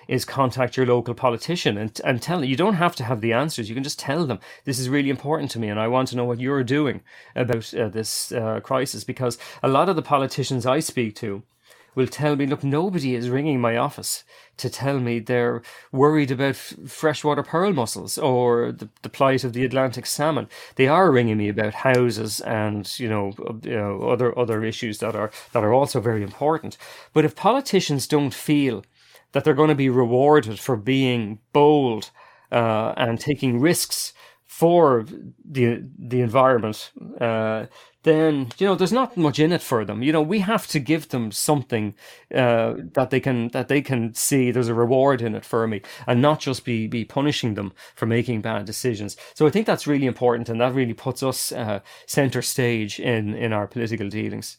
[0.08, 2.48] is contact your local politician and, and tell them.
[2.48, 3.68] You don't have to have the answers.
[3.68, 6.16] You can just tell them, this is really important to me and I want to
[6.16, 7.02] know what you're doing
[7.34, 9.04] about uh, this uh, crisis.
[9.04, 11.42] Because a lot of the politicians I speak to
[11.94, 14.24] will tell me, look, nobody is ringing my office
[14.56, 19.64] to tell me they're worried about freshwater pearl mussels or the, the plight of the
[19.64, 20.48] Atlantic salmon.
[20.76, 25.14] They are ringing me about houses and you know, you know other other issues that
[25.14, 26.76] are that are also very important.
[27.12, 28.84] But if politicians don't feel
[29.32, 32.10] that they're going to be rewarded for being bold
[32.50, 34.12] uh, and taking risks
[34.46, 35.06] for
[35.44, 37.64] the the environment, uh,
[38.02, 40.02] then you know there's not much in it for them.
[40.02, 41.94] You know we have to give them something
[42.34, 45.80] uh, that they can that they can see there's a reward in it for me,
[46.06, 49.16] and not just be be punishing them for making bad decisions.
[49.34, 53.34] So I think that's really important, and that really puts us uh, center stage in
[53.34, 54.58] in our political dealings.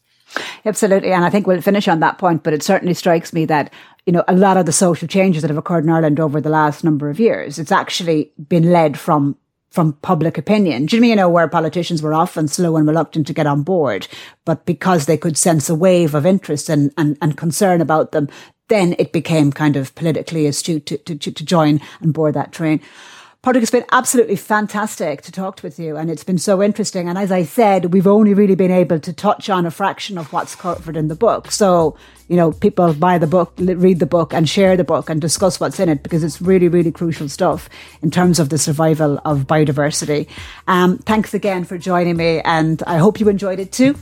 [0.66, 1.12] Absolutely.
[1.12, 3.72] And I think we'll finish on that point, but it certainly strikes me that,
[4.06, 6.50] you know, a lot of the social changes that have occurred in Ireland over the
[6.50, 9.38] last number of years, it's actually been led from
[9.74, 10.86] from public opinion.
[10.86, 13.64] Do you, mean, you know, where politicians were often slow and reluctant to get on
[13.64, 14.08] board,
[14.46, 18.30] but because they could sense a wave of interest and, and, and concern about them,
[18.68, 22.82] then it became kind of politically astute to, to, to join and board that train.
[23.44, 27.10] Pádraic, it's been absolutely fantastic to talk with you, and it's been so interesting.
[27.10, 30.32] And as I said, we've only really been able to touch on a fraction of
[30.32, 31.52] what's covered in the book.
[31.52, 31.98] So,
[32.30, 35.60] you know, people buy the book, read the book, and share the book and discuss
[35.60, 37.68] what's in it because it's really, really crucial stuff
[38.02, 40.30] in terms of the survival of biodiversity.
[40.70, 43.98] Um, thanks again for joining me, and I hope you enjoyed it too.